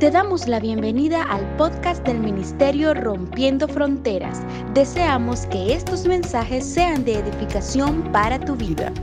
Te 0.00 0.10
damos 0.10 0.48
la 0.48 0.60
bienvenida 0.60 1.22
al 1.24 1.56
podcast 1.58 2.02
del 2.06 2.20
Ministerio 2.20 2.94
Rompiendo 2.94 3.68
Fronteras. 3.68 4.40
Deseamos 4.72 5.44
que 5.48 5.74
estos 5.74 6.06
mensajes 6.06 6.64
sean 6.64 7.04
de 7.04 7.16
edificación 7.16 8.10
para 8.10 8.40
tu 8.40 8.56
vida. 8.56 8.94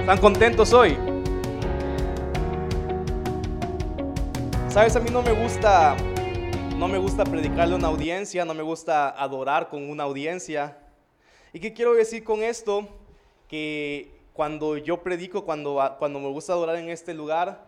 ¿Están 0.00 0.18
contentos 0.18 0.72
hoy? 0.72 0.98
Sabes, 4.68 4.96
a 4.96 5.00
mí 5.00 5.10
no 5.12 5.22
me 5.22 5.30
gusta 5.30 5.96
no 6.76 6.88
me 6.88 6.98
gusta 6.98 7.22
predicarle 7.22 7.74
a 7.74 7.78
una 7.78 7.86
audiencia, 7.86 8.44
no 8.44 8.52
me 8.52 8.64
gusta 8.64 9.10
adorar 9.10 9.68
con 9.68 9.88
una 9.88 10.02
audiencia. 10.02 10.76
¿Y 11.52 11.60
qué 11.60 11.72
quiero 11.72 11.94
decir 11.94 12.24
con 12.24 12.42
esto? 12.42 12.88
Que 13.46 14.10
cuando 14.32 14.76
yo 14.76 15.04
predico, 15.04 15.44
cuando, 15.44 15.80
cuando 16.00 16.18
me 16.18 16.30
gusta 16.30 16.52
adorar 16.52 16.74
en 16.74 16.90
este 16.90 17.14
lugar, 17.14 17.65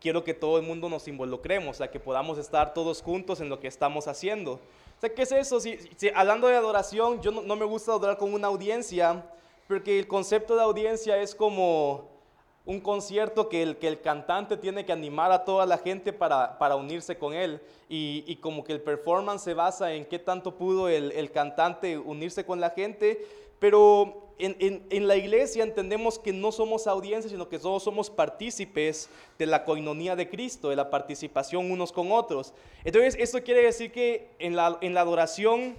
quiero 0.00 0.24
que 0.24 0.34
todo 0.34 0.58
el 0.58 0.64
mundo 0.64 0.88
nos 0.88 1.08
involucremos, 1.08 1.76
sea, 1.78 1.90
que 1.90 2.00
podamos 2.00 2.38
estar 2.38 2.74
todos 2.74 3.02
juntos 3.02 3.40
en 3.40 3.48
lo 3.48 3.60
que 3.60 3.68
estamos 3.68 4.08
haciendo. 4.08 4.52
O 4.54 5.00
sea, 5.00 5.14
¿qué 5.14 5.22
es 5.22 5.32
eso? 5.32 5.60
Si, 5.60 5.78
hablando 6.14 6.48
de 6.48 6.56
adoración, 6.56 7.20
yo 7.22 7.30
no, 7.30 7.56
me 7.56 7.64
gusta 7.64 7.92
adorar 7.92 8.16
con 8.16 8.32
una 8.34 8.48
audiencia, 8.48 9.24
porque 9.66 9.98
el 9.98 10.08
concepto 10.08 10.56
de 10.56 10.62
audiencia 10.62 11.16
es 11.18 11.34
como 11.34 12.16
un 12.64 12.80
concierto 12.80 13.48
que 13.48 13.62
el, 13.62 13.76
que 13.78 13.88
el 13.88 14.00
cantante 14.00 14.56
tiene 14.56 14.84
que 14.84 14.92
animar 14.92 15.32
a 15.32 15.44
toda 15.44 15.64
la 15.64 15.78
gente 15.78 16.12
para, 16.12 16.58
para 16.58 16.76
unirse 16.76 17.16
con 17.16 17.32
él. 17.32 17.62
Y, 17.88 18.24
y, 18.26 18.36
como 18.36 18.62
que 18.62 18.72
el 18.72 18.82
performance 18.82 19.42
se 19.42 19.54
basa 19.54 19.92
en 19.94 20.04
qué 20.04 20.18
tanto 20.18 20.54
pudo 20.56 20.88
el, 20.88 21.12
el 21.12 21.30
cantante 21.30 21.96
unirse 21.96 22.44
con 22.44 22.60
la 22.60 22.70
gente. 22.70 23.26
Pero 23.58 24.28
en, 24.38 25.08
la 25.08 25.16
iglesia 25.16 25.64
entendemos 25.64 26.18
que 26.18 26.32
no 26.32 26.52
somos 26.52 26.86
audiencias, 26.86 27.32
sino 27.32 27.48
que 27.48 27.58
todos 27.58 27.82
somos 27.82 28.08
partícipes 28.08 29.10
de 29.38 29.46
la 29.46 29.64
coinonía 29.64 30.14
de 30.14 30.28
Cristo, 30.28 30.70
de 30.70 30.76
la 30.76 30.90
participación 30.90 31.70
unos 31.70 31.92
con 31.92 32.12
otros. 32.12 32.54
Entonces, 32.84 33.16
esto 33.18 33.42
quiere 33.42 33.62
decir 33.62 33.90
que 33.90 34.30
en 34.38 34.54
la, 34.54 34.78
en 34.80 34.94
la 34.94 35.00
adoración 35.00 35.76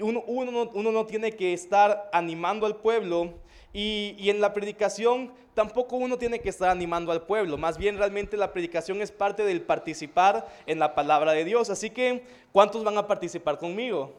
uno, 0.00 0.24
uno, 0.26 0.92
no 0.92 1.06
tiene 1.06 1.32
que 1.32 1.52
estar 1.52 2.08
animando 2.12 2.66
al 2.66 2.76
pueblo 2.76 3.34
y, 3.72 4.16
y, 4.18 4.30
en 4.30 4.40
la 4.40 4.54
predicación 4.54 5.32
tampoco 5.54 5.96
uno 5.96 6.16
tiene 6.16 6.40
que 6.40 6.48
estar 6.48 6.70
animando 6.70 7.12
al 7.12 7.26
pueblo. 7.26 7.58
Más 7.58 7.78
bien 7.78 7.98
realmente 7.98 8.36
la 8.36 8.52
predicación 8.52 9.02
es 9.02 9.12
parte 9.12 9.44
del 9.44 9.60
participar 9.60 10.48
en 10.66 10.78
la 10.78 10.94
palabra 10.94 11.32
de 11.32 11.44
Dios. 11.44 11.70
Así 11.70 11.90
que, 11.90 12.24
¿cuántos 12.52 12.82
van 12.84 12.96
a 12.96 13.06
participar 13.06 13.58
conmigo? 13.58 14.12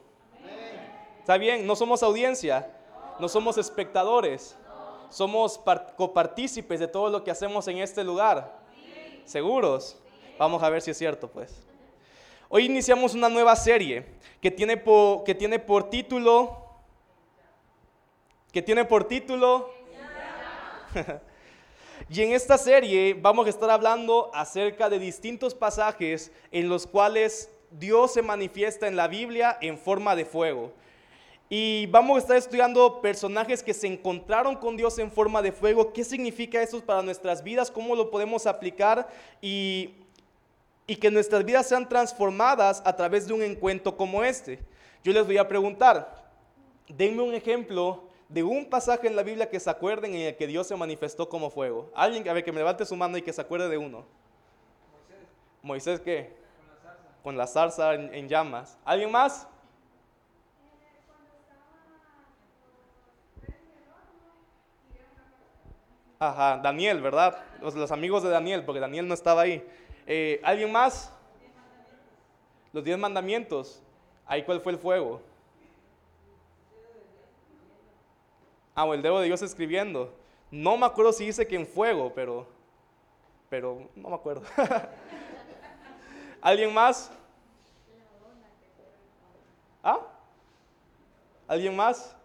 ¿Está 1.23 1.37
bien? 1.37 1.65
No 1.65 1.75
somos 1.75 2.03
audiencia 2.03 2.69
no 3.19 3.29
somos 3.29 3.57
espectadores, 3.57 4.55
somos 5.09 5.59
copartícipes 5.95 6.79
de 6.79 6.87
todo 6.87 7.09
lo 7.09 7.23
que 7.23 7.31
hacemos 7.31 7.67
en 7.67 7.77
este 7.77 8.03
lugar. 8.03 8.59
¿Seguros? 9.25 9.97
Vamos 10.37 10.61
a 10.63 10.69
ver 10.69 10.81
si 10.81 10.91
es 10.91 10.97
cierto, 10.97 11.29
pues. 11.29 11.63
Hoy 12.49 12.65
iniciamos 12.65 13.13
una 13.13 13.29
nueva 13.29 13.55
serie 13.55 14.05
que 14.41 14.51
tiene 14.51 14.77
por, 14.77 15.23
que 15.23 15.33
tiene 15.33 15.59
por 15.59 15.89
título, 15.89 16.65
que 18.51 18.61
tiene 18.61 18.85
por 18.85 19.05
título, 19.05 19.71
y 22.09 22.21
en 22.21 22.33
esta 22.33 22.57
serie 22.57 23.15
vamos 23.19 23.47
a 23.47 23.49
estar 23.49 23.69
hablando 23.69 24.29
acerca 24.33 24.89
de 24.89 24.99
distintos 24.99 25.55
pasajes 25.55 26.31
en 26.51 26.69
los 26.69 26.85
cuales 26.85 27.49
Dios 27.71 28.13
se 28.13 28.21
manifiesta 28.21 28.87
en 28.87 28.95
la 28.95 29.07
Biblia 29.07 29.57
en 29.61 29.77
forma 29.77 30.15
de 30.15 30.25
fuego. 30.25 30.73
Y 31.49 31.85
vamos 31.87 32.15
a 32.15 32.19
estar 32.19 32.37
estudiando 32.37 33.01
personajes 33.01 33.61
que 33.61 33.73
se 33.73 33.87
encontraron 33.87 34.55
con 34.55 34.75
Dios 34.75 34.97
en 34.97 35.11
forma 35.11 35.41
de 35.41 35.51
fuego. 35.51 35.93
¿Qué 35.93 36.03
significa 36.03 36.61
eso 36.61 36.81
para 36.81 37.01
nuestras 37.01 37.43
vidas? 37.43 37.69
¿Cómo 37.69 37.95
lo 37.95 38.09
podemos 38.09 38.47
aplicar? 38.47 39.07
Y, 39.41 39.93
y 40.87 40.95
que 40.95 41.11
nuestras 41.11 41.45
vidas 41.45 41.67
sean 41.67 41.87
transformadas 41.87 42.81
a 42.85 42.95
través 42.95 43.27
de 43.27 43.33
un 43.33 43.43
encuentro 43.43 43.95
como 43.95 44.23
este. 44.23 44.59
Yo 45.03 45.11
les 45.11 45.25
voy 45.25 45.37
a 45.37 45.47
preguntar, 45.47 46.23
denme 46.87 47.21
un 47.21 47.35
ejemplo 47.35 48.03
de 48.29 48.41
un 48.41 48.65
pasaje 48.65 49.07
en 49.07 49.15
la 49.15 49.21
Biblia 49.21 49.49
que 49.49 49.59
se 49.59 49.69
acuerden 49.69 50.15
en 50.15 50.21
el 50.21 50.35
que 50.35 50.47
Dios 50.47 50.65
se 50.65 50.75
manifestó 50.75 51.29
como 51.29 51.51
fuego. 51.51 51.91
Alguien, 51.93 52.27
a 52.27 52.33
ver, 52.33 52.43
que 52.43 52.51
me 52.51 52.59
levante 52.59 52.85
su 52.85 52.95
mano 52.95 53.17
y 53.17 53.21
que 53.21 53.33
se 53.33 53.41
acuerde 53.41 53.69
de 53.69 53.77
uno. 53.77 54.05
Moisés. 54.91 55.27
¿Moisés 55.61 55.99
qué? 55.99 56.33
Con 56.57 56.67
la 56.67 56.75
zarza. 56.81 57.21
Con 57.21 57.37
la 57.37 57.47
zarza 57.47 57.93
en 57.93 58.27
llamas. 58.27 58.77
¿Alguien 58.85 59.11
más? 59.11 59.47
Ajá, 66.29 66.57
Daniel, 66.57 67.01
¿verdad? 67.01 67.37
Los, 67.61 67.91
amigos 67.91 68.23
de 68.23 68.29
Daniel, 68.29 68.63
porque 68.63 68.79
Daniel 68.79 69.05
no 69.05 69.13
estaba 69.13 69.41
ahí. 69.41 69.61
Eh, 70.07 70.39
¿Alguien 70.41 70.71
más? 70.71 71.11
Los 72.71 72.81
diez 72.81 72.97
mandamientos. 72.97 73.81
Ahí 74.25 74.43
cuál 74.43 74.61
fue 74.61 74.71
el 74.71 74.77
fuego. 74.77 75.21
Ah, 78.73 78.85
o 78.85 78.93
el 78.93 79.01
dedo 79.01 79.19
de 79.19 79.25
Dios 79.25 79.41
escribiendo. 79.41 80.13
No 80.49 80.77
me 80.77 80.85
acuerdo 80.85 81.11
si 81.11 81.25
dice 81.25 81.45
que 81.45 81.57
en 81.57 81.67
fuego, 81.67 82.13
pero, 82.15 82.47
pero 83.49 83.89
no 83.93 84.07
me 84.07 84.15
acuerdo. 84.15 84.43
¿Alguien 86.41 86.73
más? 86.73 87.11
¿Ah? 89.83 89.99
¿Alguien 91.49 91.75
más? 91.75 92.15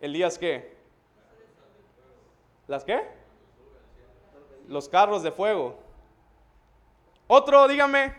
¿Elías 0.00 0.38
qué? 0.38 0.73
¿Las 2.66 2.84
qué? 2.84 3.02
Los 4.68 4.88
carros 4.88 5.22
de 5.22 5.30
fuego. 5.30 5.78
Otro, 7.26 7.68
dígame. 7.68 8.14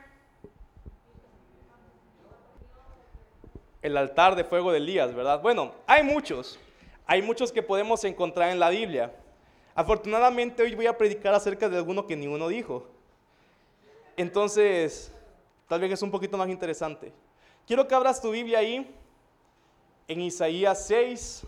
El 3.81 3.97
altar 3.97 4.35
de 4.35 4.43
fuego 4.43 4.71
de 4.71 4.77
Elías, 4.77 5.13
¿verdad? 5.13 5.41
Bueno, 5.41 5.73
hay 5.85 6.03
muchos. 6.03 6.59
Hay 7.05 7.21
muchos 7.21 7.51
que 7.51 7.61
podemos 7.61 8.03
encontrar 8.03 8.49
en 8.49 8.59
la 8.59 8.69
Biblia. 8.69 9.13
Afortunadamente 9.75 10.63
hoy 10.63 10.73
voy 10.73 10.87
a 10.87 10.97
predicar 10.97 11.33
acerca 11.33 11.69
de 11.69 11.77
alguno 11.77 12.07
que 12.07 12.15
ninguno 12.15 12.47
dijo. 12.47 12.87
Entonces, 14.17 15.11
tal 15.67 15.81
vez 15.81 15.91
es 15.91 16.01
un 16.01 16.09
poquito 16.09 16.37
más 16.37 16.49
interesante. 16.49 17.11
Quiero 17.67 17.87
que 17.87 17.93
abras 17.93 18.21
tu 18.21 18.31
Biblia 18.31 18.59
ahí 18.59 18.89
en 20.07 20.21
Isaías 20.21 20.87
6, 20.87 21.45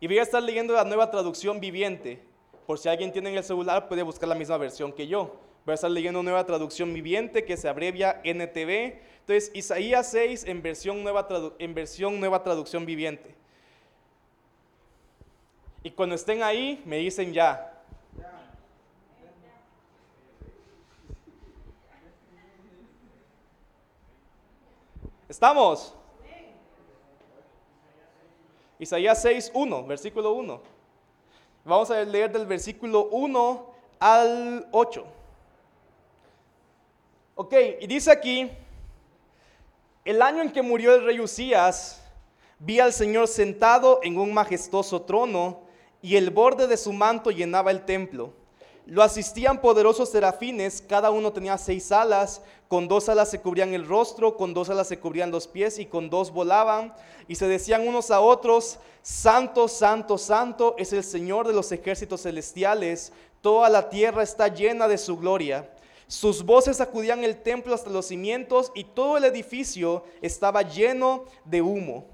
y 0.00 0.06
voy 0.06 0.18
a 0.18 0.22
estar 0.22 0.42
leyendo 0.42 0.72
la 0.72 0.84
nueva 0.84 1.10
traducción 1.10 1.60
viviente. 1.60 2.22
Por 2.66 2.78
si 2.78 2.88
alguien 2.88 3.12
tiene 3.12 3.30
en 3.30 3.36
el 3.36 3.44
celular, 3.44 3.86
puede 3.86 4.02
buscar 4.02 4.28
la 4.28 4.34
misma 4.34 4.56
versión 4.56 4.92
que 4.92 5.06
yo. 5.06 5.36
Voy 5.66 5.72
a 5.72 5.74
estar 5.74 5.90
leyendo 5.90 6.22
nueva 6.22 6.46
traducción 6.46 6.94
viviente 6.94 7.44
que 7.44 7.58
se 7.58 7.68
abrevia 7.68 8.20
NTV. 8.24 8.98
Entonces, 9.20 9.50
Isaías 9.54 10.10
6 10.10 10.44
en 10.44 10.62
versión 10.62 11.02
nueva, 11.02 11.28
en 11.58 11.74
versión 11.74 12.18
nueva 12.18 12.42
traducción 12.42 12.86
viviente. 12.86 13.34
Y 15.82 15.90
cuando 15.90 16.14
estén 16.14 16.42
ahí, 16.42 16.82
me 16.86 16.96
dicen 16.96 17.34
ya. 17.34 17.66
¿Estamos? 25.28 25.94
Isaías 28.80 29.20
6, 29.20 29.50
1, 29.52 29.86
versículo 29.86 30.32
1. 30.32 30.58
Vamos 31.66 31.90
a 31.90 32.02
leer 32.02 32.32
del 32.32 32.46
versículo 32.46 33.08
1 33.10 33.66
al 33.98 34.66
8. 34.72 35.04
Ok, 37.34 37.54
y 37.78 37.86
dice 37.86 38.10
aquí, 38.10 38.50
el 40.02 40.22
año 40.22 40.40
en 40.40 40.50
que 40.50 40.62
murió 40.62 40.94
el 40.94 41.04
rey 41.04 41.20
Usías, 41.20 42.02
vi 42.58 42.80
al 42.80 42.94
Señor 42.94 43.28
sentado 43.28 44.00
en 44.02 44.18
un 44.18 44.32
majestuoso 44.32 45.02
trono 45.02 45.60
y 46.00 46.16
el 46.16 46.30
borde 46.30 46.66
de 46.66 46.78
su 46.78 46.94
manto 46.94 47.30
llenaba 47.30 47.70
el 47.70 47.84
templo. 47.84 48.32
Lo 48.90 49.04
asistían 49.04 49.60
poderosos 49.60 50.08
serafines, 50.08 50.82
cada 50.82 51.12
uno 51.12 51.32
tenía 51.32 51.56
seis 51.58 51.92
alas, 51.92 52.42
con 52.66 52.88
dos 52.88 53.08
alas 53.08 53.30
se 53.30 53.40
cubrían 53.40 53.72
el 53.72 53.86
rostro, 53.86 54.36
con 54.36 54.52
dos 54.52 54.68
alas 54.68 54.88
se 54.88 54.98
cubrían 54.98 55.30
los 55.30 55.46
pies 55.46 55.78
y 55.78 55.86
con 55.86 56.10
dos 56.10 56.32
volaban, 56.32 56.92
y 57.28 57.36
se 57.36 57.46
decían 57.46 57.86
unos 57.86 58.10
a 58.10 58.18
otros, 58.18 58.80
Santo, 59.00 59.68
Santo, 59.68 60.18
Santo 60.18 60.74
es 60.76 60.92
el 60.92 61.04
Señor 61.04 61.46
de 61.46 61.52
los 61.52 61.70
ejércitos 61.70 62.22
celestiales, 62.22 63.12
toda 63.40 63.68
la 63.68 63.88
tierra 63.88 64.24
está 64.24 64.48
llena 64.48 64.88
de 64.88 64.98
su 64.98 65.16
gloria. 65.16 65.70
Sus 66.08 66.44
voces 66.44 66.78
sacudían 66.78 67.22
el 67.22 67.40
templo 67.40 67.76
hasta 67.76 67.90
los 67.90 68.06
cimientos 68.06 68.72
y 68.74 68.82
todo 68.82 69.18
el 69.18 69.24
edificio 69.24 70.02
estaba 70.20 70.62
lleno 70.62 71.26
de 71.44 71.62
humo. 71.62 72.06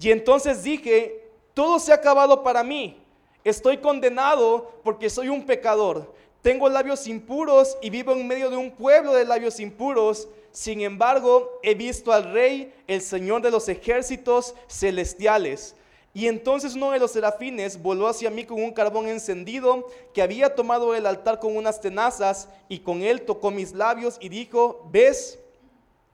Y 0.00 0.10
entonces 0.10 0.62
dije, 0.62 1.30
todo 1.52 1.78
se 1.78 1.92
ha 1.92 1.96
acabado 1.96 2.42
para 2.42 2.64
mí. 2.64 3.02
Estoy 3.44 3.78
condenado 3.78 4.70
porque 4.84 5.10
soy 5.10 5.28
un 5.28 5.44
pecador. 5.44 6.14
Tengo 6.42 6.68
labios 6.68 7.06
impuros 7.06 7.78
y 7.80 7.88
vivo 7.88 8.12
en 8.12 8.26
medio 8.26 8.50
de 8.50 8.56
un 8.56 8.72
pueblo 8.72 9.14
de 9.14 9.24
labios 9.24 9.60
impuros. 9.60 10.28
Sin 10.50 10.80
embargo, 10.80 11.60
he 11.62 11.74
visto 11.74 12.12
al 12.12 12.32
Rey, 12.32 12.74
el 12.88 13.00
Señor 13.00 13.42
de 13.42 13.52
los 13.52 13.68
ejércitos 13.68 14.56
celestiales. 14.68 15.76
Y 16.12 16.26
entonces 16.26 16.74
uno 16.74 16.90
de 16.90 16.98
los 16.98 17.12
serafines 17.12 17.80
voló 17.80 18.08
hacia 18.08 18.28
mí 18.28 18.44
con 18.44 18.60
un 18.60 18.72
carbón 18.72 19.06
encendido 19.06 19.86
que 20.12 20.20
había 20.20 20.54
tomado 20.54 20.96
el 20.96 21.06
altar 21.06 21.38
con 21.38 21.56
unas 21.56 21.80
tenazas 21.80 22.48
y 22.68 22.80
con 22.80 23.02
él 23.02 23.22
tocó 23.22 23.52
mis 23.52 23.72
labios 23.72 24.18
y 24.20 24.28
dijo, 24.28 24.86
ves, 24.90 25.38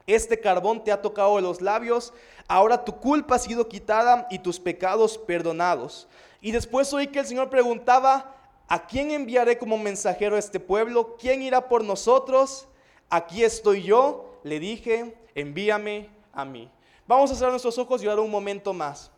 este 0.06 0.38
carbón 0.38 0.84
te 0.84 0.92
ha 0.92 1.02
tocado 1.02 1.40
los 1.40 1.60
labios, 1.60 2.12
ahora 2.46 2.84
tu 2.84 2.96
culpa 3.00 3.34
ha 3.34 3.38
sido 3.38 3.66
quitada 3.66 4.28
y 4.30 4.38
tus 4.38 4.60
pecados 4.60 5.18
perdonados. 5.18 6.06
Y 6.40 6.52
después 6.52 6.92
oí 6.92 7.08
que 7.08 7.18
el 7.18 7.26
Señor 7.26 7.50
preguntaba, 7.50 8.37
¿a 8.68 8.86
quién 8.86 9.10
enviaré 9.10 9.58
como 9.58 9.78
mensajero 9.78 10.36
a 10.36 10.38
este 10.38 10.60
pueblo? 10.60 11.16
¿Quién 11.18 11.42
irá 11.42 11.68
por 11.68 11.82
nosotros? 11.82 12.68
Aquí 13.10 13.42
estoy 13.42 13.82
yo, 13.82 14.38
le 14.44 14.60
dije, 14.60 15.16
envíame 15.34 16.10
a 16.32 16.44
mí. 16.44 16.70
Vamos 17.06 17.30
a 17.30 17.34
cerrar 17.34 17.52
nuestros 17.52 17.78
ojos 17.78 18.02
y 18.02 18.06
orar 18.06 18.20
un 18.20 18.30
momento 18.30 18.74
más. 18.74 19.10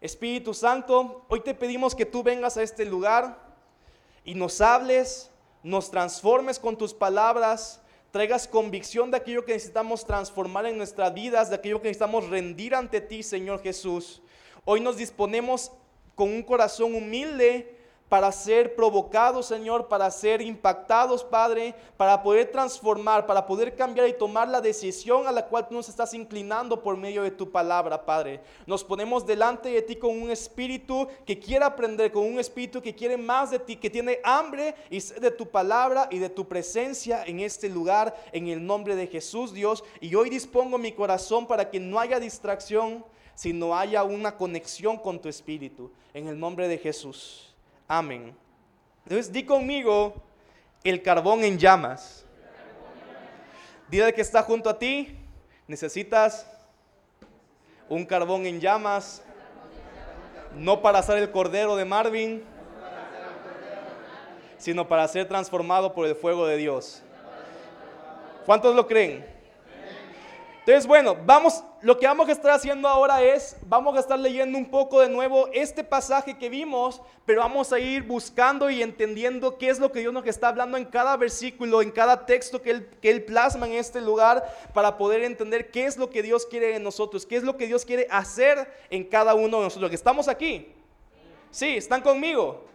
Espíritu 0.00 0.52
Santo, 0.52 1.24
hoy 1.28 1.40
te 1.40 1.54
pedimos 1.54 1.94
que 1.94 2.06
tú 2.06 2.22
vengas 2.22 2.56
a 2.56 2.62
este 2.62 2.84
lugar 2.84 3.38
y 4.22 4.34
nos 4.34 4.60
hables, 4.60 5.30
nos 5.62 5.90
transformes 5.90 6.58
con 6.58 6.76
tus 6.76 6.92
palabras, 6.92 7.80
traigas 8.10 8.46
convicción 8.46 9.10
de 9.10 9.16
aquello 9.16 9.44
que 9.44 9.54
necesitamos 9.54 10.04
transformar 10.04 10.66
en 10.66 10.76
nuestras 10.76 11.12
vidas, 11.14 11.48
de 11.48 11.56
aquello 11.56 11.80
que 11.80 11.88
necesitamos 11.88 12.28
rendir 12.28 12.74
ante 12.74 13.00
ti, 13.00 13.22
Señor 13.22 13.62
Jesús. 13.62 14.22
Hoy 14.64 14.80
nos 14.80 14.98
disponemos 14.98 15.72
con 16.14 16.28
un 16.28 16.42
corazón 16.42 16.94
humilde 16.94 17.77
para 18.08 18.32
ser 18.32 18.74
provocados, 18.74 19.46
Señor, 19.46 19.88
para 19.88 20.10
ser 20.10 20.40
impactados, 20.40 21.22
Padre, 21.22 21.74
para 21.96 22.22
poder 22.22 22.50
transformar, 22.50 23.26
para 23.26 23.46
poder 23.46 23.76
cambiar 23.76 24.08
y 24.08 24.14
tomar 24.14 24.48
la 24.48 24.60
decisión 24.60 25.26
a 25.26 25.32
la 25.32 25.46
cual 25.46 25.68
tú 25.68 25.74
nos 25.74 25.88
estás 25.88 26.14
inclinando 26.14 26.82
por 26.82 26.96
medio 26.96 27.22
de 27.22 27.30
tu 27.30 27.50
palabra, 27.50 28.06
Padre. 28.06 28.40
Nos 28.66 28.82
ponemos 28.82 29.26
delante 29.26 29.68
de 29.68 29.82
ti 29.82 29.96
con 29.96 30.20
un 30.22 30.30
espíritu 30.30 31.06
que 31.26 31.38
quiere 31.38 31.64
aprender, 31.64 32.10
con 32.10 32.24
un 32.24 32.38
espíritu 32.38 32.80
que 32.80 32.94
quiere 32.94 33.16
más 33.16 33.50
de 33.50 33.58
ti, 33.58 33.76
que 33.76 33.90
tiene 33.90 34.20
hambre 34.24 34.74
y 34.88 35.00
de 35.00 35.30
tu 35.30 35.46
palabra 35.46 36.08
y 36.10 36.18
de 36.18 36.30
tu 36.30 36.48
presencia 36.48 37.24
en 37.24 37.40
este 37.40 37.68
lugar, 37.68 38.16
en 38.32 38.48
el 38.48 38.64
nombre 38.64 38.96
de 38.96 39.06
Jesús, 39.06 39.52
Dios. 39.52 39.84
Y 40.00 40.14
hoy 40.14 40.30
dispongo 40.30 40.78
mi 40.78 40.92
corazón 40.92 41.46
para 41.46 41.70
que 41.70 41.78
no 41.78 42.00
haya 42.00 42.18
distracción, 42.18 43.04
sino 43.34 43.76
haya 43.76 44.02
una 44.02 44.36
conexión 44.36 44.96
con 44.96 45.20
tu 45.20 45.28
espíritu, 45.28 45.90
en 46.14 46.26
el 46.26 46.40
nombre 46.40 46.68
de 46.68 46.78
Jesús. 46.78 47.47
Amén. 47.88 48.36
Entonces 49.04 49.32
di 49.32 49.44
conmigo 49.44 50.14
el 50.84 51.02
carbón 51.02 51.42
en 51.42 51.58
llamas. 51.58 52.26
Dile 53.88 54.12
que 54.12 54.20
está 54.20 54.42
junto 54.42 54.68
a 54.68 54.78
ti, 54.78 55.16
necesitas 55.66 56.46
un 57.88 58.04
carbón 58.04 58.44
en 58.44 58.60
llamas, 58.60 59.22
no 60.54 60.82
para 60.82 61.02
ser 61.02 61.16
el 61.16 61.30
cordero 61.30 61.74
de 61.74 61.86
Marvin, 61.86 62.44
sino 64.58 64.86
para 64.86 65.08
ser 65.08 65.26
transformado 65.26 65.94
por 65.94 66.06
el 66.06 66.14
fuego 66.14 66.46
de 66.46 66.58
Dios. 66.58 67.02
¿Cuántos 68.44 68.74
lo 68.74 68.86
creen? 68.86 69.37
Entonces, 70.68 70.86
bueno, 70.86 71.16
vamos, 71.24 71.64
lo 71.80 71.98
que 71.98 72.06
vamos 72.06 72.28
a 72.28 72.32
estar 72.32 72.50
haciendo 72.50 72.88
ahora 72.88 73.22
es, 73.22 73.56
vamos 73.62 73.96
a 73.96 74.00
estar 74.00 74.18
leyendo 74.18 74.58
un 74.58 74.70
poco 74.70 75.00
de 75.00 75.08
nuevo 75.08 75.48
este 75.54 75.82
pasaje 75.82 76.36
que 76.36 76.50
vimos, 76.50 77.00
pero 77.24 77.40
vamos 77.40 77.72
a 77.72 77.78
ir 77.78 78.02
buscando 78.02 78.68
y 78.68 78.82
entendiendo 78.82 79.56
qué 79.56 79.70
es 79.70 79.78
lo 79.78 79.90
que 79.90 80.00
Dios 80.00 80.12
nos 80.12 80.26
está 80.26 80.48
hablando 80.48 80.76
en 80.76 80.84
cada 80.84 81.16
versículo, 81.16 81.80
en 81.80 81.90
cada 81.90 82.26
texto 82.26 82.60
que 82.60 82.70
Él, 82.70 82.90
que 83.00 83.10
él 83.10 83.24
plasma 83.24 83.66
en 83.66 83.72
este 83.76 84.02
lugar, 84.02 84.44
para 84.74 84.98
poder 84.98 85.24
entender 85.24 85.70
qué 85.70 85.86
es 85.86 85.96
lo 85.96 86.10
que 86.10 86.22
Dios 86.22 86.44
quiere 86.44 86.76
en 86.76 86.82
nosotros, 86.82 87.24
qué 87.24 87.36
es 87.36 87.44
lo 87.44 87.56
que 87.56 87.66
Dios 87.66 87.86
quiere 87.86 88.06
hacer 88.10 88.70
en 88.90 89.04
cada 89.04 89.32
uno 89.32 89.56
de 89.56 89.64
nosotros. 89.64 89.88
¿Que 89.88 89.96
estamos 89.96 90.28
aquí? 90.28 90.74
Sí, 91.50 91.78
¿están 91.78 92.02
conmigo? 92.02 92.66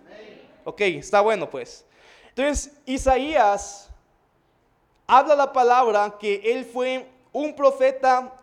Ok, 0.63 0.81
está 0.81 1.22
bueno 1.22 1.48
pues. 1.48 1.86
Entonces, 2.30 2.75
Isaías 2.88 3.92
habla 5.06 5.36
la 5.36 5.54
palabra 5.54 6.18
que 6.19 6.42
Él 6.44 6.66
fue 6.66 7.12
un 7.34 7.56
profeta 7.56 8.40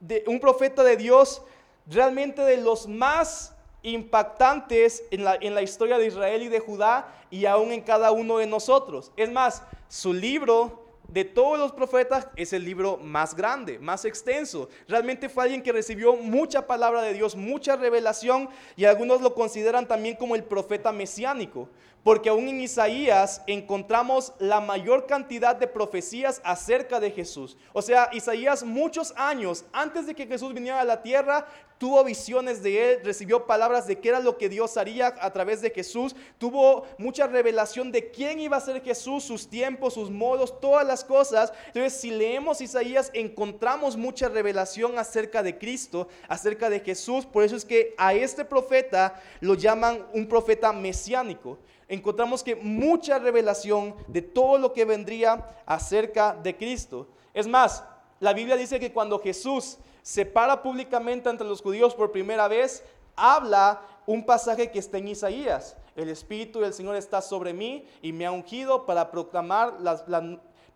de, 0.00 0.24
un 0.26 0.40
profeta 0.40 0.82
de 0.82 0.96
Dios 0.96 1.42
realmente 1.86 2.42
de 2.42 2.56
los 2.56 2.88
más 2.88 3.54
impactantes 3.82 5.04
en 5.10 5.24
la, 5.24 5.36
en 5.40 5.54
la 5.54 5.62
historia 5.62 5.98
de 5.98 6.06
Israel 6.06 6.42
y 6.42 6.48
de 6.48 6.60
Judá 6.60 7.12
y 7.30 7.46
aún 7.46 7.72
en 7.72 7.82
cada 7.82 8.10
uno 8.10 8.38
de 8.38 8.46
nosotros. 8.46 9.12
Es 9.16 9.30
más, 9.30 9.62
su 9.88 10.12
libro 10.12 10.86
de 11.08 11.24
todos 11.24 11.58
los 11.58 11.72
profetas 11.72 12.28
es 12.36 12.52
el 12.52 12.64
libro 12.64 12.96
más 12.98 13.36
grande, 13.36 13.78
más 13.78 14.04
extenso. 14.04 14.68
Realmente 14.88 15.28
fue 15.28 15.44
alguien 15.44 15.62
que 15.62 15.72
recibió 15.72 16.16
mucha 16.16 16.66
palabra 16.66 17.02
de 17.02 17.14
Dios, 17.14 17.36
mucha 17.36 17.76
revelación 17.76 18.48
y 18.76 18.84
algunos 18.84 19.20
lo 19.20 19.34
consideran 19.34 19.86
también 19.86 20.16
como 20.16 20.34
el 20.34 20.44
profeta 20.44 20.92
mesiánico, 20.92 21.68
porque 22.06 22.28
aún 22.28 22.46
en 22.46 22.60
Isaías 22.60 23.42
encontramos 23.48 24.32
la 24.38 24.60
mayor 24.60 25.06
cantidad 25.06 25.56
de 25.56 25.66
profecías 25.66 26.40
acerca 26.44 27.00
de 27.00 27.10
Jesús. 27.10 27.56
O 27.72 27.82
sea, 27.82 28.10
Isaías 28.12 28.62
muchos 28.62 29.12
años 29.16 29.64
antes 29.72 30.06
de 30.06 30.14
que 30.14 30.28
Jesús 30.28 30.54
viniera 30.54 30.80
a 30.80 30.84
la 30.84 31.02
tierra, 31.02 31.48
tuvo 31.78 32.04
visiones 32.04 32.62
de 32.62 32.92
él, 32.92 33.00
recibió 33.02 33.44
palabras 33.44 33.88
de 33.88 33.98
qué 33.98 34.10
era 34.10 34.20
lo 34.20 34.38
que 34.38 34.48
Dios 34.48 34.76
haría 34.76 35.16
a 35.20 35.32
través 35.32 35.60
de 35.62 35.70
Jesús, 35.70 36.14
tuvo 36.38 36.86
mucha 36.96 37.26
revelación 37.26 37.90
de 37.90 38.12
quién 38.12 38.38
iba 38.38 38.56
a 38.56 38.60
ser 38.60 38.80
Jesús, 38.84 39.24
sus 39.24 39.48
tiempos, 39.48 39.94
sus 39.94 40.08
modos, 40.08 40.60
todas 40.60 40.86
las 40.86 41.04
cosas. 41.04 41.52
Entonces, 41.66 42.00
si 42.00 42.12
leemos 42.12 42.60
Isaías, 42.60 43.10
encontramos 43.14 43.96
mucha 43.96 44.28
revelación 44.28 44.96
acerca 44.96 45.42
de 45.42 45.58
Cristo, 45.58 46.06
acerca 46.28 46.70
de 46.70 46.78
Jesús. 46.78 47.26
Por 47.26 47.42
eso 47.42 47.56
es 47.56 47.64
que 47.64 47.96
a 47.98 48.14
este 48.14 48.44
profeta 48.44 49.20
lo 49.40 49.54
llaman 49.54 50.06
un 50.14 50.28
profeta 50.28 50.72
mesiánico 50.72 51.58
encontramos 51.88 52.42
que 52.42 52.56
mucha 52.56 53.18
revelación 53.18 53.94
de 54.08 54.22
todo 54.22 54.58
lo 54.58 54.72
que 54.72 54.84
vendría 54.84 55.62
acerca 55.66 56.34
de 56.34 56.56
Cristo. 56.56 57.08
Es 57.32 57.46
más, 57.46 57.84
la 58.20 58.32
Biblia 58.32 58.56
dice 58.56 58.80
que 58.80 58.92
cuando 58.92 59.18
Jesús 59.18 59.78
se 60.02 60.24
para 60.24 60.62
públicamente 60.62 61.28
ante 61.28 61.44
los 61.44 61.62
judíos 61.62 61.94
por 61.94 62.12
primera 62.12 62.48
vez, 62.48 62.82
habla 63.14 63.80
un 64.06 64.24
pasaje 64.24 64.70
que 64.70 64.78
está 64.78 64.98
en 64.98 65.08
Isaías. 65.08 65.76
El 65.96 66.08
Espíritu 66.10 66.60
del 66.60 66.74
Señor 66.74 66.96
está 66.96 67.20
sobre 67.20 67.52
mí 67.52 67.86
y 68.02 68.12
me 68.12 68.26
ha 68.26 68.30
ungido 68.30 68.86
para 68.86 69.10
proclamar 69.10 69.80
las, 69.80 70.04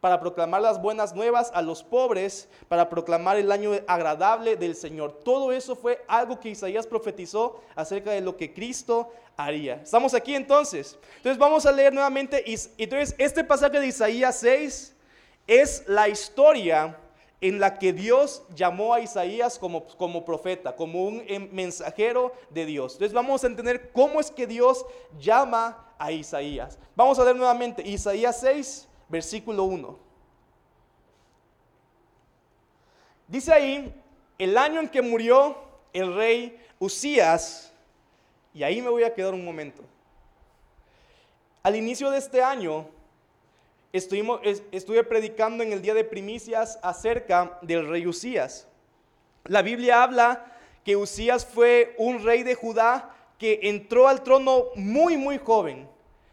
para 0.00 0.19
proclamar 0.20 0.62
las 0.62 0.81
buenas 0.81 1.14
nuevas 1.14 1.50
a 1.55 1.62
los 1.62 1.82
pobres, 1.82 2.49
para 2.69 2.88
proclamar 2.88 3.37
el 3.37 3.52
año 3.52 3.73
agradable 3.87 4.56
del 4.56 4.75
Señor. 4.75 5.20
Todo 5.25 5.52
eso 5.52 5.76
fue 5.76 6.02
algo 6.08 6.41
que 6.41 6.50
Isaías 6.50 6.87
profetizó 6.87 7.61
acerca 7.75 8.11
de 8.11 8.20
lo 8.20 8.37
que 8.37 8.52
Cristo 8.52 9.11
haría. 9.37 9.75
¿Estamos 9.82 10.14
aquí 10.14 10.35
entonces? 10.35 10.99
Entonces 11.17 11.38
vamos 11.38 11.67
a 11.67 11.73
leer 11.73 11.93
nuevamente. 11.93 12.44
Entonces 12.79 13.15
este 13.19 13.44
pasaje 13.44 13.79
de 13.79 13.86
Isaías 13.86 14.39
6 14.41 14.96
es 15.46 15.84
la 15.86 16.08
historia 16.08 16.96
en 17.41 17.58
la 17.58 17.79
que 17.79 17.93
Dios 17.93 18.43
llamó 18.55 18.93
a 18.93 19.01
Isaías 19.01 19.58
como, 19.58 19.86
como 19.86 20.24
profeta, 20.24 20.77
como 20.77 21.05
un 21.05 21.22
em, 21.27 21.48
mensajero 21.53 22.32
de 22.51 22.67
Dios. 22.67 22.94
Entonces 22.94 23.15
vamos 23.15 23.43
a 23.43 23.46
entender 23.46 23.91
cómo 23.93 24.20
es 24.20 24.31
que 24.31 24.46
Dios 24.46 24.84
llama 25.19 25.86
a 25.98 26.13
Isaías. 26.13 26.79
Vamos 26.94 27.19
a 27.19 27.24
leer 27.24 27.36
nuevamente 27.36 27.82
Isaías 27.86 28.41
6, 28.41 28.89
versículo 29.10 29.64
1. 29.64 29.98
Dice 33.29 33.52
ahí, 33.52 33.94
el 34.38 34.56
año 34.56 34.81
en 34.81 34.88
que 34.88 35.02
murió 35.02 35.56
el 35.93 36.14
rey 36.14 36.58
Usías, 36.79 37.72
y 38.55 38.62
ahí 38.62 38.81
me 38.81 38.88
voy 38.88 39.05
a 39.05 39.14
quedar 39.14 39.34
un 39.34 39.44
momento. 39.44 39.82
Al 41.62 41.76
inicio 41.76 42.10
de 42.10 42.19
este 42.19 42.43
año, 42.43 42.88
estuvimos, 43.93 44.40
estuve 44.72 45.05
predicando 45.05 45.62
en 45.62 45.72
el 45.72 45.82
día 45.82 45.94
de 45.94 46.05
primicias 46.05 46.79
acerca 46.82 47.58
del 47.62 47.86
rey 47.86 48.06
Usías. 48.06 48.67
La 49.44 49.62
Biblia 49.62 50.02
habla 50.02 50.46
que 50.84 50.96
Usías 50.96 51.44
fue 51.44 51.94
un 51.98 52.24
rey 52.24 52.43
de 52.43 52.55
Judá 52.55 53.14
que 53.38 53.60
entró 53.62 54.08
al 54.08 54.22
trono 54.22 54.67
muy, 54.74 55.17
muy 55.17 55.38
joven. 55.38 55.88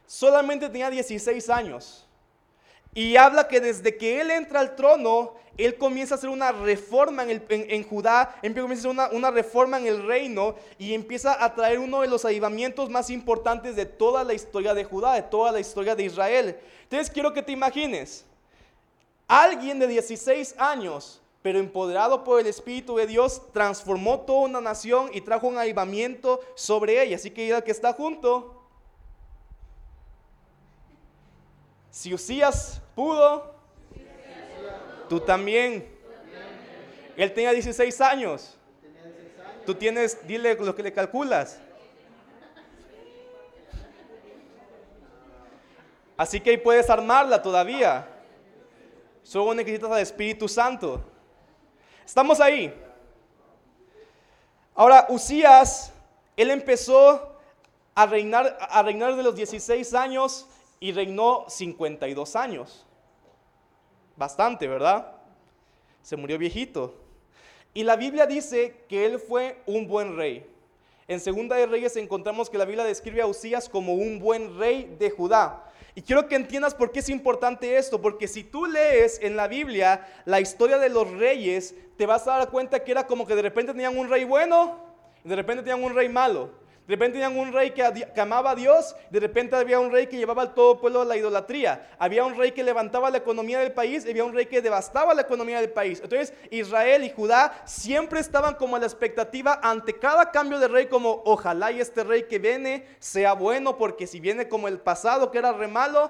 Solamente 0.05 0.69
tenía 0.69 0.89
16 0.89 1.49
años. 1.49 2.06
Y 2.97 3.15
habla 3.15 3.47
que 3.47 3.61
desde 3.61 3.95
que 3.95 4.19
él 4.19 4.31
entra 4.31 4.59
al 4.59 4.75
trono, 4.75 5.35
él 5.55 5.77
comienza 5.77 6.15
a 6.15 6.17
hacer 6.17 6.31
una 6.31 6.51
reforma 6.51 7.25
en, 7.29 7.83
Judá, 7.83 8.39
empieza 8.41 8.67
a 8.67 8.73
hacer 8.73 8.89
una, 8.89 9.09
una, 9.09 9.29
reforma 9.29 9.77
en 9.77 9.85
el 9.85 10.01
reino 10.01 10.55
y 10.79 10.95
empieza 10.95 11.43
a 11.45 11.53
traer 11.53 11.77
uno 11.77 12.01
de 12.01 12.07
los 12.07 12.25
avivamientos 12.25 12.89
más 12.89 13.11
importantes 13.11 13.75
de 13.75 13.85
toda 13.85 14.23
la 14.23 14.33
historia 14.33 14.73
de 14.73 14.83
Judá, 14.83 15.13
de 15.13 15.21
toda 15.21 15.51
la 15.51 15.59
historia 15.59 15.95
de 15.95 16.05
Israel. 16.05 16.57
Entonces 16.81 17.11
quiero 17.11 17.31
que 17.33 17.43
te 17.43 17.51
imagines, 17.51 18.25
alguien 19.27 19.77
de 19.77 19.85
16 19.85 20.55
años, 20.57 21.21
pero 21.43 21.59
empoderado 21.59 22.23
por 22.23 22.39
el 22.39 22.47
Espíritu 22.47 22.95
de 22.95 23.05
Dios, 23.05 23.43
transformó 23.53 24.21
toda 24.21 24.47
una 24.47 24.59
nación 24.59 25.11
y 25.13 25.21
trajo 25.21 25.47
un 25.47 25.59
avivamiento 25.59 26.39
sobre 26.55 27.03
ella. 27.03 27.17
Así 27.17 27.29
que 27.29 27.47
el 27.47 27.61
que 27.61 27.69
está 27.69 27.93
junto, 27.93 28.56
Si 31.97 32.13
Usías 32.13 32.79
pudo, 32.93 33.55
tú 35.09 35.19
también. 35.19 35.97
Él 37.15 37.33
tenía 37.33 37.51
16 37.51 38.01
años. 38.01 38.55
Tú 39.65 39.73
tienes, 39.73 40.15
dile 40.27 40.53
lo 40.53 40.75
que 40.75 40.83
le 40.83 40.93
calculas. 40.93 41.59
Así 46.15 46.39
que 46.39 46.51
ahí 46.51 46.57
puedes 46.57 46.87
armarla 46.87 47.41
todavía. 47.41 48.07
Solo 49.23 49.55
necesitas 49.55 49.89
al 49.89 50.01
Espíritu 50.01 50.47
Santo. 50.47 51.03
Estamos 52.05 52.39
ahí. 52.39 52.79
Ahora, 54.75 55.07
Usías, 55.09 55.91
él 56.35 56.51
empezó 56.51 57.39
a 57.95 58.05
reinar, 58.05 58.55
a 58.61 58.83
reinar 58.83 59.15
de 59.15 59.23
los 59.23 59.35
16 59.35 59.95
años 59.95 60.47
y 60.79 60.91
reinó 60.91 61.45
52 61.47 62.35
años. 62.35 62.85
Bastante, 64.15 64.67
¿verdad? 64.67 65.13
Se 66.01 66.15
murió 66.15 66.37
viejito. 66.37 66.95
Y 67.73 67.83
la 67.83 67.95
Biblia 67.95 68.25
dice 68.25 68.83
que 68.87 69.05
él 69.05 69.19
fue 69.19 69.61
un 69.65 69.87
buen 69.87 70.17
rey. 70.17 70.45
En 71.07 71.19
Segunda 71.19 71.55
de 71.55 71.67
Reyes 71.67 71.95
encontramos 71.95 72.49
que 72.49 72.57
la 72.57 72.65
Biblia 72.65 72.83
describe 72.83 73.21
a 73.21 73.27
Usías 73.27 73.69
como 73.69 73.93
un 73.93 74.19
buen 74.19 74.57
rey 74.57 74.95
de 74.99 75.09
Judá. 75.09 75.63
Y 75.95 76.01
quiero 76.01 76.27
que 76.27 76.35
entiendas 76.35 76.75
por 76.75 76.91
qué 76.91 76.99
es 76.99 77.09
importante 77.09 77.77
esto, 77.77 78.01
porque 78.01 78.27
si 78.27 78.43
tú 78.43 78.65
lees 78.65 79.19
en 79.21 79.35
la 79.35 79.47
Biblia 79.47 80.07
la 80.25 80.39
historia 80.39 80.77
de 80.77 80.89
los 80.89 81.09
reyes, 81.11 81.73
te 81.97 82.05
vas 82.05 82.27
a 82.27 82.37
dar 82.37 82.49
cuenta 82.49 82.83
que 82.83 82.91
era 82.91 83.07
como 83.07 83.25
que 83.25 83.35
de 83.35 83.41
repente 83.41 83.71
tenían 83.71 83.97
un 83.97 84.09
rey 84.09 84.23
bueno 84.23 84.79
y 85.23 85.29
de 85.29 85.35
repente 85.35 85.63
tenían 85.63 85.83
un 85.83 85.95
rey 85.95 86.09
malo. 86.09 86.51
De 86.87 86.93
repente 86.95 87.19
tenían 87.19 87.37
un 87.37 87.51
rey 87.51 87.71
que, 87.71 88.21
amaba 88.21 88.51
a 88.51 88.55
Dios, 88.55 88.95
de 89.09 89.19
repente 89.19 89.57
había 89.57 89.77
un 89.77 89.91
rey 89.91 90.07
que 90.07 90.15
llevaba 90.15 90.41
al 90.41 90.53
todo 90.53 90.79
pueblo 90.79 91.01
a 91.01 91.05
la 91.05 91.17
idolatría. 91.17 91.85
Había 91.99 92.23
un 92.23 92.37
rey 92.37 92.53
que 92.53 92.63
levantaba 92.63 93.09
la 93.09 93.17
economía 93.17 93.59
del 93.59 93.73
país, 93.73 94.05
había 94.09 94.23
un 94.23 94.33
rey 94.33 94.45
que 94.45 94.61
devastaba 94.61 95.13
la 95.13 95.23
economía 95.23 95.59
del 95.59 95.71
país. 95.71 95.99
Entonces 96.01 96.33
Israel 96.49 97.03
y 97.03 97.09
Judá 97.09 97.61
siempre 97.65 98.21
estaban 98.21 98.55
como 98.55 98.77
a 98.77 98.79
la 98.79 98.85
expectativa 98.85 99.59
ante 99.61 99.99
cada 99.99 100.31
cambio 100.31 100.59
de 100.59 100.69
rey 100.69 100.85
como 100.85 101.21
ojalá 101.25 101.73
y 101.73 101.81
este 101.81 102.05
rey 102.05 102.23
que 102.23 102.39
viene 102.39 102.87
sea 102.99 103.33
bueno, 103.33 103.77
porque 103.77 104.07
si 104.07 104.21
viene 104.21 104.47
como 104.47 104.69
el 104.69 104.79
pasado 104.79 105.29
que 105.29 105.39
era 105.39 105.51
re 105.51 105.67
malo, 105.67 106.09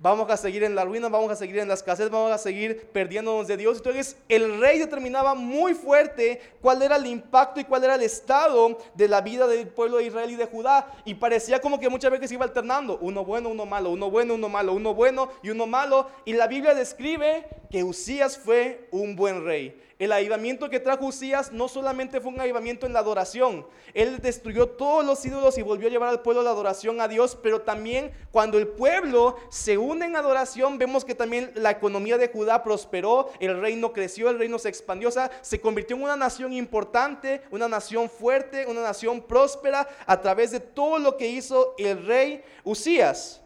Vamos 0.00 0.30
a 0.30 0.36
seguir 0.36 0.62
en 0.62 0.76
la 0.76 0.84
ruina, 0.84 1.08
vamos 1.08 1.32
a 1.32 1.34
seguir 1.34 1.58
en 1.58 1.66
la 1.66 1.74
escasez, 1.74 2.08
vamos 2.08 2.30
a 2.30 2.38
seguir 2.38 2.86
perdiéndonos 2.92 3.48
de 3.48 3.56
Dios. 3.56 3.78
Entonces 3.78 4.16
el 4.28 4.60
rey 4.60 4.78
determinaba 4.78 5.34
muy 5.34 5.74
fuerte 5.74 6.40
cuál 6.60 6.82
era 6.82 6.94
el 6.94 7.06
impacto 7.06 7.58
y 7.58 7.64
cuál 7.64 7.82
era 7.82 7.96
el 7.96 8.02
estado 8.02 8.78
de 8.94 9.08
la 9.08 9.22
vida 9.22 9.48
del 9.48 9.66
pueblo 9.66 9.96
de 9.96 10.04
Israel 10.04 10.30
y 10.30 10.36
de 10.36 10.46
Judá. 10.46 10.92
Y 11.04 11.14
parecía 11.14 11.60
como 11.60 11.80
que 11.80 11.88
muchas 11.88 12.12
veces 12.12 12.30
iba 12.30 12.44
alternando, 12.44 12.98
uno 13.00 13.24
bueno, 13.24 13.48
uno 13.48 13.66
malo, 13.66 13.90
uno 13.90 14.08
bueno, 14.08 14.34
uno 14.34 14.48
malo, 14.48 14.72
uno 14.72 14.94
bueno 14.94 15.30
y 15.42 15.50
uno 15.50 15.66
malo. 15.66 16.08
Y 16.24 16.34
la 16.34 16.46
Biblia 16.46 16.76
describe 16.76 17.48
que 17.68 17.82
Usías 17.82 18.38
fue 18.38 18.86
un 18.92 19.16
buen 19.16 19.44
rey. 19.44 19.82
El 19.98 20.12
avivamiento 20.12 20.70
que 20.70 20.78
trajo 20.78 21.06
Usías 21.06 21.50
no 21.50 21.66
solamente 21.66 22.20
fue 22.20 22.30
un 22.30 22.40
avivamiento 22.40 22.86
en 22.86 22.92
la 22.92 23.00
adoración, 23.00 23.66
él 23.94 24.20
destruyó 24.20 24.68
todos 24.68 25.04
los 25.04 25.24
ídolos 25.26 25.58
y 25.58 25.62
volvió 25.62 25.88
a 25.88 25.90
llevar 25.90 26.08
al 26.08 26.22
pueblo 26.22 26.40
la 26.42 26.50
adoración 26.50 27.00
a 27.00 27.08
Dios, 27.08 27.36
pero 27.42 27.62
también 27.62 28.12
cuando 28.30 28.58
el 28.58 28.68
pueblo 28.68 29.34
se 29.50 29.76
une 29.76 30.06
en 30.06 30.14
adoración, 30.14 30.78
vemos 30.78 31.04
que 31.04 31.16
también 31.16 31.50
la 31.56 31.72
economía 31.72 32.16
de 32.16 32.28
Judá 32.28 32.62
prosperó, 32.62 33.30
el 33.40 33.60
reino 33.60 33.92
creció, 33.92 34.30
el 34.30 34.38
reino 34.38 34.60
se 34.60 34.68
expandió, 34.68 35.08
o 35.08 35.12
sea, 35.12 35.32
se 35.40 35.60
convirtió 35.60 35.96
en 35.96 36.04
una 36.04 36.14
nación 36.14 36.52
importante, 36.52 37.42
una 37.50 37.66
nación 37.66 38.08
fuerte, 38.08 38.66
una 38.66 38.82
nación 38.82 39.20
próspera 39.20 39.88
a 40.06 40.20
través 40.20 40.52
de 40.52 40.60
todo 40.60 41.00
lo 41.00 41.16
que 41.16 41.26
hizo 41.26 41.74
el 41.76 42.06
rey 42.06 42.44
Usías. 42.62 43.40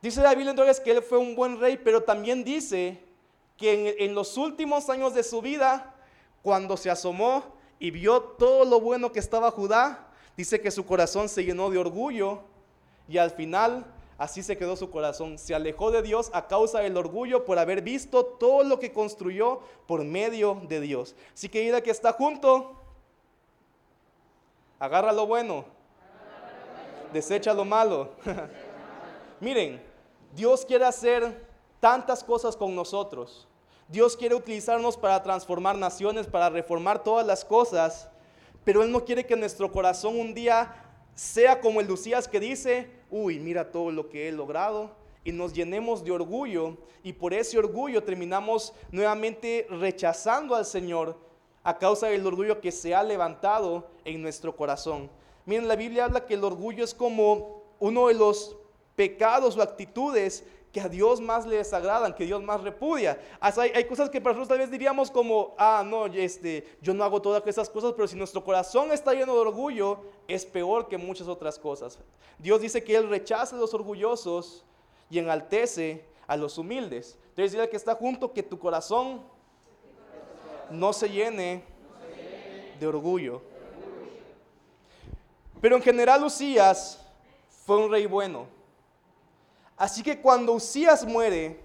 Dice 0.00 0.22
la 0.22 0.30
Biblia 0.30 0.52
entonces 0.52 0.80
que 0.80 0.92
él 0.92 1.02
fue 1.02 1.18
un 1.18 1.36
buen 1.36 1.60
rey, 1.60 1.76
pero 1.76 2.02
también 2.02 2.42
dice 2.42 3.09
que 3.60 3.96
en, 3.98 4.14
los 4.14 4.38
últimos 4.38 4.88
años 4.88 5.12
de 5.12 5.22
su 5.22 5.42
vida, 5.42 5.94
cuando 6.42 6.78
se 6.78 6.90
asomó 6.90 7.44
y 7.78 7.90
vio 7.90 8.22
todo 8.22 8.64
lo 8.64 8.80
bueno 8.80 9.12
que 9.12 9.18
estaba 9.18 9.50
Judá, 9.50 10.08
dice 10.34 10.62
que 10.62 10.70
su 10.70 10.86
corazón 10.86 11.28
se 11.28 11.44
llenó 11.44 11.68
de 11.68 11.76
orgullo 11.76 12.40
y 13.06 13.18
al 13.18 13.30
final 13.30 13.84
así 14.16 14.42
se 14.42 14.56
quedó 14.56 14.76
su 14.76 14.90
corazón. 14.90 15.36
Se 15.36 15.54
alejó 15.54 15.90
de 15.90 16.00
Dios 16.00 16.30
a 16.32 16.48
causa 16.48 16.80
del 16.80 16.96
orgullo 16.96 17.44
por 17.44 17.58
haber 17.58 17.82
visto 17.82 18.24
todo 18.24 18.64
lo 18.64 18.78
que 18.78 18.94
construyó 18.94 19.60
por 19.86 20.04
medio 20.04 20.62
de 20.66 20.80
Dios. 20.80 21.14
Así 21.34 21.50
que 21.50 21.62
ida 21.62 21.82
que 21.82 21.90
está 21.90 22.14
junto, 22.14 22.80
agarra 24.78 25.12
lo 25.12 25.26
bueno, 25.26 25.66
desecha 27.12 27.52
lo 27.52 27.66
malo. 27.66 28.12
Miren, 29.40 29.82
Dios 30.34 30.64
quiere 30.64 30.86
hacer 30.86 31.46
tantas 31.78 32.24
cosas 32.24 32.56
con 32.56 32.74
nosotros. 32.74 33.46
Dios 33.90 34.16
quiere 34.16 34.36
utilizarnos 34.36 34.96
para 34.96 35.20
transformar 35.20 35.76
naciones, 35.76 36.28
para 36.28 36.48
reformar 36.48 37.02
todas 37.02 37.26
las 37.26 37.44
cosas, 37.44 38.08
pero 38.62 38.84
Él 38.84 38.92
no 38.92 39.04
quiere 39.04 39.26
que 39.26 39.34
nuestro 39.34 39.72
corazón 39.72 40.16
un 40.16 40.32
día 40.32 40.72
sea 41.16 41.60
como 41.60 41.80
el 41.80 41.88
Lucías 41.88 42.28
que 42.28 42.38
dice, 42.38 42.88
uy, 43.10 43.40
mira 43.40 43.72
todo 43.72 43.90
lo 43.90 44.08
que 44.08 44.28
he 44.28 44.32
logrado, 44.32 44.92
y 45.24 45.32
nos 45.32 45.52
llenemos 45.52 46.04
de 46.04 46.12
orgullo, 46.12 46.76
y 47.02 47.14
por 47.14 47.34
ese 47.34 47.58
orgullo 47.58 48.04
terminamos 48.04 48.72
nuevamente 48.92 49.66
rechazando 49.68 50.54
al 50.54 50.66
Señor 50.66 51.18
a 51.64 51.76
causa 51.76 52.06
del 52.06 52.24
orgullo 52.24 52.60
que 52.60 52.70
se 52.70 52.94
ha 52.94 53.02
levantado 53.02 53.88
en 54.04 54.22
nuestro 54.22 54.54
corazón. 54.54 55.10
Miren, 55.46 55.66
la 55.66 55.74
Biblia 55.74 56.04
habla 56.04 56.26
que 56.26 56.34
el 56.34 56.44
orgullo 56.44 56.84
es 56.84 56.94
como 56.94 57.64
uno 57.80 58.06
de 58.06 58.14
los 58.14 58.56
pecados 58.94 59.56
o 59.56 59.62
actitudes 59.62 60.44
que 60.72 60.80
a 60.80 60.88
Dios 60.88 61.20
más 61.20 61.46
le 61.46 61.56
desagradan, 61.56 62.14
que 62.14 62.24
Dios 62.24 62.42
más 62.42 62.60
repudia. 62.60 63.20
hay, 63.40 63.84
cosas 63.84 64.08
que 64.08 64.20
para 64.20 64.34
nosotros 64.34 64.48
tal 64.48 64.58
vez 64.58 64.70
diríamos 64.70 65.10
como, 65.10 65.54
ah, 65.58 65.82
no, 65.84 66.06
este, 66.06 66.76
yo 66.80 66.94
no 66.94 67.02
hago 67.02 67.20
todas 67.20 67.44
esas 67.46 67.68
cosas, 67.68 67.92
pero 67.94 68.06
si 68.06 68.16
nuestro 68.16 68.44
corazón 68.44 68.92
está 68.92 69.12
lleno 69.12 69.34
de 69.34 69.40
orgullo, 69.40 69.98
es 70.28 70.46
peor 70.46 70.88
que 70.88 70.96
muchas 70.96 71.26
otras 71.26 71.58
cosas. 71.58 71.98
Dios 72.38 72.60
dice 72.60 72.84
que 72.84 72.94
Él 72.96 73.08
rechaza 73.08 73.56
a 73.56 73.58
los 73.58 73.74
orgullosos 73.74 74.64
y 75.10 75.18
enaltece 75.18 76.04
a 76.26 76.36
los 76.36 76.56
humildes. 76.56 77.18
Entonces 77.30 77.52
dile 77.52 77.68
que 77.68 77.76
está 77.76 77.96
junto 77.96 78.32
que 78.32 78.42
tu 78.42 78.58
corazón 78.58 79.22
no 80.70 80.92
se 80.92 81.08
llene 81.08 81.64
de 82.78 82.86
orgullo. 82.86 83.42
Pero 85.60 85.76
en 85.76 85.82
general 85.82 86.22
Lucías 86.22 87.04
fue 87.66 87.76
un 87.76 87.90
rey 87.90 88.06
bueno. 88.06 88.59
Así 89.80 90.02
que 90.02 90.20
cuando 90.20 90.52
Usías 90.52 91.06
muere, 91.06 91.58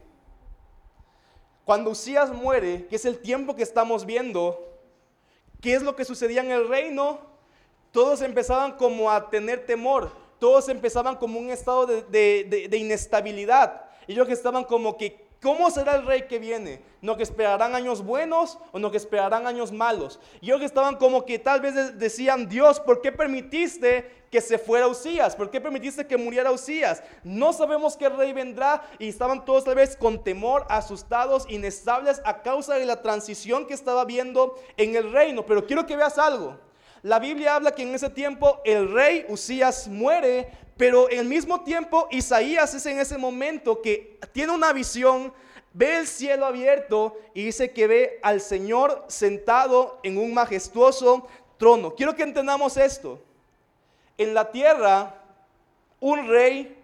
cuando 1.66 1.90
Usías 1.90 2.32
muere, 2.32 2.88
que 2.88 2.96
es 2.96 3.04
el 3.04 3.20
tiempo 3.20 3.58
que 3.58 3.62
estamos 3.62 4.06
viendo, 4.06 4.72
¿qué 5.60 5.74
es 5.74 5.84
lo 5.84 5.98
que 5.98 6.06
sucedía 6.06 6.40
en 6.40 6.50
el 6.50 6.70
reino? 6.70 7.20
Todos 7.92 8.22
empezaban 8.22 8.78
como 8.78 9.12
a 9.12 9.30
tener 9.30 9.66
temor, 9.66 10.14
todos 10.40 10.70
empezaban 10.70 11.18
como 11.18 11.38
un 11.38 11.50
estado 11.50 11.88
de, 11.88 12.70
inestabilidad. 12.72 13.82
Ellos 14.08 14.30
estaban 14.30 14.64
como 14.64 14.96
que 14.96 15.25
¿Cómo 15.46 15.70
será 15.70 15.98
el 15.98 16.08
rey 16.08 16.24
que 16.24 16.40
viene? 16.40 16.82
¿No 17.04 17.16
que 17.16 17.22
esperarán 17.22 17.76
años 17.76 18.04
buenos 18.04 18.58
o 18.72 18.80
no 18.80 18.90
que 18.90 18.98
esperarán 18.98 19.46
años 19.46 19.72
malos? 19.72 20.20
Y 20.42 20.48
ellos 20.48 20.64
estaban 20.64 20.96
como 20.96 21.24
que 21.24 21.38
tal 21.38 21.62
vez 21.62 22.00
decían, 22.00 22.50
Dios, 22.50 22.80
¿por 22.80 23.00
qué 23.00 23.12
permitiste 23.12 24.26
que 24.32 24.42
se 24.42 24.58
fuera 24.58 24.88
Usías? 24.88 25.36
¿Por 25.36 25.52
qué 25.52 25.62
permitiste 25.62 26.08
que 26.08 26.18
muriera 26.18 26.52
Usías? 26.52 27.04
No 27.24 27.54
sabemos 27.54 27.96
qué 27.96 28.10
rey 28.10 28.34
vendrá 28.34 28.82
y 28.98 29.08
estaban 29.08 29.46
todos 29.46 29.66
tal 29.66 29.76
vez 29.76 29.96
con 29.96 30.24
temor, 30.24 30.66
asustados, 30.68 31.46
inestables 31.48 32.24
a 32.26 32.42
causa 32.42 32.74
de 32.74 32.88
la 32.88 33.04
transición 33.04 33.68
que 33.68 33.76
estaba 33.76 34.04
viendo 34.04 34.56
en 34.78 34.96
el 34.96 35.12
reino. 35.12 35.46
Pero 35.46 35.68
quiero 35.68 35.86
que 35.86 35.96
veas 35.96 36.18
algo. 36.18 36.58
La 37.04 37.20
Biblia 37.20 37.54
habla 37.54 37.76
que 37.76 37.84
en 37.84 37.94
ese 37.94 38.10
tiempo 38.10 38.62
el 38.66 38.92
rey 38.92 39.28
Usías 39.30 39.88
muere, 39.88 40.50
pero 40.78 41.08
al 41.08 41.26
mismo 41.26 41.62
tiempo 41.62 42.08
Isaías 42.12 42.74
es 42.74 42.86
en 42.86 43.00
ese 43.00 43.18
momento 43.18 43.82
que 43.82 44.20
tiene 44.34 44.54
una 44.54 44.74
visión, 44.74 45.34
ve 45.74 45.98
el 45.98 46.08
cielo 46.08 46.46
abierto 46.46 47.18
y 47.34 47.46
dice 47.46 47.72
que 47.72 47.88
ve 47.88 48.20
al 48.22 48.42
Señor 48.42 49.06
sentado 49.08 50.00
en 50.04 50.18
un 50.18 50.34
majestuoso 50.34 51.28
trono. 51.58 51.96
Quiero 51.96 52.16
que 52.16 52.24
entendamos 52.24 52.76
esto. 52.76 53.20
En 54.18 54.34
la 54.34 54.52
tierra, 54.52 55.22
un 56.00 56.28
rey 56.28 56.78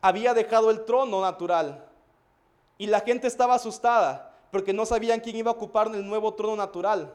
había 0.00 0.34
dejado 0.34 0.70
el 0.70 0.84
trono 0.84 1.20
natural 1.20 1.84
y 2.78 2.86
la 2.86 3.00
gente 3.00 3.28
estaba 3.28 3.54
asustada 3.54 4.34
porque 4.50 4.72
no 4.72 4.86
sabían 4.86 5.20
quién 5.20 5.36
iba 5.36 5.50
a 5.50 5.54
ocupar 5.54 5.86
el 5.94 6.06
nuevo 6.06 6.34
trono 6.34 6.56
natural. 6.56 7.14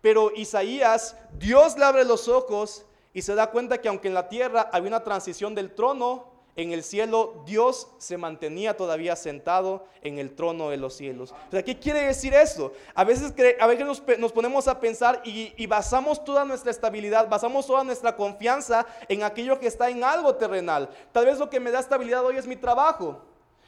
Pero 0.00 0.32
Isaías, 0.34 1.16
Dios 1.38 1.76
le 1.76 1.84
abre 1.84 2.04
los 2.04 2.28
ojos 2.28 2.84
y 3.14 3.22
se 3.22 3.34
da 3.34 3.50
cuenta 3.50 3.80
que 3.80 3.88
aunque 3.88 4.08
en 4.08 4.14
la 4.14 4.28
tierra 4.28 4.68
había 4.72 4.88
una 4.88 5.04
transición 5.04 5.54
del 5.54 5.72
trono, 5.72 6.34
en 6.56 6.72
el 6.72 6.82
cielo 6.82 7.42
Dios 7.46 7.88
se 7.98 8.16
mantenía 8.16 8.76
todavía 8.76 9.16
sentado 9.16 9.86
en 10.02 10.18
el 10.18 10.34
trono 10.34 10.70
de 10.70 10.76
los 10.76 10.94
cielos. 10.94 11.34
¿qué 11.50 11.78
quiere 11.78 12.00
decir 12.02 12.34
eso? 12.34 12.72
A 12.94 13.04
veces, 13.04 13.32
a 13.58 13.66
veces 13.66 13.86
nos, 14.18 14.32
ponemos 14.32 14.68
a 14.68 14.78
pensar 14.78 15.22
y, 15.24 15.66
basamos 15.66 16.24
toda 16.24 16.44
nuestra 16.44 16.70
estabilidad, 16.70 17.28
basamos 17.28 17.66
toda 17.66 17.84
nuestra 17.84 18.16
confianza 18.16 18.84
en 19.08 19.22
aquello 19.22 19.58
que 19.58 19.68
está 19.68 19.88
en 19.88 20.04
algo 20.04 20.34
terrenal. 20.34 20.88
Tal 21.12 21.24
vez 21.24 21.38
lo 21.38 21.48
que 21.48 21.60
me 21.60 21.70
da 21.70 21.80
estabilidad 21.80 22.24
hoy 22.24 22.36
es 22.36 22.46
mi 22.46 22.56
trabajo. 22.56 23.22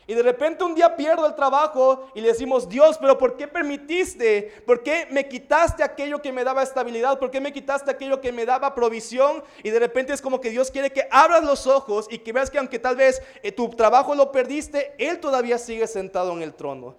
Y 0.08 0.14
de 0.14 0.22
repente 0.22 0.62
un 0.62 0.75
día 0.75 0.94
pierdo 0.94 1.26
el 1.26 1.34
trabajo 1.34 2.08
y 2.14 2.20
le 2.20 2.28
decimos, 2.28 2.68
Dios, 2.68 2.96
pero 2.98 3.18
¿por 3.18 3.36
qué 3.36 3.48
permitiste? 3.48 4.62
¿Por 4.64 4.84
qué 4.84 5.08
me 5.10 5.26
quitaste 5.26 5.82
aquello 5.82 6.22
que 6.22 6.30
me 6.30 6.44
daba 6.44 6.62
estabilidad? 6.62 7.18
¿Por 7.18 7.32
qué 7.32 7.40
me 7.40 7.52
quitaste 7.52 7.90
aquello 7.90 8.20
que 8.20 8.30
me 8.30 8.46
daba 8.46 8.72
provisión? 8.72 9.42
Y 9.64 9.70
de 9.70 9.80
repente 9.80 10.12
es 10.12 10.22
como 10.22 10.40
que 10.40 10.50
Dios 10.50 10.70
quiere 10.70 10.90
que 10.90 11.08
abras 11.10 11.42
los 11.42 11.66
ojos 11.66 12.06
y 12.08 12.18
que 12.18 12.32
veas 12.32 12.50
que 12.50 12.58
aunque 12.58 12.78
tal 12.78 12.94
vez 12.94 13.20
eh, 13.42 13.50
tu 13.50 13.68
trabajo 13.70 14.14
lo 14.14 14.30
perdiste, 14.30 14.94
Él 14.96 15.18
todavía 15.18 15.58
sigue 15.58 15.88
sentado 15.88 16.32
en 16.32 16.42
el 16.42 16.54
trono. 16.54 16.94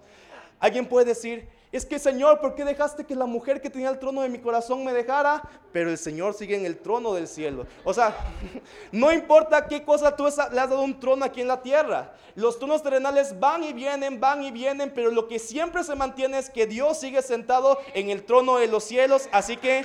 Alguien 0.60 0.86
puede 0.86 1.06
decir, 1.06 1.48
es 1.70 1.84
que 1.84 1.98
Señor, 1.98 2.40
¿por 2.40 2.54
qué 2.54 2.64
dejaste 2.64 3.04
que 3.04 3.14
la 3.14 3.26
mujer 3.26 3.60
que 3.60 3.68
tenía 3.68 3.90
el 3.90 3.98
trono 3.98 4.22
de 4.22 4.30
mi 4.30 4.38
corazón 4.38 4.84
me 4.84 4.92
dejara? 4.94 5.42
Pero 5.70 5.90
el 5.90 5.98
Señor 5.98 6.32
sigue 6.32 6.56
en 6.56 6.64
el 6.64 6.78
trono 6.78 7.12
del 7.12 7.28
cielo. 7.28 7.66
O 7.84 7.92
sea, 7.92 8.16
no 8.92 9.12
importa 9.12 9.66
qué 9.66 9.84
cosa 9.84 10.16
tú 10.16 10.24
le 10.24 10.28
has 10.28 10.70
dado 10.70 10.80
un 10.80 10.98
trono 10.98 11.26
aquí 11.26 11.42
en 11.42 11.48
la 11.48 11.60
tierra. 11.60 12.14
Los 12.34 12.58
tronos 12.58 12.82
terrenales 12.82 13.38
van 13.38 13.64
y 13.64 13.74
vienen, 13.74 14.18
van 14.18 14.42
y 14.42 14.50
vienen, 14.50 14.92
pero 14.94 15.10
lo 15.10 15.28
que 15.28 15.38
siempre 15.38 15.84
se 15.84 15.94
mantiene 15.94 16.38
es 16.38 16.48
que 16.48 16.66
Dios 16.66 17.00
sigue 17.00 17.20
sentado 17.20 17.78
en 17.92 18.08
el 18.08 18.24
trono 18.24 18.56
de 18.56 18.68
los 18.68 18.84
cielos. 18.84 19.28
Así 19.30 19.58
que 19.58 19.84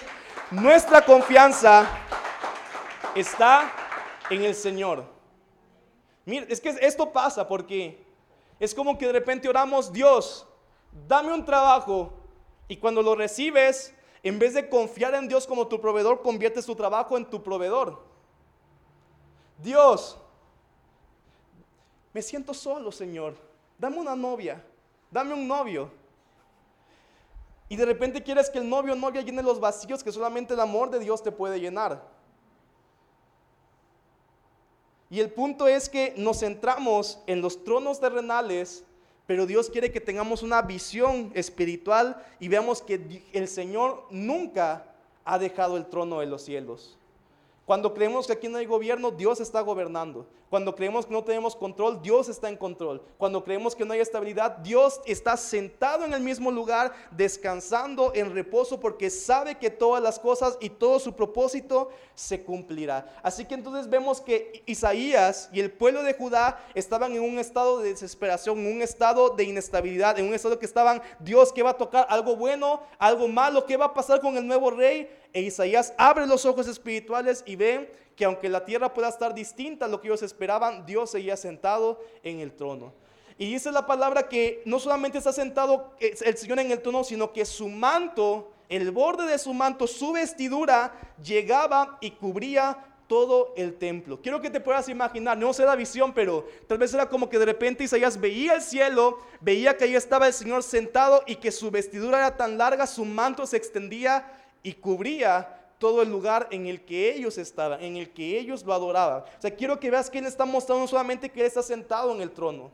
nuestra 0.51 1.03
confianza 1.03 1.85
está 3.13 3.73
en 4.29 4.43
el 4.43 4.55
Señor. 4.55 5.03
Mira, 6.25 6.45
es 6.47 6.61
que 6.61 6.69
esto 6.79 7.11
pasa 7.11 7.45
porque 7.45 8.05
es 8.59 8.73
como 8.73 8.97
que 8.97 9.07
de 9.07 9.11
repente 9.13 9.49
oramos, 9.49 9.91
Dios, 9.91 10.47
dame 11.07 11.33
un 11.33 11.45
trabajo. 11.45 12.13
Y 12.67 12.77
cuando 12.77 13.01
lo 13.01 13.15
recibes, 13.15 13.93
en 14.23 14.39
vez 14.39 14.53
de 14.53 14.69
confiar 14.69 15.13
en 15.15 15.27
Dios 15.27 15.45
como 15.45 15.67
tu 15.67 15.79
proveedor, 15.81 16.21
conviertes 16.21 16.65
tu 16.65 16.75
trabajo 16.75 17.17
en 17.17 17.29
tu 17.29 17.43
proveedor. 17.43 18.01
Dios, 19.57 20.17
me 22.13 22.21
siento 22.21 22.53
solo, 22.53 22.91
Señor. 22.91 23.35
Dame 23.77 23.97
una 23.97 24.15
novia, 24.15 24.63
dame 25.11 25.33
un 25.33 25.47
novio. 25.47 25.91
Y 27.69 27.75
de 27.75 27.85
repente 27.85 28.21
quieres 28.21 28.49
que 28.49 28.59
el 28.59 28.69
novio 28.69 28.93
o 28.93 28.95
novia 28.95 29.21
llene 29.21 29.41
los 29.41 29.59
vacíos 29.59 30.03
que 30.03 30.11
solamente 30.11 30.53
el 30.53 30.59
amor 30.59 30.89
de 30.89 30.99
Dios 30.99 31.23
te 31.23 31.31
puede 31.31 31.59
llenar. 31.59 32.07
Y 35.09 35.19
el 35.19 35.31
punto 35.31 35.67
es 35.67 35.89
que 35.89 36.13
nos 36.17 36.39
centramos 36.39 37.19
en 37.27 37.41
los 37.41 37.63
tronos 37.63 37.99
terrenales 37.99 38.83
pero 39.25 39.45
Dios 39.45 39.69
quiere 39.69 39.91
que 39.91 40.01
tengamos 40.01 40.43
una 40.43 40.61
visión 40.61 41.31
espiritual 41.33 42.23
y 42.39 42.47
veamos 42.47 42.81
que 42.81 43.23
el 43.31 43.47
Señor 43.47 44.05
nunca 44.09 44.85
ha 45.23 45.39
dejado 45.39 45.77
el 45.77 45.85
trono 45.85 46.19
de 46.19 46.25
los 46.25 46.43
cielos. 46.43 46.97
Cuando 47.65 47.93
creemos 47.93 48.27
que 48.27 48.33
aquí 48.33 48.49
no 48.49 48.57
hay 48.57 48.65
gobierno, 48.65 49.09
Dios 49.09 49.39
está 49.39 49.61
gobernando. 49.61 50.27
Cuando 50.49 50.75
creemos 50.75 51.05
que 51.05 51.13
no 51.13 51.23
tenemos 51.23 51.55
control, 51.55 52.01
Dios 52.01 52.27
está 52.27 52.49
en 52.49 52.57
control. 52.57 53.01
Cuando 53.17 53.43
creemos 53.43 53.73
que 53.73 53.85
no 53.85 53.93
hay 53.93 54.01
estabilidad, 54.01 54.57
Dios 54.57 54.99
está 55.05 55.37
sentado 55.37 56.03
en 56.03 56.13
el 56.13 56.21
mismo 56.21 56.51
lugar, 56.51 56.93
descansando 57.09 58.11
en 58.13 58.33
reposo, 58.33 58.79
porque 58.79 59.09
sabe 59.09 59.57
que 59.57 59.69
todas 59.69 60.03
las 60.03 60.19
cosas 60.19 60.57
y 60.59 60.69
todo 60.69 60.99
su 60.99 61.13
propósito 61.13 61.89
se 62.13 62.43
cumplirá. 62.43 63.15
Así 63.23 63.45
que 63.45 63.55
entonces 63.55 63.89
vemos 63.89 64.21
que 64.21 64.61
Isaías 64.65 65.49
y 65.53 65.61
el 65.61 65.71
pueblo 65.71 66.03
de 66.03 66.13
Judá 66.13 66.63
estaban 66.75 67.13
en 67.13 67.23
un 67.23 67.39
estado 67.39 67.79
de 67.79 67.89
desesperación, 67.89 68.59
en 68.59 68.75
un 68.75 68.81
estado 68.81 69.29
de 69.29 69.45
inestabilidad, 69.45 70.19
en 70.19 70.27
un 70.27 70.33
estado 70.33 70.59
que 70.59 70.65
estaban, 70.65 71.01
Dios, 71.19 71.53
¿qué 71.53 71.63
va 71.63 71.71
a 71.71 71.77
tocar? 71.77 72.05
¿Algo 72.09 72.35
bueno? 72.35 72.81
¿Algo 72.99 73.27
malo? 73.27 73.65
¿Qué 73.65 73.77
va 73.77 73.85
a 73.85 73.93
pasar 73.93 74.19
con 74.19 74.37
el 74.37 74.45
nuevo 74.45 74.69
rey? 74.69 75.09
E 75.33 75.41
Isaías 75.41 75.93
abre 75.97 76.27
los 76.27 76.45
ojos 76.45 76.67
espirituales 76.67 77.43
y 77.45 77.55
ve 77.55 77.91
que 78.15 78.25
aunque 78.25 78.49
la 78.49 78.63
tierra 78.63 78.93
pueda 78.93 79.09
estar 79.09 79.33
distinta 79.33 79.85
a 79.85 79.87
lo 79.87 79.99
que 79.99 80.07
ellos 80.07 80.21
esperaban, 80.21 80.85
Dios 80.85 81.09
seguía 81.11 81.35
sentado 81.35 81.99
en 82.23 82.39
el 82.39 82.53
trono. 82.53 82.93
Y 83.39 83.51
dice 83.51 83.71
la 83.71 83.87
palabra 83.87 84.29
que 84.29 84.61
no 84.65 84.79
solamente 84.79 85.17
está 85.17 85.33
sentado 85.33 85.93
el 85.99 86.37
Señor 86.37 86.59
en 86.59 86.71
el 86.71 86.81
trono, 86.81 87.03
sino 87.03 87.33
que 87.33 87.45
su 87.45 87.67
manto, 87.67 88.51
el 88.69 88.91
borde 88.91 89.25
de 89.25 89.39
su 89.39 89.53
manto, 89.55 89.87
su 89.87 90.11
vestidura, 90.11 90.93
llegaba 91.23 91.97
y 91.99 92.11
cubría 92.11 92.77
todo 93.07 93.53
el 93.57 93.75
templo. 93.75 94.21
Quiero 94.21 94.39
que 94.39 94.51
te 94.51 94.59
puedas 94.59 94.87
imaginar, 94.87 95.37
no 95.37 95.51
sé 95.51 95.65
la 95.65 95.75
visión, 95.75 96.13
pero 96.13 96.47
tal 96.67 96.77
vez 96.77 96.93
era 96.93 97.09
como 97.09 97.27
que 97.27 97.39
de 97.39 97.45
repente 97.45 97.83
Isaías 97.83 98.19
veía 98.19 98.53
el 98.53 98.61
cielo, 98.61 99.19
veía 99.41 99.75
que 99.77 99.85
ahí 99.85 99.95
estaba 99.95 100.27
el 100.27 100.33
Señor 100.33 100.63
sentado 100.63 101.23
y 101.25 101.37
que 101.37 101.51
su 101.51 101.71
vestidura 101.71 102.19
era 102.19 102.37
tan 102.37 102.57
larga, 102.57 102.87
su 102.87 103.03
manto 103.03 103.45
se 103.45 103.57
extendía 103.57 104.42
y 104.63 104.73
cubría 104.73 105.59
todo 105.77 106.01
el 106.01 106.09
lugar 106.09 106.47
en 106.49 106.67
el 106.67 106.85
que 106.85 107.13
ellos 107.13 107.37
estaban, 107.37 107.83
en 107.83 107.97
el 107.97 108.11
que 108.13 108.39
ellos 108.39 108.63
lo 108.63 108.73
adoraban. 108.73 109.23
O 109.23 109.41
sea, 109.41 109.53
quiero 109.53 109.77
que 109.79 109.91
veas 109.91 110.09
que 110.09 110.19
Él 110.19 110.25
está 110.25 110.45
mostrando 110.45 110.87
solamente 110.87 111.29
que 111.29 111.41
Él 111.41 111.47
está 111.47 111.61
sentado 111.61 112.15
en 112.15 112.21
el 112.21 112.31
trono, 112.31 112.71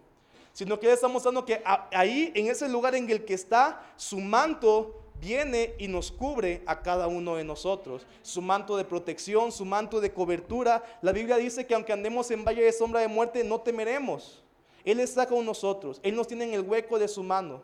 sino 0.54 0.80
que 0.80 0.86
Él 0.86 0.94
está 0.94 1.08
mostrando 1.08 1.44
que 1.44 1.60
ahí, 1.92 2.32
en 2.36 2.48
ese 2.48 2.70
lugar 2.70 2.94
en 2.94 3.10
el 3.10 3.26
que 3.26 3.34
está, 3.34 3.82
su 3.96 4.20
manto 4.20 5.02
viene 5.20 5.74
y 5.80 5.88
nos 5.88 6.12
cubre 6.12 6.62
a 6.68 6.82
cada 6.82 7.08
uno 7.08 7.36
de 7.36 7.44
nosotros. 7.44 8.06
Su 8.22 8.44
manto 8.44 8.78
de 8.78 8.86
protección, 8.86 9.52
su 9.52 9.66
manto 9.66 10.00
de 10.00 10.14
cobertura. 10.14 10.84
La 11.02 11.12
Biblia 11.12 11.38
dice 11.38 11.66
que 11.66 11.74
aunque 11.74 11.92
andemos 11.92 12.30
en 12.30 12.46
valle 12.46 12.62
de 12.62 12.72
sombra 12.72 13.02
de 13.02 13.08
muerte, 13.08 13.44
no 13.44 13.60
temeremos. 13.60 14.44
Él 14.86 15.00
está 15.00 15.28
con 15.28 15.44
nosotros. 15.46 16.00
Él 16.04 16.16
nos 16.16 16.28
tiene 16.28 16.46
en 16.46 16.54
el 16.54 16.62
hueco 16.62 17.00
de 17.00 17.08
su 17.08 17.24
mano. 17.24 17.62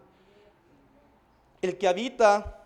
El 1.62 1.78
que 1.78 1.88
habita 1.88 2.65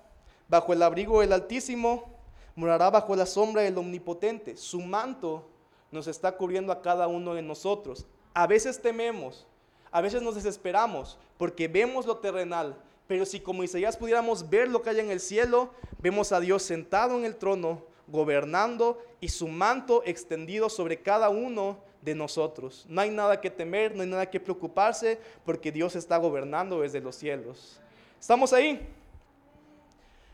bajo 0.49 0.73
el 0.73 0.83
abrigo 0.83 1.21
del 1.21 1.31
Altísimo 1.31 2.09
morará 2.55 2.89
bajo 2.89 3.15
la 3.15 3.25
sombra 3.25 3.61
del 3.61 3.77
Omnipotente. 3.77 4.57
Su 4.57 4.81
manto 4.81 5.47
nos 5.91 6.07
está 6.07 6.35
cubriendo 6.35 6.73
a 6.73 6.81
cada 6.81 7.07
uno 7.07 7.33
de 7.33 7.41
nosotros. 7.41 8.05
A 8.33 8.47
veces 8.47 8.81
tememos, 8.81 9.47
a 9.91 10.01
veces 10.01 10.21
nos 10.21 10.35
desesperamos 10.35 11.17
porque 11.37 11.67
vemos 11.67 12.05
lo 12.05 12.17
terrenal, 12.17 12.75
pero 13.07 13.25
si 13.25 13.39
como 13.39 13.63
Isaías 13.63 13.97
pudiéramos 13.97 14.49
ver 14.49 14.67
lo 14.67 14.81
que 14.81 14.89
hay 14.89 14.99
en 14.99 15.09
el 15.09 15.19
cielo, 15.19 15.71
vemos 15.99 16.31
a 16.31 16.39
Dios 16.39 16.63
sentado 16.63 17.17
en 17.17 17.25
el 17.25 17.37
trono, 17.37 17.83
gobernando 18.07 19.01
y 19.21 19.29
su 19.29 19.47
manto 19.47 20.03
extendido 20.05 20.69
sobre 20.69 21.01
cada 21.01 21.29
uno 21.29 21.77
de 22.01 22.15
nosotros. 22.15 22.85
No 22.89 23.01
hay 23.01 23.09
nada 23.09 23.39
que 23.39 23.49
temer, 23.49 23.95
no 23.95 24.03
hay 24.03 24.09
nada 24.09 24.29
que 24.29 24.39
preocuparse 24.39 25.19
porque 25.45 25.71
Dios 25.71 25.95
está 25.95 26.17
gobernando 26.17 26.81
desde 26.81 27.01
los 27.01 27.15
cielos. 27.15 27.79
¿Estamos 28.19 28.53
ahí? 28.53 28.87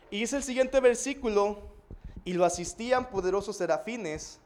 Y 0.10 0.20
dice 0.20 0.38
el 0.38 0.44
siguiente 0.44 0.80
versículo, 0.80 1.58
y 2.24 2.34
lo 2.34 2.46
asistían 2.46 3.10
poderosos 3.10 3.58
serafines, 3.58 4.39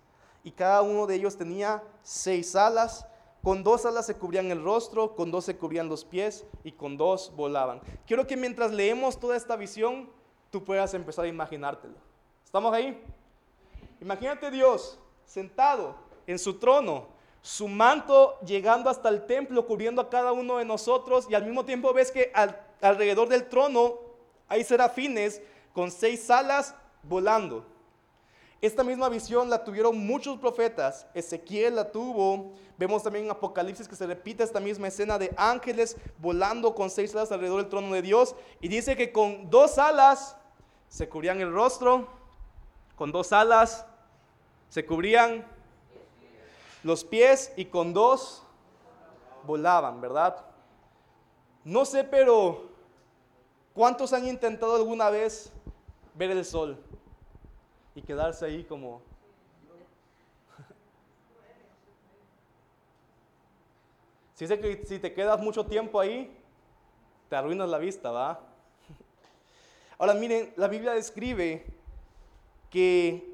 y 0.44 0.52
cada 0.52 0.82
uno 0.82 1.06
de 1.06 1.16
ellos 1.16 1.38
tenía 1.38 1.84
seis 2.02 2.56
alas. 2.56 3.06
Con 3.44 3.64
dos 3.64 3.86
alas 3.86 4.06
se 4.06 4.16
cubrían 4.16 4.52
el 4.52 4.64
rostro, 4.64 5.16
con 5.16 5.32
dos 5.32 5.46
se 5.46 5.58
cubrían 5.58 5.88
los 5.88 6.04
pies 6.04 6.46
y 6.64 6.74
con 6.74 6.98
dos 6.98 7.32
volaban. 7.36 7.82
Quiero 8.06 8.28
que 8.28 8.36
mientras 8.36 8.72
leemos 8.72 9.18
toda 9.18 9.38
esta 9.38 9.56
visión, 9.56 10.10
tú 10.50 10.64
puedas 10.64 10.94
empezar 10.94 11.26
a 11.26 11.30
imaginártelo. 11.30 11.96
¿Estamos 12.44 12.74
ahí? 12.74 13.02
Imagínate 14.02 14.52
Dios 14.52 15.00
sentado 15.26 15.96
en 16.28 16.38
su 16.38 16.56
trono, 16.56 17.08
su 17.42 17.68
manto 17.68 18.38
llegando 18.42 18.90
hasta 18.90 19.08
el 19.08 19.26
templo, 19.26 19.66
cubriendo 19.66 20.02
a 20.02 20.10
cada 20.10 20.34
uno 20.34 20.58
de 20.58 20.66
nosotros, 20.66 21.28
y 21.30 21.36
al 21.36 21.46
mismo 21.46 21.64
tiempo 21.64 21.94
ves 21.94 22.12
que 22.12 22.34
alrededor 22.82 23.30
del 23.30 23.48
trono 23.48 24.09
hay 24.50 24.64
serafines 24.64 25.42
con 25.74 25.92
seis 25.92 26.30
alas 26.30 26.76
volando. 27.04 27.66
Esta 28.62 28.84
misma 28.84 29.08
visión 29.08 29.50
la 29.50 29.64
tuvieron 29.64 29.98
muchos 29.98 30.38
profetas. 30.38 31.08
Ezequiel 31.14 31.76
la 31.76 31.92
tuvo. 31.92 32.52
Vemos 32.78 33.04
también 33.04 33.26
en 33.26 33.32
Apocalipsis 33.32 33.88
que 33.88 33.96
se 33.96 34.06
repite 34.06 34.44
esta 34.44 34.60
misma 34.60 34.90
escena 34.90 35.18
de 35.18 35.34
ángeles 35.38 35.96
volando 36.18 36.76
con 36.76 36.90
seis 36.90 37.16
alas 37.16 37.32
alrededor 37.32 37.62
del 37.62 37.70
trono 37.70 37.94
de 37.94 38.02
Dios. 38.02 38.36
Y 38.60 38.68
dice 38.68 38.98
que 38.98 39.14
con 39.14 39.50
dos 39.50 39.78
alas 39.78 40.36
se 40.90 41.08
cubrían 41.08 41.40
el 41.40 41.54
rostro, 41.54 42.10
con 42.98 43.14
dos 43.14 43.32
alas 43.32 43.86
se 44.68 44.86
cubrían 44.86 45.46
los 46.84 47.06
pies 47.06 47.54
y 47.56 47.66
con 47.66 47.94
dos 47.94 48.44
volaban, 49.46 50.02
¿verdad? 50.02 50.46
No 51.64 51.86
sé, 51.86 52.04
pero 52.04 52.69
¿cuántos 53.80 54.12
han 54.12 54.28
intentado 54.28 54.76
alguna 54.76 55.10
vez 55.10 55.54
ver 56.14 56.32
el 56.32 56.44
sol 56.44 56.78
y 57.96 58.02
quedarse 58.02 58.44
ahí 58.44 58.66
como... 58.66 59.02
Si, 64.36 64.46
que 64.46 64.84
si 64.86 65.00
te 65.00 65.14
quedas 65.14 65.40
mucho 65.40 65.66
tiempo 65.66 65.98
ahí, 65.98 66.30
te 67.30 67.38
arruinas 67.38 67.70
la 67.70 67.78
vista, 67.78 68.12
¿va? 68.12 68.42
Ahora 69.98 70.14
miren, 70.14 70.52
la 70.58 70.68
Biblia 70.68 70.92
describe 70.92 71.66
que 72.70 73.34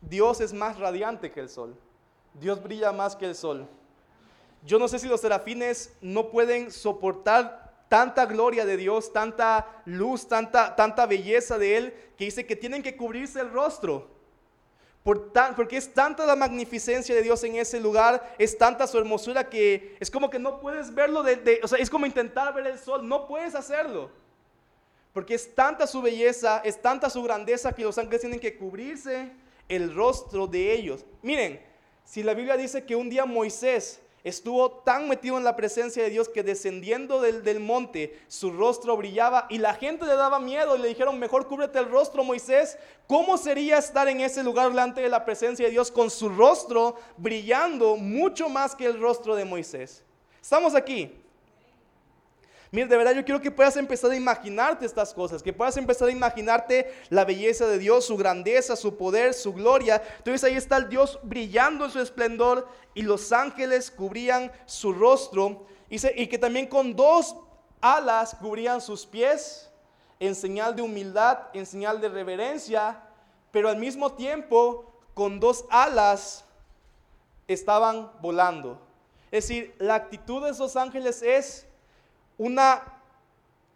Dios 0.00 0.40
es 0.40 0.52
más 0.52 0.76
radiante 0.80 1.30
que 1.30 1.38
el 1.38 1.48
sol. 1.48 1.76
Dios 2.34 2.60
brilla 2.60 2.90
más 2.90 3.14
que 3.14 3.26
el 3.26 3.36
sol. 3.36 3.68
Yo 4.64 4.80
no 4.80 4.88
sé 4.88 4.98
si 4.98 5.06
los 5.06 5.20
serafines 5.20 5.96
no 6.00 6.30
pueden 6.30 6.72
soportar 6.72 7.67
tanta 7.88 8.26
gloria 8.26 8.64
de 8.64 8.76
Dios, 8.76 9.12
tanta 9.12 9.82
luz, 9.84 10.28
tanta, 10.28 10.76
tanta 10.76 11.06
belleza 11.06 11.58
de 11.58 11.76
Él, 11.76 11.94
que 12.16 12.26
dice 12.26 12.46
que 12.46 12.56
tienen 12.56 12.82
que 12.82 12.96
cubrirse 12.96 13.40
el 13.40 13.50
rostro. 13.50 14.16
por 15.02 15.32
tan, 15.32 15.54
porque 15.54 15.78
es 15.78 15.94
tanta 15.94 16.26
la 16.26 16.36
magnificencia 16.36 17.14
de 17.14 17.22
Dios 17.22 17.42
en 17.44 17.56
ese 17.56 17.80
lugar, 17.80 18.34
es 18.38 18.58
tanta 18.58 18.86
su 18.86 18.98
hermosura 18.98 19.48
que 19.48 19.96
es 20.00 20.10
como 20.10 20.28
que 20.28 20.38
no 20.38 20.60
puedes 20.60 20.94
verlo, 20.94 21.22
de, 21.22 21.60
o 21.62 21.68
sea, 21.68 21.78
es 21.78 21.88
como 21.88 22.04
intentar 22.04 22.52
ver 22.52 22.66
el 22.66 22.78
sol, 22.78 23.08
no 23.08 23.26
puedes 23.26 23.54
hacerlo. 23.54 24.10
Porque 25.14 25.34
es 25.34 25.54
tanta 25.54 25.86
su 25.86 26.02
belleza, 26.02 26.60
es 26.62 26.82
tanta 26.82 27.08
su 27.08 27.22
grandeza 27.22 27.72
que 27.72 27.84
los 27.84 27.96
ángeles 27.96 28.20
tienen 28.20 28.38
que 28.38 28.58
cubrirse 28.58 29.32
el 29.68 29.94
rostro 29.94 30.46
de 30.46 30.72
ellos. 30.72 31.06
Miren, 31.22 31.60
si 32.04 32.22
la 32.22 32.34
Biblia 32.34 32.56
dice 32.56 32.84
que 32.84 32.94
un 32.94 33.08
día 33.08 33.24
Moisés 33.24 34.00
estuvo 34.28 34.70
tan 34.70 35.08
metido 35.08 35.38
en 35.38 35.44
la 35.44 35.56
presencia 35.56 36.02
de 36.02 36.10
Dios 36.10 36.28
que 36.28 36.42
descendiendo 36.42 37.20
del, 37.20 37.60
monte 37.60 38.18
su 38.28 38.50
rostro 38.50 38.96
brillaba 38.96 39.46
y 39.50 39.58
la 39.58 39.74
gente 39.74 40.06
le 40.06 40.14
daba 40.14 40.38
miedo 40.38 40.76
y 40.76 40.80
le 40.80 40.88
dijeron, 40.88 41.18
mejor 41.18 41.46
cúbrete 41.46 41.78
el 41.78 41.90
rostro 41.90 42.24
Moisés. 42.24 42.78
¿Cómo 43.06 43.36
sería 43.36 43.78
estar 43.78 44.08
en 44.08 44.20
ese 44.20 44.42
lugar 44.42 44.68
delante 44.68 45.00
de 45.00 45.08
la 45.08 45.24
presencia 45.24 45.66
de 45.66 45.72
Dios 45.72 45.90
con 45.90 46.10
su 46.10 46.28
rostro 46.28 46.96
brillando 47.16 47.96
mucho 47.96 48.48
más 48.48 48.74
que 48.74 48.86
el 48.86 49.00
rostro 49.00 49.34
de 49.34 49.44
Moisés? 49.44 50.04
Estamos 50.40 50.74
aquí. 50.74 51.12
Mira, 52.70 52.86
de 52.86 52.96
verdad 52.96 53.14
yo 53.14 53.24
quiero 53.24 53.40
que 53.40 53.50
puedas 53.50 53.76
empezar 53.76 54.10
a 54.10 54.16
imaginarte 54.16 54.84
estas 54.84 55.14
cosas, 55.14 55.42
que 55.42 55.52
puedas 55.52 55.76
empezar 55.78 56.08
a 56.08 56.12
imaginarte 56.12 56.92
la 57.08 57.24
belleza 57.24 57.66
de 57.66 57.78
Dios, 57.78 58.04
su 58.04 58.16
grandeza, 58.16 58.76
su 58.76 58.96
poder, 58.96 59.32
su 59.32 59.54
gloria. 59.54 60.02
Entonces 60.18 60.44
ahí 60.44 60.54
está 60.54 60.76
el 60.76 60.88
Dios 60.88 61.18
brillando 61.22 61.86
en 61.86 61.90
su 61.90 62.00
esplendor 62.00 62.68
y 62.94 63.02
los 63.02 63.32
ángeles 63.32 63.90
cubrían 63.90 64.52
su 64.66 64.92
rostro. 64.92 65.66
y 65.88 66.26
que 66.26 66.38
también 66.38 66.66
con 66.66 66.94
dos 66.94 67.34
alas 67.80 68.36
cubrían 68.38 68.80
sus 68.80 69.06
pies 69.06 69.70
en 70.20 70.34
señal 70.34 70.74
de 70.76 70.82
humildad, 70.82 71.38
en 71.54 71.64
señal 71.64 72.00
de 72.00 72.08
reverencia, 72.08 73.00
pero 73.50 73.68
al 73.68 73.76
mismo 73.76 74.12
tiempo 74.12 74.92
con 75.14 75.40
dos 75.40 75.64
alas 75.70 76.44
estaban 77.46 78.10
volando. 78.20 78.80
Es 79.30 79.48
decir, 79.48 79.74
la 79.78 79.94
actitud 79.94 80.44
de 80.44 80.50
esos 80.50 80.76
ángeles 80.76 81.22
es 81.22 81.67
una, 82.38 82.82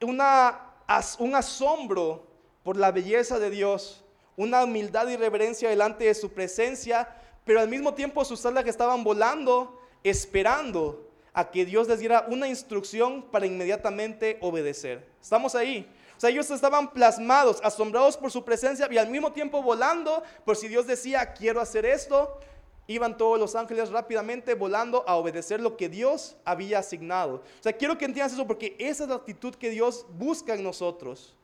una, 0.00 0.72
un 1.18 1.34
asombro 1.34 2.26
por 2.62 2.76
la 2.76 2.92
belleza 2.92 3.38
de 3.38 3.50
Dios, 3.50 4.04
una 4.36 4.64
humildad 4.64 5.08
y 5.08 5.16
reverencia 5.16 5.68
delante 5.68 6.04
de 6.04 6.14
su 6.14 6.32
presencia, 6.32 7.08
pero 7.44 7.60
al 7.60 7.68
mismo 7.68 7.92
tiempo 7.94 8.24
sus 8.24 8.46
alas 8.46 8.64
que 8.64 8.70
estaban 8.70 9.04
volando, 9.04 9.78
esperando 10.04 11.08
a 11.34 11.50
que 11.50 11.64
Dios 11.64 11.88
les 11.88 11.98
diera 11.98 12.26
una 12.28 12.48
instrucción 12.48 13.22
para 13.22 13.46
inmediatamente 13.46 14.38
obedecer. 14.40 15.06
Estamos 15.20 15.54
ahí. 15.54 15.90
O 16.16 16.20
sea, 16.20 16.30
ellos 16.30 16.50
estaban 16.50 16.92
plasmados, 16.92 17.58
asombrados 17.64 18.16
por 18.16 18.30
su 18.30 18.44
presencia 18.44 18.86
y 18.90 18.98
al 18.98 19.08
mismo 19.08 19.32
tiempo 19.32 19.60
volando 19.62 20.22
por 20.44 20.56
si 20.56 20.68
Dios 20.68 20.86
decía, 20.86 21.32
quiero 21.32 21.60
hacer 21.60 21.84
esto, 21.84 22.38
iban 22.86 23.16
todos 23.16 23.38
los 23.38 23.54
ángeles 23.54 23.90
rápidamente 23.90 24.54
volando 24.54 25.04
a 25.06 25.16
obedecer 25.16 25.60
lo 25.60 25.76
que 25.76 25.88
Dios 25.88 26.36
había 26.44 26.80
asignado. 26.80 27.36
O 27.36 27.62
sea, 27.62 27.72
quiero 27.72 27.96
que 27.96 28.04
entiendas 28.04 28.32
eso 28.32 28.46
porque 28.46 28.76
esa 28.78 29.04
es 29.04 29.08
la 29.08 29.16
actitud 29.16 29.54
que 29.54 29.70
Dios 29.70 30.06
busca 30.18 30.54
en 30.54 30.64
nosotros. 30.64 31.34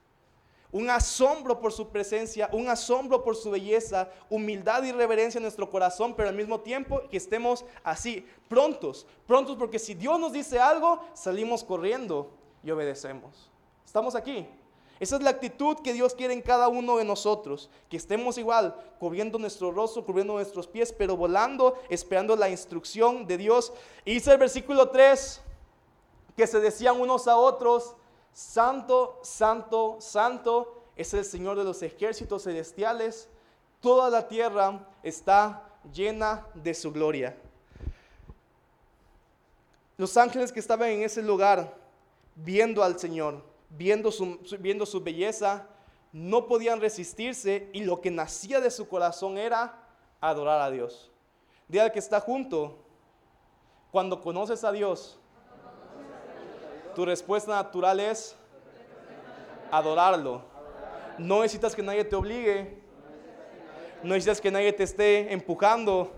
Un 0.70 0.90
asombro 0.90 1.60
por 1.60 1.72
su 1.72 1.88
presencia, 1.88 2.50
un 2.52 2.68
asombro 2.68 3.24
por 3.24 3.36
su 3.36 3.50
belleza, 3.50 4.10
humildad 4.28 4.82
y 4.82 4.92
reverencia 4.92 5.38
en 5.38 5.44
nuestro 5.44 5.70
corazón, 5.70 6.14
pero 6.14 6.28
al 6.28 6.34
mismo 6.34 6.60
tiempo 6.60 7.02
que 7.10 7.16
estemos 7.16 7.64
así, 7.82 8.26
prontos, 8.48 9.06
prontos 9.26 9.56
porque 9.56 9.78
si 9.78 9.94
Dios 9.94 10.20
nos 10.20 10.32
dice 10.32 10.58
algo, 10.58 11.00
salimos 11.14 11.64
corriendo 11.64 12.30
y 12.62 12.70
obedecemos. 12.70 13.50
¿Estamos 13.86 14.14
aquí? 14.14 14.46
Esa 15.00 15.16
es 15.16 15.22
la 15.22 15.30
actitud 15.30 15.78
que 15.78 15.92
Dios 15.92 16.14
quiere 16.14 16.34
en 16.34 16.42
cada 16.42 16.68
uno 16.68 16.96
de 16.96 17.04
nosotros, 17.04 17.70
que 17.88 17.96
estemos 17.96 18.36
igual, 18.36 18.74
cubriendo 18.98 19.38
nuestro 19.38 19.70
rostro, 19.70 20.04
cubriendo 20.04 20.34
nuestros 20.34 20.66
pies, 20.66 20.92
pero 20.92 21.16
volando, 21.16 21.78
esperando 21.88 22.34
la 22.34 22.48
instrucción 22.48 23.26
de 23.26 23.36
Dios. 23.36 23.72
Y 24.04 24.14
dice 24.14 24.32
el 24.32 24.38
versículo 24.38 24.88
3, 24.88 25.40
que 26.36 26.46
se 26.46 26.60
decían 26.60 27.00
unos 27.00 27.28
a 27.28 27.36
otros, 27.36 27.94
Santo, 28.32 29.18
Santo, 29.22 29.96
Santo 30.00 30.82
es 30.96 31.14
el 31.14 31.24
Señor 31.24 31.56
de 31.56 31.64
los 31.64 31.82
ejércitos 31.82 32.44
celestiales, 32.44 33.28
toda 33.80 34.10
la 34.10 34.26
tierra 34.26 34.86
está 35.02 35.62
llena 35.92 36.46
de 36.54 36.74
su 36.74 36.92
gloria. 36.92 37.36
Los 39.96 40.16
ángeles 40.16 40.52
que 40.52 40.60
estaban 40.60 40.88
en 40.90 41.02
ese 41.02 41.22
lugar, 41.22 41.76
viendo 42.36 42.82
al 42.84 42.98
Señor, 42.98 43.42
viendo 43.70 44.10
su, 44.10 44.38
viendo 44.60 44.86
su 44.86 45.02
belleza, 45.02 45.66
no 46.12 46.46
podían 46.46 46.80
resistirse 46.80 47.68
y 47.72 47.84
lo 47.84 48.00
que 48.00 48.10
nacía 48.10 48.60
de 48.60 48.70
su 48.70 48.88
corazón 48.88 49.38
era 49.38 49.78
adorar 50.20 50.60
a 50.60 50.70
Dios. 50.70 51.10
Día 51.68 51.90
que 51.92 51.98
está 51.98 52.20
junto, 52.20 52.78
cuando 53.90 54.20
conoces 54.20 54.64
a 54.64 54.72
Dios, 54.72 55.18
tu 56.94 57.04
respuesta 57.04 57.52
natural 57.52 58.00
es 58.00 58.34
adorarlo. 59.70 60.42
No 61.18 61.42
necesitas 61.42 61.74
que 61.74 61.82
nadie 61.82 62.04
te 62.04 62.16
obligue, 62.16 62.78
no 64.02 64.10
necesitas 64.10 64.40
que 64.40 64.50
nadie 64.50 64.72
te 64.72 64.84
esté 64.84 65.32
empujando, 65.32 66.12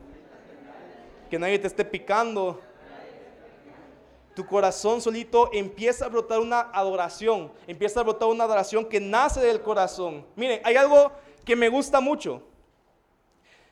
que 1.29 1.39
nadie 1.39 1.59
te 1.59 1.67
esté 1.67 1.85
picando 1.85 2.61
tu 4.35 4.47
corazón 4.47 5.01
solito 5.01 5.51
empieza 5.53 6.07
a 6.07 6.09
brotar 6.09 6.41
una 6.41 6.61
adoración, 6.73 7.53
empieza 7.67 8.01
a 8.01 8.05
brotar 8.05 8.29
una 8.29 8.45
adoración 8.45 8.85
que 8.85 9.01
nace 9.01 9.41
del 9.41 9.61
corazón. 9.61 10.25
Miren, 10.37 10.61
hay 10.65 10.77
algo 10.77 11.13
que 11.45 11.57
me 11.57 11.69
gusta 11.69 12.01
mucho. 12.01 12.43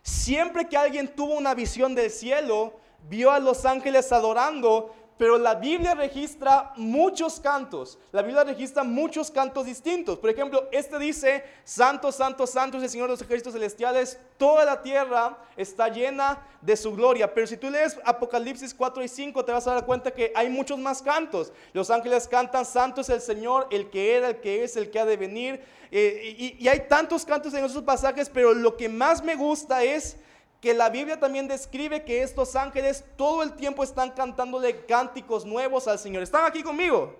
Siempre 0.02 0.68
que 0.68 0.76
alguien 0.76 1.08
tuvo 1.14 1.34
una 1.34 1.54
visión 1.54 1.94
del 1.94 2.10
cielo, 2.10 2.72
vio 3.08 3.30
a 3.30 3.38
los 3.38 3.64
ángeles 3.64 4.10
adorando, 4.12 4.94
pero 5.18 5.36
la 5.36 5.56
Biblia 5.56 5.94
registra 5.94 6.72
muchos 6.76 7.40
cantos. 7.40 7.98
La 8.12 8.22
Biblia 8.22 8.44
registra 8.44 8.84
muchos 8.84 9.32
cantos 9.32 9.66
distintos. 9.66 10.16
Por 10.18 10.30
ejemplo, 10.30 10.68
este 10.70 10.96
dice, 10.98 11.44
Santo, 11.64 12.12
Santo, 12.12 12.46
Santo 12.46 12.78
es 12.78 12.84
el 12.84 12.90
Señor 12.90 13.08
de 13.08 13.14
los 13.14 13.22
ejércitos 13.22 13.52
celestiales. 13.52 14.20
Toda 14.38 14.64
la 14.64 14.80
tierra 14.80 15.36
está 15.56 15.88
llena 15.88 16.46
de 16.62 16.76
su 16.76 16.94
gloria. 16.94 17.34
Pero 17.34 17.48
si 17.48 17.56
tú 17.56 17.68
lees 17.68 17.98
Apocalipsis 18.04 18.72
4 18.72 19.02
y 19.02 19.08
5, 19.08 19.44
te 19.44 19.50
vas 19.50 19.66
a 19.66 19.74
dar 19.74 19.84
cuenta 19.84 20.12
que 20.12 20.32
hay 20.36 20.48
muchos 20.48 20.78
más 20.78 21.02
cantos. 21.02 21.52
Los 21.72 21.90
ángeles 21.90 22.28
cantan, 22.28 22.64
Santo 22.64 23.00
es 23.00 23.08
el 23.08 23.20
Señor, 23.20 23.66
el 23.72 23.90
que 23.90 24.14
era, 24.14 24.28
el 24.28 24.40
que 24.40 24.62
es, 24.62 24.76
el 24.76 24.88
que 24.88 25.00
ha 25.00 25.04
de 25.04 25.16
venir. 25.16 25.60
Eh, 25.90 26.36
y, 26.38 26.64
y 26.64 26.68
hay 26.68 26.86
tantos 26.88 27.24
cantos 27.24 27.52
en 27.54 27.64
esos 27.64 27.82
pasajes, 27.82 28.30
pero 28.30 28.54
lo 28.54 28.76
que 28.76 28.88
más 28.88 29.24
me 29.24 29.34
gusta 29.34 29.82
es 29.82 30.16
que 30.60 30.74
la 30.74 30.90
Biblia 30.90 31.20
también 31.20 31.46
describe 31.46 32.04
que 32.04 32.22
estos 32.22 32.56
ángeles 32.56 33.04
todo 33.16 33.42
el 33.42 33.54
tiempo 33.54 33.84
están 33.84 34.10
cantándole 34.10 34.84
cánticos 34.86 35.44
nuevos 35.44 35.86
al 35.86 35.98
Señor. 35.98 36.22
¿Están 36.22 36.44
aquí 36.44 36.62
conmigo? 36.62 37.14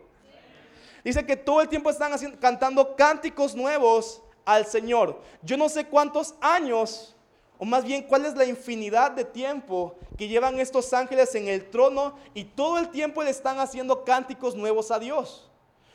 Dice 1.05 1.25
que 1.25 1.37
todo 1.37 1.61
el 1.61 1.69
tiempo 1.69 1.91
están 1.91 2.13
cantando 2.37 2.97
cánticos 2.97 3.55
nuevos 3.55 4.21
al 4.45 4.67
Señor. 4.67 5.21
Yo 5.43 5.57
no 5.57 5.69
sé 5.69 5.87
cuántos 5.87 6.35
años, 6.41 7.15
o 7.59 7.65
más 7.65 7.85
bien 7.85 8.03
cuál 8.03 8.27
es 8.27 8.35
la 8.35 8.45
infinidad 8.45 9.13
de 9.13 9.25
tiempo 9.25 9.97
que 10.17 10.27
llevan 10.27 10.59
estos 10.59 10.93
ángeles 10.93 11.35
en 11.37 11.47
el 11.47 11.71
trono 11.71 12.19
y 12.35 12.45
todo 12.45 12.79
el 12.79 12.89
tiempo 12.89 13.23
le 13.23 13.31
están 13.31 13.61
haciendo 13.61 14.05
cánticos 14.05 14.57
nuevos 14.57 14.91
a 14.91 14.99
Dios. 14.99 15.49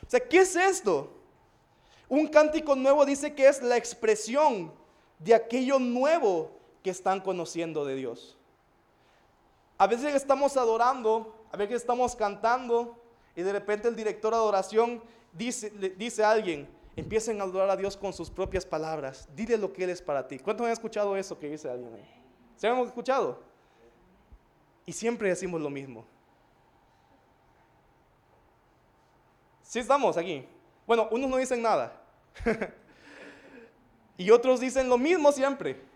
O 0.07 0.09
sea, 0.09 0.21
¿qué 0.21 0.39
es 0.39 0.55
esto? 0.55 1.11
Un 2.07 2.27
cántico 2.27 2.75
nuevo 2.75 3.05
dice 3.05 3.33
que 3.33 3.47
es 3.47 3.61
la 3.61 3.75
expresión 3.75 4.71
de 5.19 5.33
aquello 5.33 5.79
nuevo 5.79 6.62
que 6.83 6.89
están 6.89 7.21
conociendo 7.21 7.85
de 7.85 7.95
Dios. 7.95 8.37
A 9.77 9.87
veces 9.87 10.13
estamos 10.13 10.57
adorando, 10.57 11.33
a 11.51 11.57
veces 11.57 11.77
estamos 11.77 12.15
cantando 12.15 13.01
y 13.35 13.41
de 13.41 13.51
repente 13.51 13.87
el 13.87 13.95
director 13.95 14.33
de 14.33 14.37
adoración 14.37 15.01
dice, 15.31 15.69
dice 15.97 16.23
a 16.23 16.31
alguien, 16.31 16.69
empiecen 16.95 17.41
a 17.41 17.45
adorar 17.45 17.69
a 17.69 17.75
Dios 17.75 17.97
con 17.97 18.13
sus 18.13 18.29
propias 18.29 18.65
palabras, 18.65 19.27
dile 19.35 19.57
lo 19.57 19.73
que 19.73 19.85
Él 19.85 19.89
es 19.89 20.01
para 20.01 20.27
ti. 20.27 20.37
¿Cuántos 20.39 20.65
han 20.65 20.73
escuchado 20.73 21.15
eso 21.15 21.39
que 21.39 21.49
dice 21.49 21.69
alguien 21.69 21.93
ahí? 21.95 22.23
¿Se 22.55 22.67
han 22.67 22.77
escuchado? 22.79 23.41
Y 24.85 24.91
siempre 24.91 25.29
decimos 25.29 25.61
lo 25.61 25.69
mismo. 25.69 26.05
Sí 29.63 29.79
estamos 29.79 30.17
aquí. 30.17 30.45
Bueno, 30.85 31.07
unos 31.09 31.29
no 31.29 31.37
dicen 31.37 31.61
nada. 31.61 31.99
y 34.17 34.29
otros 34.29 34.59
dicen 34.59 34.87
lo 34.89 34.97
mismo 34.97 35.31
siempre. 35.31 35.92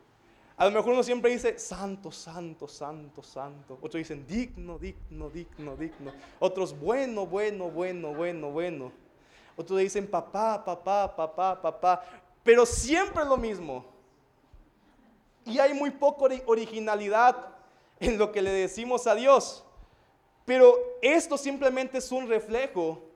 A 0.59 0.65
lo 0.65 0.71
mejor 0.71 0.93
uno 0.93 1.03
siempre 1.03 1.29
dice, 1.29 1.59
santo, 1.59 2.11
santo, 2.11 2.67
santo, 2.67 3.21
santo. 3.21 3.75
Otros 3.75 3.93
dicen, 3.93 4.25
digno, 4.25 4.79
digno, 4.79 5.29
digno, 5.29 5.75
digno. 5.75 6.11
Otros, 6.39 6.77
bueno, 6.77 7.27
bueno, 7.27 7.69
bueno, 7.69 8.11
bueno, 8.11 8.49
bueno. 8.49 8.91
Otros 9.55 9.77
dicen, 9.77 10.07
papá, 10.07 10.65
papá, 10.65 11.15
papá, 11.15 11.61
papá. 11.61 12.03
Pero 12.41 12.65
siempre 12.65 13.23
lo 13.23 13.37
mismo. 13.37 13.85
Y 15.45 15.59
hay 15.59 15.75
muy 15.75 15.91
poca 15.91 16.25
originalidad 16.47 17.37
en 17.99 18.17
lo 18.17 18.31
que 18.31 18.41
le 18.41 18.49
decimos 18.49 19.05
a 19.05 19.13
Dios. 19.13 19.63
Pero 20.43 20.75
esto 21.03 21.37
simplemente 21.37 21.99
es 21.99 22.11
un 22.11 22.27
reflejo 22.27 23.06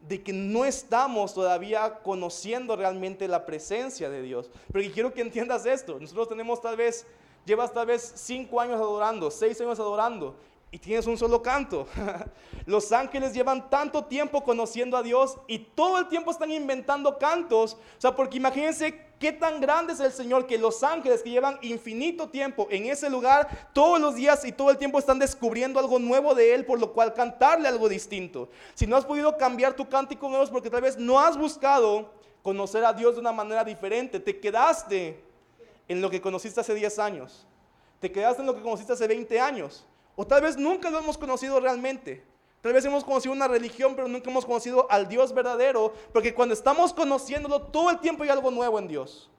de 0.00 0.22
que 0.22 0.32
no 0.32 0.64
estamos 0.64 1.34
todavía 1.34 2.00
conociendo 2.02 2.76
realmente 2.76 3.26
la 3.28 3.44
presencia 3.46 4.08
de 4.08 4.22
Dios. 4.22 4.50
Pero 4.72 4.92
quiero 4.92 5.12
que 5.12 5.20
entiendas 5.20 5.66
esto. 5.66 5.98
Nosotros 5.98 6.28
tenemos 6.28 6.60
tal 6.60 6.76
vez, 6.76 7.06
llevas 7.44 7.72
tal 7.72 7.86
vez 7.86 8.12
cinco 8.14 8.60
años 8.60 8.76
adorando, 8.76 9.30
seis 9.30 9.60
años 9.60 9.80
adorando, 9.80 10.36
y 10.70 10.78
tienes 10.78 11.06
un 11.06 11.16
solo 11.16 11.42
canto. 11.42 11.86
Los 12.66 12.90
ángeles 12.92 13.32
llevan 13.32 13.70
tanto 13.70 14.04
tiempo 14.04 14.42
conociendo 14.42 14.96
a 14.96 15.02
Dios 15.02 15.38
y 15.46 15.58
todo 15.58 15.98
el 15.98 16.08
tiempo 16.08 16.30
están 16.30 16.50
inventando 16.50 17.18
cantos. 17.18 17.74
O 17.74 18.00
sea, 18.00 18.14
porque 18.14 18.38
imagínense 18.38 19.06
qué 19.20 19.32
tan 19.32 19.60
grande 19.60 19.92
es 19.92 20.00
el 20.00 20.12
Señor 20.12 20.46
que 20.46 20.58
los 20.58 20.82
ángeles 20.82 21.22
que 21.22 21.30
llevan 21.30 21.58
infinito 21.62 22.28
tiempo 22.28 22.66
en 22.70 22.86
ese 22.86 23.08
lugar, 23.08 23.70
todos 23.72 24.00
los 24.00 24.16
días 24.16 24.44
y 24.44 24.52
todo 24.52 24.70
el 24.70 24.76
tiempo 24.76 24.98
están 24.98 25.18
descubriendo 25.18 25.78
algo 25.78 25.98
nuevo 25.98 26.34
de 26.34 26.54
Él, 26.54 26.66
por 26.66 26.80
lo 26.80 26.92
cual 26.92 27.14
cantarle 27.14 27.68
algo 27.68 27.88
distinto. 27.88 28.48
Si 28.74 28.86
no 28.86 28.96
has 28.96 29.04
podido 29.04 29.36
cambiar 29.36 29.74
tu 29.74 29.88
cántico 29.88 30.28
nuevo 30.28 30.44
es 30.44 30.50
porque 30.50 30.68
tal 30.68 30.82
vez 30.82 30.98
no 30.98 31.20
has 31.20 31.38
buscado 31.38 32.10
conocer 32.42 32.84
a 32.84 32.92
Dios 32.92 33.14
de 33.14 33.20
una 33.20 33.32
manera 33.32 33.64
diferente. 33.64 34.20
Te 34.20 34.38
quedaste 34.38 35.22
en 35.88 36.00
lo 36.00 36.10
que 36.10 36.20
conociste 36.20 36.60
hace 36.60 36.74
10 36.74 36.98
años. 36.98 37.46
Te 38.00 38.10
quedaste 38.10 38.42
en 38.42 38.46
lo 38.46 38.54
que 38.54 38.62
conociste 38.62 38.92
hace 38.92 39.06
20 39.06 39.40
años. 39.40 39.86
O 40.16 40.26
tal 40.26 40.42
vez 40.42 40.56
nunca 40.56 40.90
lo 40.90 40.98
hemos 40.98 41.16
conocido 41.16 41.60
realmente. 41.60 42.24
Tal 42.62 42.72
vez 42.72 42.84
hemos 42.84 43.04
conocido 43.04 43.32
una 43.32 43.46
religión, 43.46 43.94
pero 43.94 44.08
nunca 44.08 44.28
hemos 44.28 44.44
conocido 44.44 44.90
al 44.90 45.06
Dios 45.06 45.32
verdadero, 45.32 45.92
porque 46.12 46.34
cuando 46.34 46.52
estamos 46.52 46.92
conociéndolo, 46.92 47.62
todo 47.62 47.90
el 47.90 48.00
tiempo 48.00 48.24
hay 48.24 48.30
algo 48.30 48.50
nuevo 48.50 48.78
en 48.78 48.88
Dios. 48.88 49.30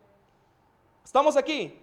¿Estamos 1.03 1.35
aquí? 1.35 1.77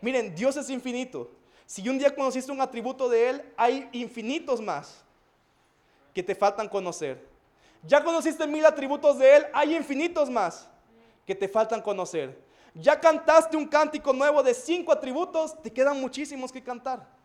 Miren, 0.00 0.34
Dios 0.34 0.56
es 0.56 0.70
infinito. 0.70 1.30
Si 1.66 1.86
un 1.88 1.98
día 1.98 2.14
conociste 2.14 2.52
un 2.52 2.60
atributo 2.60 3.08
de 3.08 3.28
Él, 3.28 3.52
hay 3.56 3.88
infinitos 3.92 4.60
más 4.60 5.04
que 6.14 6.22
te 6.22 6.34
faltan 6.34 6.68
conocer. 6.68 7.28
Ya 7.82 8.02
conociste 8.02 8.46
mil 8.46 8.64
atributos 8.64 9.18
de 9.18 9.36
Él, 9.36 9.46
hay 9.52 9.76
infinitos 9.76 10.30
más 10.30 10.68
que 11.26 11.34
te 11.34 11.48
faltan 11.48 11.82
conocer. 11.82 12.40
Ya 12.74 12.98
cantaste 13.00 13.56
un 13.56 13.66
cántico 13.66 14.12
nuevo 14.12 14.42
de 14.42 14.54
cinco 14.54 14.92
atributos, 14.92 15.60
te 15.62 15.72
quedan 15.72 16.00
muchísimos 16.00 16.52
que 16.52 16.62
cantar. 16.62 17.15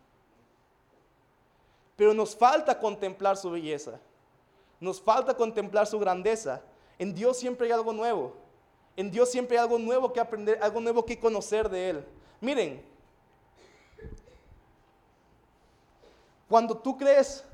Pero 2.02 2.14
nos 2.14 2.34
falta 2.34 2.76
contemplar 2.80 3.36
su 3.36 3.48
belleza. 3.48 4.00
Nos 4.80 5.00
falta 5.00 5.36
contemplar 5.36 5.86
su 5.86 6.00
grandeza. 6.00 6.60
En 6.98 7.14
Dios 7.14 7.36
siempre 7.36 7.68
hay 7.68 7.72
algo 7.72 7.92
nuevo. 7.92 8.34
En 8.96 9.08
Dios 9.08 9.30
siempre 9.30 9.56
hay 9.56 9.62
algo 9.62 9.78
nuevo 9.78 10.12
que 10.12 10.18
aprender, 10.18 10.58
algo 10.60 10.80
nuevo 10.80 11.06
que 11.06 11.16
conocer 11.16 11.68
de 11.68 11.90
Él. 11.90 12.04
Miren, 12.40 12.84
cuando 16.48 16.76
tú 16.76 16.98
crees 16.98 17.44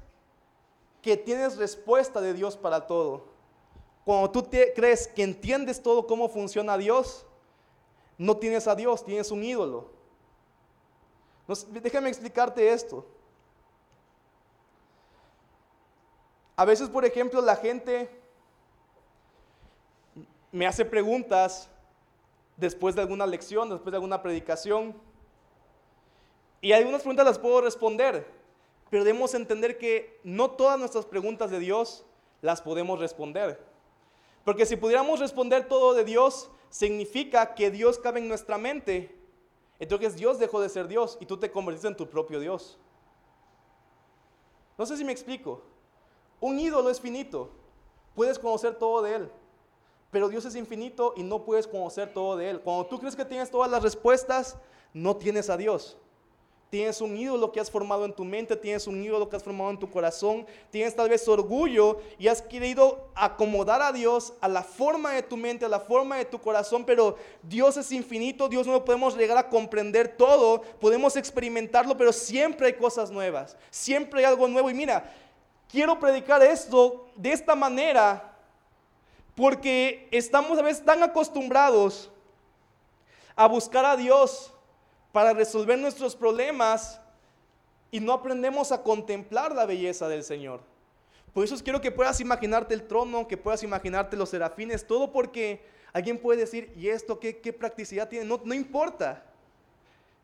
que 1.02 1.14
tienes 1.14 1.58
respuesta 1.58 2.18
de 2.18 2.32
Dios 2.32 2.56
para 2.56 2.86
todo, 2.86 3.24
cuando 4.02 4.30
tú 4.30 4.48
crees 4.48 5.08
que 5.08 5.24
entiendes 5.24 5.82
todo 5.82 6.06
cómo 6.06 6.26
funciona 6.30 6.78
Dios, 6.78 7.26
no 8.16 8.34
tienes 8.38 8.66
a 8.66 8.74
Dios, 8.74 9.04
tienes 9.04 9.30
un 9.30 9.44
ídolo. 9.44 9.90
déjame 11.82 12.08
explicarte 12.08 12.72
esto. 12.72 13.04
A 16.58 16.64
veces, 16.64 16.88
por 16.88 17.04
ejemplo, 17.04 17.40
la 17.40 17.54
gente 17.54 18.10
me 20.50 20.66
hace 20.66 20.84
preguntas 20.84 21.70
después 22.56 22.96
de 22.96 23.02
alguna 23.02 23.28
lección, 23.28 23.70
después 23.70 23.92
de 23.92 23.98
alguna 23.98 24.20
predicación. 24.20 24.92
Y 26.60 26.72
algunas 26.72 27.02
preguntas 27.02 27.24
las 27.24 27.38
puedo 27.38 27.60
responder, 27.60 28.26
pero 28.90 29.04
debemos 29.04 29.34
entender 29.34 29.78
que 29.78 30.18
no 30.24 30.50
todas 30.50 30.80
nuestras 30.80 31.06
preguntas 31.06 31.52
de 31.52 31.60
Dios 31.60 32.04
las 32.42 32.60
podemos 32.60 32.98
responder. 32.98 33.64
Porque 34.44 34.66
si 34.66 34.74
pudiéramos 34.74 35.20
responder 35.20 35.68
todo 35.68 35.94
de 35.94 36.02
Dios, 36.02 36.50
significa 36.70 37.54
que 37.54 37.70
Dios 37.70 38.00
cabe 38.00 38.18
en 38.18 38.26
nuestra 38.26 38.58
mente. 38.58 39.16
Entonces 39.78 40.16
Dios 40.16 40.40
dejó 40.40 40.60
de 40.60 40.70
ser 40.70 40.88
Dios 40.88 41.18
y 41.20 41.26
tú 41.26 41.36
te 41.36 41.52
convertiste 41.52 41.86
en 41.86 41.96
tu 41.96 42.10
propio 42.10 42.40
Dios. 42.40 42.80
No 44.76 44.84
sé 44.84 44.96
si 44.96 45.04
me 45.04 45.12
explico. 45.12 45.62
Un 46.40 46.58
ídolo 46.58 46.90
es 46.90 47.00
finito. 47.00 47.50
Puedes 48.14 48.38
conocer 48.38 48.74
todo 48.74 49.02
de 49.02 49.14
él. 49.14 49.30
Pero 50.10 50.28
Dios 50.28 50.44
es 50.44 50.56
infinito 50.56 51.12
y 51.16 51.22
no 51.22 51.44
puedes 51.44 51.66
conocer 51.66 52.12
todo 52.12 52.36
de 52.36 52.50
él. 52.50 52.60
Cuando 52.60 52.86
tú 52.86 52.98
crees 52.98 53.14
que 53.14 53.24
tienes 53.24 53.50
todas 53.50 53.70
las 53.70 53.82
respuestas, 53.82 54.56
no 54.94 55.16
tienes 55.16 55.50
a 55.50 55.56
Dios. 55.56 55.98
Tienes 56.70 57.00
un 57.00 57.16
ídolo 57.16 57.50
que 57.50 57.60
has 57.60 57.70
formado 57.70 58.04
en 58.04 58.12
tu 58.12 58.26
mente, 58.26 58.54
tienes 58.54 58.86
un 58.86 59.02
ídolo 59.02 59.26
que 59.26 59.36
has 59.36 59.42
formado 59.42 59.70
en 59.70 59.78
tu 59.78 59.90
corazón, 59.90 60.46
tienes 60.70 60.94
tal 60.94 61.08
vez 61.08 61.26
orgullo 61.26 61.98
y 62.18 62.28
has 62.28 62.42
querido 62.42 63.08
acomodar 63.14 63.80
a 63.80 63.90
Dios 63.90 64.34
a 64.42 64.48
la 64.48 64.62
forma 64.62 65.14
de 65.14 65.22
tu 65.22 65.38
mente, 65.38 65.64
a 65.64 65.68
la 65.68 65.80
forma 65.80 66.18
de 66.18 66.26
tu 66.26 66.38
corazón, 66.38 66.84
pero 66.84 67.16
Dios 67.42 67.78
es 67.78 67.90
infinito, 67.90 68.50
Dios 68.50 68.66
no 68.66 68.74
lo 68.74 68.84
podemos 68.84 69.16
llegar 69.16 69.38
a 69.38 69.48
comprender 69.48 70.08
todo, 70.08 70.60
podemos 70.78 71.16
experimentarlo, 71.16 71.96
pero 71.96 72.12
siempre 72.12 72.66
hay 72.66 72.74
cosas 72.74 73.10
nuevas, 73.10 73.56
siempre 73.70 74.20
hay 74.20 74.26
algo 74.26 74.46
nuevo. 74.46 74.68
Y 74.68 74.74
mira, 74.74 75.10
quiero 75.68 75.98
predicar 76.00 76.42
esto 76.42 77.08
de 77.14 77.32
esta 77.32 77.54
manera 77.54 78.36
porque 79.34 80.08
estamos 80.10 80.58
a 80.58 80.62
veces 80.62 80.84
tan 80.84 81.02
acostumbrados 81.02 82.10
a 83.36 83.46
buscar 83.46 83.84
a 83.84 83.96
Dios 83.96 84.52
para 85.12 85.32
resolver 85.32 85.78
nuestros 85.78 86.16
problemas 86.16 87.00
y 87.90 88.00
no 88.00 88.12
aprendemos 88.12 88.72
a 88.72 88.82
contemplar 88.82 89.54
la 89.54 89.64
belleza 89.64 90.08
del 90.08 90.24
Señor. 90.24 90.60
Por 91.32 91.44
eso 91.44 91.56
quiero 91.62 91.80
que 91.80 91.92
puedas 91.92 92.20
imaginarte 92.20 92.74
el 92.74 92.86
trono, 92.86 93.28
que 93.28 93.36
puedas 93.36 93.62
imaginarte 93.62 94.16
los 94.16 94.30
serafines, 94.30 94.86
todo 94.86 95.12
porque 95.12 95.64
alguien 95.92 96.18
puede 96.18 96.40
decir, 96.40 96.72
¿y 96.76 96.88
esto 96.88 97.20
qué, 97.20 97.32
practicidad 97.52 98.08
tiene? 98.08 98.24
No, 98.24 98.40
no 98.44 98.54
importa. 98.54 99.24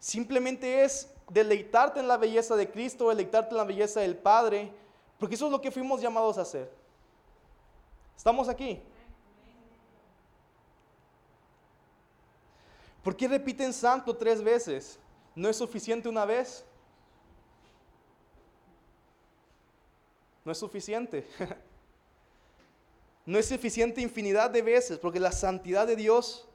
Simplemente 0.01 0.83
es 0.83 1.09
deleitarte 1.31 2.01
en 2.01 2.09
la 2.09 2.17
belleza 2.17 2.57
de 2.57 2.69
Cristo, 2.69 3.11
deleitarte 3.11 3.51
en 3.51 3.59
la 3.59 3.65
belleza 3.65 4.01
del 4.01 4.17
Padre, 4.17 4.73
porque 5.25 5.37
eso 5.37 5.47
es 5.47 5.53
lo 5.53 5.59
que 5.63 5.71
fuimos 5.71 6.03
llamados 6.03 6.37
a 6.37 6.43
hacer. 6.43 6.71
¿Estamos 8.15 8.47
aquí? 8.47 8.79
¿Por 13.03 13.17
qué 13.17 13.27
repiten 13.27 13.73
santo 13.73 14.15
tres 14.15 14.45
veces? 14.45 14.99
¿No 15.35 15.49
es 15.49 15.57
suficiente 15.57 16.11
una 16.11 16.27
vez? 16.27 16.63
No 20.45 20.53
es 20.53 20.59
suficiente. 20.59 21.27
no 23.25 23.39
es 23.39 23.47
suficiente 23.47 24.03
infinidad 24.03 24.51
de 24.51 24.61
veces, 24.61 24.99
porque 24.99 25.21
la 25.21 25.33
santidad 25.33 25.87
de 25.87 25.97
Dios 25.97 26.47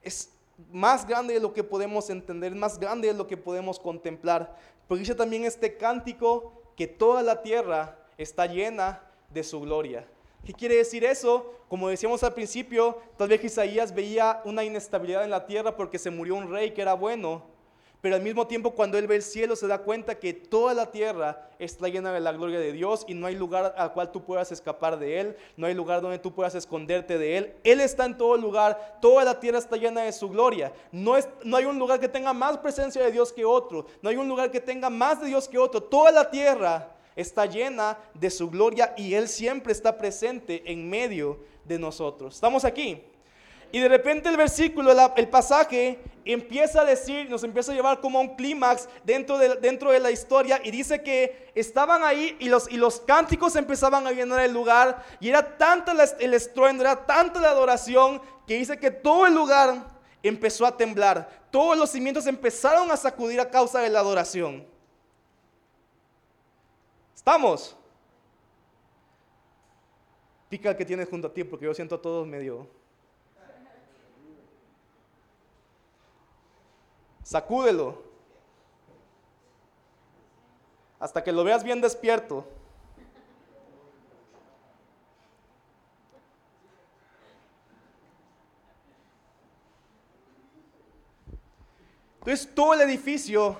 es 0.00 0.30
más 0.72 1.06
grande 1.06 1.34
de 1.34 1.40
lo 1.40 1.52
que 1.52 1.62
podemos 1.62 2.08
entender, 2.08 2.54
más 2.54 2.78
grande 2.78 3.08
de 3.08 3.12
lo 3.12 3.26
que 3.26 3.36
podemos 3.36 3.78
contemplar. 3.78 4.56
Porque 4.86 5.00
dice 5.00 5.14
también 5.14 5.44
este 5.44 5.76
cántico 5.76 6.54
que 6.74 6.86
toda 6.86 7.22
la 7.22 7.42
tierra 7.42 7.97
está 8.18 8.46
llena 8.46 9.00
de 9.30 9.44
su 9.44 9.60
gloria. 9.60 10.04
¿Qué 10.44 10.52
quiere 10.52 10.76
decir 10.76 11.04
eso? 11.04 11.54
Como 11.68 11.88
decíamos 11.88 12.22
al 12.24 12.34
principio, 12.34 12.98
tal 13.16 13.28
vez 13.28 13.44
Isaías 13.44 13.94
veía 13.94 14.42
una 14.44 14.64
inestabilidad 14.64 15.24
en 15.24 15.30
la 15.30 15.46
tierra 15.46 15.76
porque 15.76 15.98
se 15.98 16.10
murió 16.10 16.34
un 16.34 16.50
rey 16.50 16.72
que 16.72 16.82
era 16.82 16.94
bueno, 16.94 17.44
pero 18.00 18.14
al 18.14 18.22
mismo 18.22 18.46
tiempo 18.46 18.72
cuando 18.72 18.96
él 18.96 19.06
ve 19.06 19.16
el 19.16 19.22
cielo 19.22 19.56
se 19.56 19.66
da 19.66 19.78
cuenta 19.78 20.18
que 20.18 20.32
toda 20.32 20.72
la 20.72 20.90
tierra 20.90 21.48
está 21.58 21.88
llena 21.88 22.12
de 22.12 22.20
la 22.20 22.32
gloria 22.32 22.60
de 22.60 22.72
Dios 22.72 23.04
y 23.08 23.14
no 23.14 23.26
hay 23.26 23.34
lugar 23.34 23.74
al 23.76 23.92
cual 23.92 24.10
tú 24.10 24.24
puedas 24.24 24.50
escapar 24.52 24.98
de 24.98 25.20
él, 25.20 25.36
no 25.56 25.66
hay 25.66 25.74
lugar 25.74 26.00
donde 26.00 26.18
tú 26.18 26.32
puedas 26.32 26.54
esconderte 26.54 27.18
de 27.18 27.36
él. 27.36 27.54
Él 27.64 27.80
está 27.80 28.04
en 28.04 28.16
todo 28.16 28.36
lugar, 28.36 28.98
toda 29.00 29.24
la 29.24 29.38
tierra 29.38 29.58
está 29.58 29.76
llena 29.76 30.02
de 30.02 30.12
su 30.12 30.28
gloria. 30.28 30.72
No, 30.92 31.16
es, 31.16 31.28
no 31.44 31.56
hay 31.56 31.64
un 31.64 31.78
lugar 31.78 31.98
que 31.98 32.08
tenga 32.08 32.32
más 32.32 32.56
presencia 32.58 33.02
de 33.02 33.12
Dios 33.12 33.32
que 33.32 33.44
otro, 33.44 33.86
no 34.00 34.10
hay 34.10 34.16
un 34.16 34.28
lugar 34.28 34.50
que 34.50 34.60
tenga 34.60 34.88
más 34.88 35.20
de 35.20 35.26
Dios 35.26 35.48
que 35.48 35.58
otro. 35.58 35.82
Toda 35.82 36.12
la 36.12 36.30
tierra 36.30 36.97
está 37.18 37.46
llena 37.46 37.98
de 38.14 38.30
su 38.30 38.48
gloria 38.48 38.94
y 38.96 39.14
Él 39.14 39.28
siempre 39.28 39.72
está 39.72 39.98
presente 39.98 40.62
en 40.64 40.88
medio 40.88 41.40
de 41.64 41.76
nosotros. 41.76 42.36
¿Estamos 42.36 42.64
aquí? 42.64 43.02
Y 43.72 43.80
de 43.80 43.88
repente 43.88 44.28
el 44.28 44.36
versículo, 44.36 44.92
el 45.16 45.28
pasaje 45.28 45.98
empieza 46.24 46.82
a 46.82 46.84
decir, 46.84 47.28
nos 47.28 47.42
empieza 47.42 47.72
a 47.72 47.74
llevar 47.74 48.00
como 48.00 48.20
un 48.20 48.36
clímax 48.36 48.88
dentro 49.02 49.36
de, 49.36 49.56
dentro 49.56 49.90
de 49.90 49.98
la 49.98 50.12
historia 50.12 50.60
y 50.62 50.70
dice 50.70 51.02
que 51.02 51.50
estaban 51.56 52.04
ahí 52.04 52.36
y 52.38 52.48
los, 52.48 52.70
y 52.70 52.76
los 52.76 53.00
cánticos 53.00 53.56
empezaban 53.56 54.06
a 54.06 54.12
llenar 54.12 54.40
el 54.40 54.52
lugar 54.52 55.04
y 55.18 55.28
era 55.28 55.58
tanta 55.58 55.92
el 56.20 56.34
estruendo, 56.34 56.84
era 56.84 57.04
tanta 57.04 57.40
la 57.40 57.50
adoración 57.50 58.22
que 58.46 58.58
dice 58.58 58.78
que 58.78 58.92
todo 58.92 59.26
el 59.26 59.34
lugar 59.34 59.88
empezó 60.22 60.64
a 60.64 60.76
temblar, 60.76 61.28
todos 61.50 61.76
los 61.76 61.90
cimientos 61.90 62.26
empezaron 62.26 62.90
a 62.92 62.96
sacudir 62.96 63.40
a 63.40 63.50
causa 63.50 63.80
de 63.80 63.90
la 63.90 63.98
adoración. 63.98 64.77
Vamos. 67.28 67.76
Pica 70.48 70.70
al 70.70 70.78
que 70.78 70.86
tienes 70.86 71.10
junto 71.10 71.28
a 71.28 71.34
ti, 71.34 71.44
porque 71.44 71.66
yo 71.66 71.74
siento 71.74 71.96
a 71.96 72.00
todos 72.00 72.26
medio. 72.26 72.66
Sacúdelo. 77.22 78.02
Hasta 80.98 81.22
que 81.22 81.30
lo 81.30 81.44
veas 81.44 81.62
bien 81.62 81.82
despierto. 81.82 82.46
Entonces 92.20 92.54
todo 92.54 92.72
el 92.72 92.80
edificio 92.80 93.54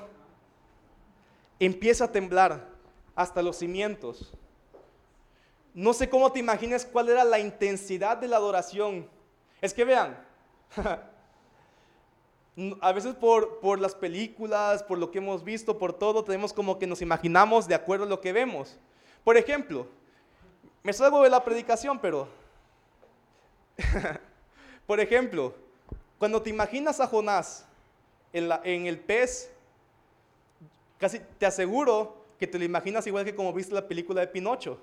empieza 1.61 2.05
a 2.05 2.13
temblar 2.13 2.78
hasta 3.19 3.43
los 3.43 3.57
cimientos. 3.57 4.33
No 5.75 5.93
sé 5.93 6.09
cómo 6.09 6.31
te 6.31 6.39
imaginas 6.39 6.87
cuál 6.87 7.09
era 7.09 7.25
la 7.25 7.41
intensidad 7.41 8.17
de 8.17 8.29
la 8.29 8.37
adoración. 8.37 9.11
Es 9.61 9.75
que 9.75 9.85
vean, 9.85 10.25
a 12.81 12.93
veces 12.93 13.17
por, 13.17 13.59
por 13.59 13.81
las 13.81 13.97
películas, 13.97 14.85
por 14.85 14.99
lo 14.99 15.11
que 15.11 15.19
hemos 15.19 15.43
visto, 15.43 15.79
por 15.79 15.95
todo, 15.95 16.23
tenemos 16.23 16.53
como 16.53 16.79
que 16.79 16.87
nos 16.87 17.03
imaginamos 17.03 17.67
de 17.67 17.75
acuerdo 17.75 18.05
a 18.05 18.09
lo 18.09 18.21
que 18.21 18.33
vemos. 18.33 18.79
Por 19.25 19.37
ejemplo, 19.37 19.89
me 20.85 20.93
salgo 20.93 21.25
de 21.25 21.31
la 21.31 21.43
predicación, 21.43 21.99
pero... 21.99 22.29
por 24.87 25.01
ejemplo, 25.01 25.57
cuando 26.21 26.41
te 26.41 26.51
imaginas 26.51 27.01
a 27.01 27.09
Jonás 27.09 27.67
en, 28.33 28.49
en 28.63 28.87
el 28.87 29.01
pez, 29.01 29.51
casi 30.99 31.19
te 31.19 31.47
aseguro 31.47 32.18
que 32.39 32.47
te 32.47 32.59
lo 32.59 32.65
imaginas 32.65 33.07
igual 33.07 33.25
que 33.25 33.35
como 33.35 33.53
viste 33.53 33.75
la 33.75 33.87
película 33.87 34.21
de 34.21 34.29
Pinocho. 34.29 34.79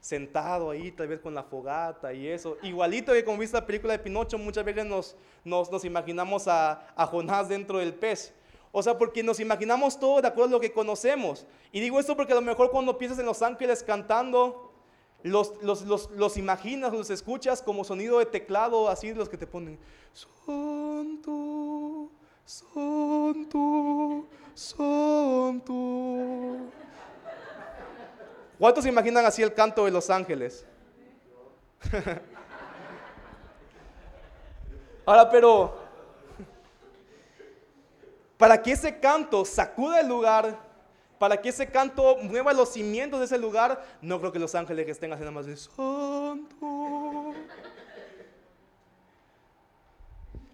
Sentado 0.00 0.70
ahí, 0.70 0.92
tal 0.92 1.08
vez 1.08 1.20
con 1.20 1.34
la 1.34 1.42
fogata 1.42 2.12
y 2.12 2.28
eso. 2.28 2.56
Igualito 2.62 3.12
que 3.12 3.24
como 3.24 3.38
viste 3.38 3.56
la 3.56 3.66
película 3.66 3.92
de 3.92 3.98
Pinocho, 3.98 4.38
muchas 4.38 4.64
veces 4.64 4.86
nos, 4.86 5.16
nos, 5.44 5.84
imaginamos 5.84 6.48
a, 6.48 6.86
a 6.94 7.06
Jonás 7.06 7.48
dentro 7.48 7.78
del 7.78 7.94
pez. 7.94 8.32
O 8.70 8.82
sea, 8.82 8.96
porque 8.96 9.22
nos 9.22 9.40
imaginamos 9.40 9.98
todo 9.98 10.20
de 10.20 10.28
acuerdo 10.28 10.50
a 10.50 10.52
lo 10.52 10.60
que 10.60 10.72
conocemos. 10.72 11.46
Y 11.72 11.80
digo 11.80 11.98
esto 11.98 12.16
porque 12.16 12.32
a 12.32 12.36
lo 12.36 12.42
mejor 12.42 12.70
cuando 12.70 12.96
piensas 12.96 13.18
en 13.18 13.26
los 13.26 13.42
ángeles 13.42 13.82
cantando, 13.82 14.72
los, 15.22 15.60
los, 15.62 15.82
los, 15.82 16.10
los, 16.10 16.36
imaginas, 16.36 16.92
los 16.92 17.10
escuchas 17.10 17.62
como 17.62 17.84
sonido 17.84 18.18
de 18.18 18.26
teclado, 18.26 18.88
así 18.88 19.12
los 19.12 19.28
que 19.28 19.36
te 19.36 19.46
ponen, 19.46 19.78
Santo, 20.12 22.08
Santo, 22.48 24.24
Santo. 24.54 25.74
¿Cuántos 28.58 28.86
imaginan 28.86 29.26
así 29.26 29.42
el 29.42 29.52
canto 29.52 29.84
de 29.84 29.90
los 29.90 30.08
ángeles? 30.08 30.64
Ahora, 35.04 35.28
pero 35.28 35.76
para 38.38 38.62
que 38.62 38.72
ese 38.72 38.98
canto 38.98 39.44
sacuda 39.44 40.00
el 40.00 40.08
lugar, 40.08 40.58
para 41.18 41.38
que 41.38 41.50
ese 41.50 41.70
canto 41.70 42.16
mueva 42.22 42.54
los 42.54 42.70
cimientos 42.70 43.18
de 43.20 43.26
ese 43.26 43.36
lugar, 43.36 43.84
no 44.00 44.18
creo 44.20 44.32
que 44.32 44.38
los 44.38 44.54
ángeles 44.54 44.88
estén 44.88 45.12
haciendo 45.12 45.32
más 45.32 45.44
de 45.44 45.54
santo. 45.54 46.46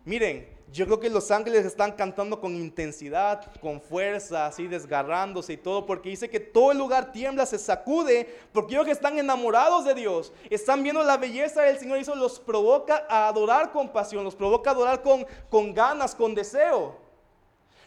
Miren, 0.05 0.54
yo 0.73 0.87
creo 0.87 0.99
que 0.99 1.11
los 1.11 1.31
ángeles 1.31 1.65
están 1.65 1.93
cantando 1.93 2.41
con 2.41 2.55
intensidad, 2.55 3.45
con 3.61 3.81
fuerza, 3.81 4.47
así 4.47 4.67
desgarrándose 4.67 5.53
y 5.53 5.57
todo, 5.57 5.87
porque 5.87 6.09
dice 6.09 6.29
que 6.29 6.41
todo 6.41 6.73
el 6.73 6.79
lugar 6.79 7.13
tiembla, 7.13 7.47
se 7.47 7.59
sacude, 7.59 8.29
porque 8.53 8.75
ellos 8.75 8.87
que 8.87 8.93
están 8.93 9.19
enamorados 9.19 9.85
de 9.85 9.95
Dios, 9.95 10.33
están 10.51 10.83
viendo 10.83 11.03
la 11.03 11.17
belleza 11.17 11.63
del 11.63 11.79
Señor 11.79 11.99
y 11.99 12.03
eso 12.03 12.15
los 12.15 12.41
provoca 12.41 13.07
a 13.09 13.29
adorar 13.29 13.71
con 13.73 13.89
pasión, 13.91 14.25
los 14.25 14.35
provoca 14.35 14.71
a 14.71 14.73
adorar 14.73 15.03
con, 15.03 15.27
con 15.49 15.75
ganas, 15.75 16.15
con 16.15 16.35
deseo. 16.35 17.04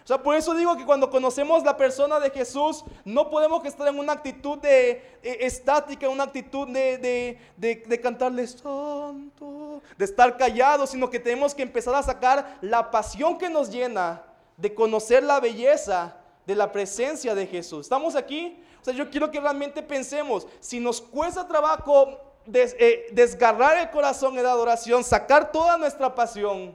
O 0.08 0.10
sea, 0.10 0.24
por 0.24 0.38
eso 0.38 0.54
digo 0.56 0.78
que 0.78 0.86
cuando 0.86 1.10
conocemos 1.10 1.66
la 1.66 1.76
persona 1.76 2.18
de 2.18 2.30
Jesús, 2.30 2.86
no 3.04 3.30
podemos 3.30 3.66
estar 3.66 3.90
en 3.90 4.00
una 4.00 4.14
actitud 4.14 4.58
de 4.58 4.92
eh, 5.22 5.40
estática, 5.42 6.08
una 6.08 6.24
actitud 6.24 6.66
de, 6.70 7.38
de, 7.58 8.02
cantarle 8.02 8.48
santo, 8.48 9.82
de 9.98 10.06
estar 10.06 10.38
callados, 10.38 10.92
sino 10.92 11.10
que 11.10 11.20
tenemos 11.20 11.54
que 11.54 11.62
empezar 11.62 11.94
a 11.94 12.02
sacar 12.02 12.58
la 12.62 12.90
pasión 12.90 13.38
que 13.38 13.50
nos 13.50 13.70
llena 13.70 14.24
de 14.56 14.74
conocer 14.74 15.24
la 15.24 15.42
belleza 15.42 16.16
de 16.46 16.56
la 16.56 16.72
presencia 16.72 17.36
de 17.36 17.46
Jesús. 17.46 17.82
¿Estamos 17.82 18.16
aquí? 18.16 18.64
O 18.80 18.86
sea, 18.86 18.94
yo 18.94 19.10
quiero 19.10 19.30
que 19.30 19.42
realmente 19.42 19.84
pensemos, 19.84 20.48
si 20.62 20.80
nos 20.80 21.02
cuesta 21.02 21.46
trabajo 21.46 22.18
eh, 22.54 23.10
desgarrar 23.12 23.78
el 23.80 23.90
corazón 23.90 24.38
en 24.38 24.44
la 24.44 24.52
adoración, 24.52 25.04
sacar 25.04 25.52
toda 25.52 25.78
nuestra 25.78 26.16
pasión, 26.16 26.74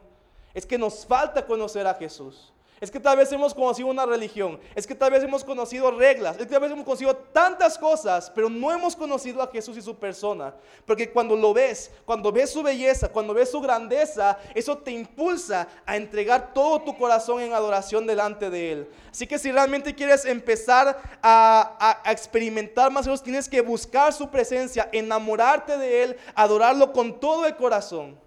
es 0.52 0.66
que 0.66 0.76
nos 0.76 1.06
falta 1.06 1.46
conocer 1.46 1.86
a 1.86 1.94
Jesús. 1.94 2.51
Es 2.82 2.90
que 2.90 2.98
tal 2.98 3.16
vez 3.16 3.30
hemos 3.30 3.54
conocido 3.54 3.86
una 3.86 4.04
religión. 4.04 4.58
Es 4.74 4.88
que 4.88 4.96
tal 4.96 5.12
vez 5.12 5.22
hemos 5.22 5.44
conocido 5.44 5.92
reglas. 5.92 6.36
Es 6.36 6.46
que 6.46 6.52
tal 6.52 6.62
vez 6.62 6.72
hemos 6.72 6.84
conocido 6.84 7.14
tantas 7.14 7.78
cosas, 7.78 8.28
pero 8.34 8.50
no 8.50 8.72
hemos 8.72 8.96
conocido 8.96 9.40
a 9.40 9.46
Jesús 9.46 9.76
y 9.76 9.82
su 9.82 9.94
persona. 9.94 10.52
Porque 10.84 11.08
cuando 11.08 11.36
lo 11.36 11.54
ves, 11.54 11.92
cuando 12.04 12.32
ves 12.32 12.50
su 12.50 12.60
belleza, 12.60 13.08
cuando 13.08 13.34
ves 13.34 13.52
su 13.52 13.60
grandeza, 13.60 14.36
eso 14.52 14.78
te 14.78 14.90
impulsa 14.90 15.68
a 15.86 15.96
entregar 15.96 16.52
todo 16.52 16.82
tu 16.82 16.98
corazón 16.98 17.40
en 17.40 17.52
adoración 17.52 18.04
delante 18.04 18.50
de 18.50 18.72
Él. 18.72 18.88
Así 19.12 19.28
que 19.28 19.38
si 19.38 19.52
realmente 19.52 19.94
quieres 19.94 20.24
empezar 20.24 21.00
a, 21.22 22.02
experimentar 22.06 22.90
más 22.90 23.04
Dios, 23.04 23.22
tienes 23.22 23.48
que 23.48 23.60
buscar 23.60 24.12
su 24.12 24.28
presencia, 24.28 24.88
enamorarte 24.90 25.78
de 25.78 26.02
Él, 26.02 26.16
adorarlo 26.34 26.92
con 26.92 27.20
todo 27.20 27.46
el 27.46 27.54
corazón. 27.54 28.18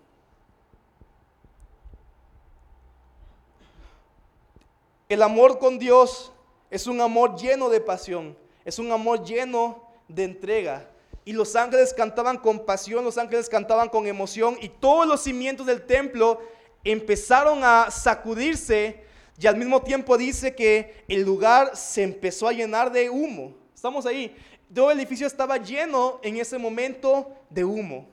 El 5.16 5.24
amor 5.24 5.60
con 5.60 5.80
Dios 5.80 6.34
es 6.70 6.88
un 6.88 7.00
amor 7.00 7.38
lleno 7.38 7.70
de 7.70 7.80
pasión, 7.80 8.38
es 8.66 8.80
un 8.80 8.92
amor 8.92 9.24
lleno 9.24 9.82
de 10.10 10.26
entrega. 10.26 10.90
Y 11.24 11.32
los 11.32 11.56
ángeles 11.56 11.94
cantaban 11.94 12.38
con 12.38 12.66
pasión, 12.66 13.06
los 13.06 13.18
ángeles 13.18 13.48
cantaban 13.48 13.88
con 13.88 14.08
emoción 14.08 14.58
y 14.60 14.68
todos 14.68 15.08
los 15.08 15.22
cimientos 15.22 15.66
del 15.68 15.86
templo 15.86 16.42
empezaron 16.84 17.64
a 17.64 17.90
sacudirse 17.92 19.06
y 19.40 19.48
al 19.48 19.56
mismo 19.56 19.82
tiempo 19.82 20.18
dice 20.18 20.54
que 20.54 21.06
el 21.08 21.22
lugar 21.22 21.78
se 21.78 22.04
empezó 22.04 22.50
a 22.50 22.52
llenar 22.52 22.92
de 22.92 23.10
humo. 23.10 23.56
Estamos 23.74 24.06
ahí. 24.06 24.36
Todo 24.74 24.92
el 24.92 25.00
edificio 25.00 25.28
estaba 25.28 25.56
lleno 25.56 26.20
en 26.24 26.36
ese 26.36 26.58
momento 26.58 27.32
de 27.50 27.64
humo. 27.64 28.06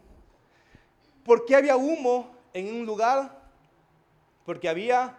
¿Por 1.25 1.47
qué 1.47 1.57
había 1.57 1.75
humo 1.77 2.31
en 2.55 2.73
un 2.73 2.87
lugar? 2.87 3.43
Porque 4.45 4.69
había 4.69 5.19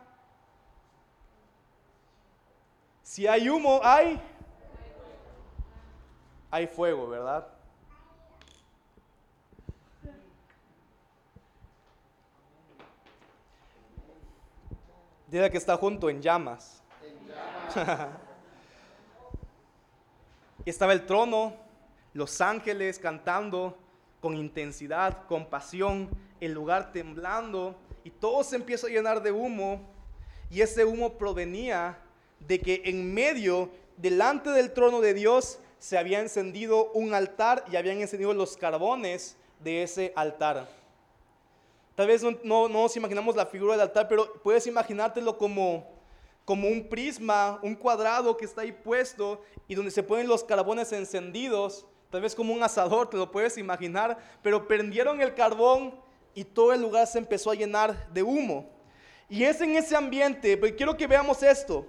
Si 3.03 3.27
hay 3.27 3.49
humo, 3.49 3.81
hay... 3.83 4.19
Hay 6.49 6.67
fuego, 6.67 7.07
¿verdad? 7.07 7.47
Diga 15.27 15.49
que 15.49 15.57
está 15.57 15.75
junto 15.77 16.09
en 16.09 16.21
llamas. 16.21 16.83
y 20.63 20.69
estaba 20.69 20.93
el 20.93 21.05
trono, 21.05 21.55
los 22.13 22.39
ángeles 22.39 22.99
cantando 22.99 23.75
con 24.21 24.37
intensidad, 24.37 25.25
con 25.25 25.47
pasión, 25.47 26.09
el 26.39 26.53
lugar 26.53 26.91
temblando 26.91 27.75
y 28.03 28.11
todo 28.11 28.43
se 28.43 28.55
empieza 28.55 28.87
a 28.87 28.91
llenar 28.91 29.23
de 29.23 29.31
humo 29.31 29.81
y 30.51 30.61
ese 30.61 30.85
humo 30.85 31.17
provenía 31.17 31.97
de 32.47 32.59
que 32.59 32.81
en 32.85 33.13
medio, 33.13 33.69
delante 33.97 34.49
del 34.49 34.73
trono 34.73 35.01
de 35.01 35.13
Dios, 35.13 35.59
se 35.79 35.97
había 35.97 36.19
encendido 36.19 36.91
un 36.93 37.13
altar 37.13 37.65
y 37.71 37.75
habían 37.75 37.99
encendido 37.99 38.33
los 38.33 38.55
carbones 38.55 39.35
de 39.59 39.83
ese 39.83 40.13
altar. 40.15 40.67
Tal 41.95 42.07
vez 42.07 42.23
no, 42.43 42.69
nos 42.69 42.95
imaginamos 42.95 43.35
la 43.35 43.45
figura 43.45 43.73
del 43.73 43.81
altar, 43.81 44.07
pero 44.07 44.31
puedes 44.41 44.65
imaginártelo 44.65 45.37
como, 45.37 45.85
como 46.43 46.67
un 46.67 46.87
prisma, 46.87 47.59
un 47.61 47.75
cuadrado 47.75 48.35
que 48.35 48.45
está 48.45 48.61
ahí 48.61 48.71
puesto 48.71 49.41
y 49.67 49.75
donde 49.75 49.91
se 49.91 50.01
ponen 50.01 50.27
los 50.27 50.43
carbones 50.43 50.91
encendidos, 50.91 51.85
tal 52.09 52.21
vez 52.21 52.33
como 52.33 52.53
un 52.53 52.63
asador, 52.63 53.09
te 53.09 53.17
lo 53.17 53.31
puedes 53.31 53.57
imaginar, 53.57 54.17
pero 54.41 54.67
prendieron 54.67 55.21
el 55.21 55.35
carbón 55.35 55.93
y 56.33 56.43
todo 56.43 56.73
el 56.73 56.81
lugar 56.81 57.05
se 57.07 57.19
empezó 57.19 57.51
a 57.51 57.55
llenar 57.55 58.09
de 58.11 58.23
humo. 58.23 58.69
Y 59.29 59.43
es 59.43 59.61
en 59.61 59.75
ese 59.75 59.95
ambiente, 59.95 60.57
pero 60.57 60.75
quiero 60.75 60.97
que 60.97 61.07
veamos 61.07 61.43
esto. 61.43 61.85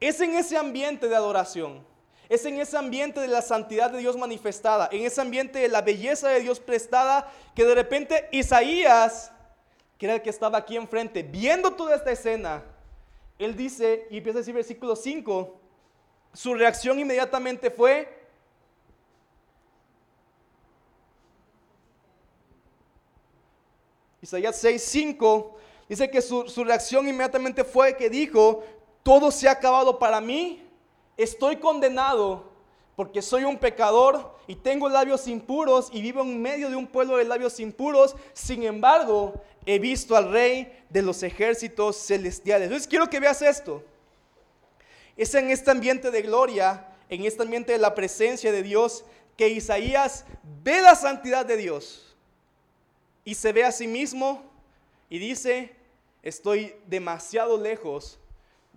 Es 0.00 0.20
en 0.20 0.36
ese 0.36 0.56
ambiente 0.56 1.08
de 1.08 1.16
adoración, 1.16 1.84
es 2.28 2.44
en 2.44 2.60
ese 2.60 2.76
ambiente 2.76 3.20
de 3.20 3.28
la 3.28 3.42
santidad 3.42 3.90
de 3.90 3.98
Dios 3.98 4.16
manifestada, 4.16 4.88
en 4.92 5.04
ese 5.04 5.20
ambiente 5.20 5.58
de 5.58 5.68
la 5.68 5.82
belleza 5.82 6.28
de 6.28 6.40
Dios 6.40 6.60
prestada, 6.60 7.32
que 7.54 7.64
de 7.64 7.74
repente 7.74 8.28
Isaías, 8.30 9.32
que 9.96 10.06
era 10.06 10.16
el 10.16 10.22
que 10.22 10.30
estaba 10.30 10.58
aquí 10.58 10.76
enfrente, 10.76 11.22
viendo 11.22 11.72
toda 11.72 11.96
esta 11.96 12.12
escena, 12.12 12.62
él 13.38 13.56
dice, 13.56 14.06
y 14.10 14.18
empieza 14.18 14.38
a 14.38 14.40
decir 14.40 14.54
versículo 14.54 14.94
5, 14.94 15.60
su 16.32 16.54
reacción 16.54 16.98
inmediatamente 16.98 17.70
fue, 17.70 18.16
Isaías 24.20 24.56
6, 24.56 24.82
5, 24.82 25.56
dice 25.88 26.10
que 26.10 26.20
su, 26.20 26.48
su, 26.48 26.64
reacción 26.64 27.08
inmediatamente 27.08 27.64
fue 27.64 27.96
que 27.96 28.10
dijo, 28.10 28.62
todo 29.02 29.30
se 29.30 29.48
ha 29.48 29.52
acabado 29.52 29.98
para 29.98 30.20
mí, 30.20 30.62
estoy 31.16 31.56
condenado, 31.56 32.44
porque 32.98 33.22
soy 33.22 33.44
un 33.44 33.58
pecador 33.58 34.36
y 34.48 34.56
tengo 34.56 34.88
labios 34.88 35.28
impuros 35.28 35.88
y 35.92 36.02
vivo 36.02 36.22
en 36.22 36.42
medio 36.42 36.68
de 36.68 36.74
un 36.74 36.86
pueblo 36.86 37.16
de 37.16 37.24
labios 37.24 37.60
impuros. 37.60 38.16
Sin 38.32 38.64
embargo, 38.64 39.40
he 39.66 39.78
visto 39.78 40.16
al 40.16 40.32
rey 40.32 40.84
de 40.90 41.02
los 41.02 41.22
ejércitos 41.22 41.96
celestiales. 41.96 42.66
Entonces 42.66 42.88
quiero 42.88 43.08
que 43.08 43.20
veas 43.20 43.40
esto. 43.40 43.84
Es 45.16 45.32
en 45.34 45.50
este 45.50 45.70
ambiente 45.70 46.10
de 46.10 46.22
gloria, 46.22 46.88
en 47.08 47.24
este 47.24 47.42
ambiente 47.44 47.70
de 47.70 47.78
la 47.78 47.94
presencia 47.94 48.50
de 48.50 48.64
Dios, 48.64 49.04
que 49.36 49.48
Isaías 49.48 50.24
ve 50.64 50.80
la 50.80 50.96
santidad 50.96 51.46
de 51.46 51.56
Dios 51.56 52.16
y 53.24 53.36
se 53.36 53.52
ve 53.52 53.64
a 53.64 53.70
sí 53.70 53.86
mismo 53.86 54.42
y 55.08 55.20
dice, 55.20 55.76
estoy 56.22 56.74
demasiado 56.86 57.56
lejos 57.58 58.18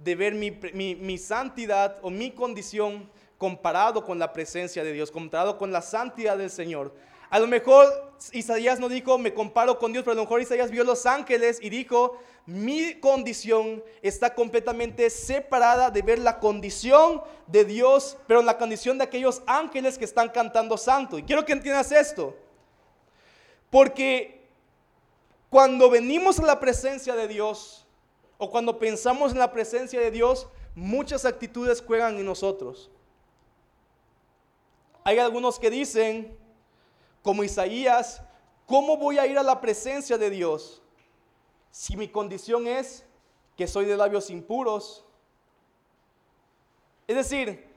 de 0.03 0.15
ver 0.15 0.33
mi, 0.33 0.51
mi 0.51 1.17
santidad 1.17 1.97
o 2.01 2.09
mi 2.09 2.31
condición 2.31 3.09
comparado 3.37 4.05
con 4.05 4.19
la 4.19 4.33
presencia 4.33 4.83
de 4.83 4.93
Dios, 4.93 5.09
comparado 5.09 5.57
con 5.57 5.71
la 5.71 5.81
santidad 5.81 6.37
del 6.37 6.51
Señor. 6.51 6.93
A 7.31 7.39
lo 7.39 7.47
mejor 7.47 8.13
Isaías 8.33 8.79
no 8.79 8.89
dijo, 8.89 9.17
me 9.17 9.33
comparo 9.33 9.79
con 9.79 9.93
Dios, 9.93 10.03
pero 10.03 10.11
a 10.11 10.15
lo 10.15 10.23
mejor 10.23 10.41
Isaías 10.41 10.69
vio 10.69 10.83
los 10.83 11.05
ángeles 11.05 11.59
y 11.61 11.69
dijo, 11.69 12.19
mi 12.45 12.99
condición 12.99 13.81
está 14.01 14.35
completamente 14.35 15.09
separada 15.09 15.89
de 15.89 16.01
ver 16.01 16.19
la 16.19 16.39
condición 16.39 17.23
de 17.47 17.63
Dios, 17.63 18.17
pero 18.27 18.41
la 18.41 18.57
condición 18.57 18.97
de 18.97 19.05
aquellos 19.05 19.41
ángeles 19.47 19.97
que 19.97 20.05
están 20.05 20.29
cantando 20.29 20.77
santo. 20.77 21.17
Y 21.17 21.23
quiero 21.23 21.45
que 21.45 21.53
entiendas 21.53 21.91
esto, 21.93 22.35
porque 23.69 24.45
cuando 25.49 25.89
venimos 25.89 26.37
a 26.39 26.45
la 26.45 26.59
presencia 26.59 27.15
de 27.15 27.29
Dios, 27.29 27.80
o 28.43 28.49
cuando 28.49 28.79
pensamos 28.79 29.33
en 29.33 29.37
la 29.37 29.51
presencia 29.51 29.99
de 29.99 30.09
Dios, 30.09 30.47
muchas 30.73 31.25
actitudes 31.25 31.79
juegan 31.79 32.17
en 32.17 32.25
nosotros. 32.25 32.89
Hay 35.03 35.19
algunos 35.19 35.59
que 35.59 35.69
dicen, 35.69 36.35
como 37.21 37.43
Isaías, 37.43 38.23
¿cómo 38.65 38.97
voy 38.97 39.19
a 39.19 39.27
ir 39.27 39.37
a 39.37 39.43
la 39.43 39.61
presencia 39.61 40.17
de 40.17 40.31
Dios 40.31 40.81
si 41.69 41.95
mi 41.95 42.07
condición 42.07 42.65
es 42.65 43.05
que 43.55 43.67
soy 43.67 43.85
de 43.85 43.95
labios 43.95 44.31
impuros? 44.31 45.05
Es 47.07 47.15
decir, 47.15 47.69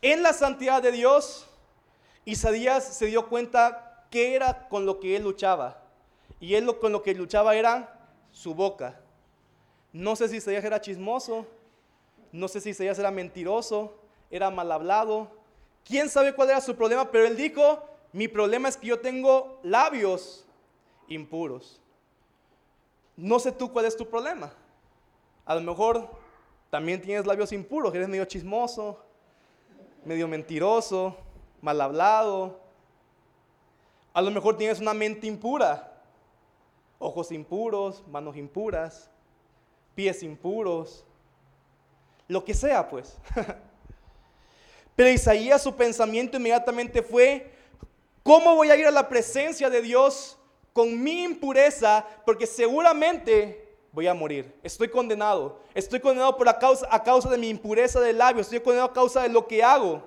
en 0.00 0.22
la 0.22 0.32
santidad 0.32 0.80
de 0.80 0.92
Dios, 0.92 1.46
Isaías 2.24 2.96
se 2.96 3.04
dio 3.04 3.28
cuenta 3.28 4.06
que 4.10 4.34
era 4.36 4.70
con 4.70 4.86
lo 4.86 5.00
que 5.00 5.16
él 5.16 5.24
luchaba. 5.24 5.82
Y 6.40 6.54
él 6.54 6.66
con 6.78 6.92
lo 6.92 7.02
que 7.02 7.14
luchaba 7.14 7.56
era 7.56 8.08
su 8.32 8.54
boca. 8.54 9.02
No 9.96 10.14
sé 10.14 10.28
si 10.28 10.36
Isaías 10.36 10.62
era 10.62 10.78
chismoso, 10.78 11.46
no 12.30 12.48
sé 12.48 12.60
si 12.60 12.68
Isaías 12.68 12.98
era 12.98 13.10
mentiroso, 13.10 13.94
era 14.30 14.50
mal 14.50 14.70
hablado, 14.70 15.30
quién 15.86 16.10
sabe 16.10 16.34
cuál 16.34 16.50
era 16.50 16.60
su 16.60 16.76
problema, 16.76 17.10
pero 17.10 17.26
él 17.26 17.34
dijo, 17.34 17.82
mi 18.12 18.28
problema 18.28 18.68
es 18.68 18.76
que 18.76 18.88
yo 18.88 19.00
tengo 19.00 19.58
labios 19.62 20.44
impuros. 21.08 21.80
No 23.16 23.38
sé 23.38 23.52
tú 23.52 23.72
cuál 23.72 23.86
es 23.86 23.96
tu 23.96 24.06
problema. 24.06 24.52
A 25.46 25.54
lo 25.54 25.62
mejor 25.62 26.10
también 26.68 27.00
tienes 27.00 27.24
labios 27.24 27.50
impuros, 27.52 27.94
eres 27.94 28.06
medio 28.06 28.26
chismoso, 28.26 29.02
medio 30.04 30.28
mentiroso, 30.28 31.16
mal 31.62 31.80
hablado. 31.80 32.60
A 34.12 34.20
lo 34.20 34.30
mejor 34.30 34.58
tienes 34.58 34.78
una 34.78 34.92
mente 34.92 35.26
impura, 35.26 36.02
ojos 36.98 37.32
impuros, 37.32 38.06
manos 38.08 38.36
impuras, 38.36 39.10
pies 39.96 40.22
impuros, 40.22 41.04
lo 42.28 42.44
que 42.44 42.54
sea 42.54 42.88
pues. 42.88 43.18
Pero 44.94 45.10
Isaías 45.10 45.62
su 45.62 45.74
pensamiento 45.74 46.36
inmediatamente 46.36 47.02
fue, 47.02 47.50
¿cómo 48.22 48.54
voy 48.54 48.70
a 48.70 48.76
ir 48.76 48.86
a 48.86 48.92
la 48.92 49.08
presencia 49.08 49.68
de 49.68 49.82
Dios 49.82 50.38
con 50.72 51.02
mi 51.02 51.24
impureza? 51.24 52.06
Porque 52.24 52.46
seguramente 52.46 53.66
voy 53.92 54.06
a 54.06 54.14
morir. 54.14 54.54
Estoy 54.62 54.88
condenado. 54.88 55.60
Estoy 55.74 56.00
condenado 56.00 56.36
por 56.36 56.46
causa, 56.58 56.86
a 56.90 57.02
causa 57.02 57.28
de 57.30 57.38
mi 57.38 57.48
impureza 57.48 58.00
de 58.00 58.12
labios. 58.12 58.46
Estoy 58.46 58.60
condenado 58.60 58.90
a 58.90 58.92
causa 58.92 59.22
de 59.22 59.28
lo 59.28 59.46
que 59.46 59.62
hago. 59.62 60.02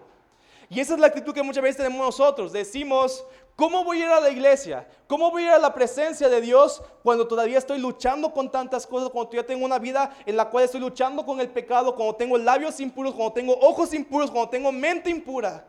Y 0.70 0.80
esa 0.80 0.94
es 0.94 1.00
la 1.00 1.08
actitud 1.08 1.34
que 1.34 1.44
muchas 1.44 1.64
veces 1.64 1.78
tenemos 1.78 2.00
nosotros. 2.00 2.52
Decimos, 2.52 3.26
¿Cómo 3.60 3.84
voy 3.84 4.02
a 4.02 4.06
ir 4.06 4.10
a 4.10 4.22
la 4.22 4.30
iglesia? 4.30 4.88
¿Cómo 5.06 5.30
voy 5.32 5.44
a 5.44 5.46
ir 5.48 5.52
a 5.52 5.60
la 5.60 5.74
presencia 5.74 6.30
de 6.30 6.40
Dios 6.40 6.82
cuando 7.04 7.28
todavía 7.28 7.58
estoy 7.58 7.78
luchando 7.78 8.32
con 8.32 8.50
tantas 8.50 8.88
cosas? 8.88 9.10
Cuando 9.10 9.30
todavía 9.30 9.46
tengo 9.46 9.66
una 9.66 9.78
vida 9.78 10.16
en 10.26 10.38
la 10.38 10.50
cual 10.50 10.64
estoy 10.64 10.80
luchando 10.80 11.26
con 11.26 11.42
el 11.42 11.50
pecado, 11.50 11.94
cuando 11.94 12.16
tengo 12.16 12.38
labios 12.38 12.80
impuros, 12.80 13.14
cuando 13.14 13.34
tengo 13.34 13.60
ojos 13.60 13.94
impuros, 13.94 14.32
cuando 14.32 14.50
tengo 14.50 14.72
mente 14.72 15.10
impura. 15.10 15.68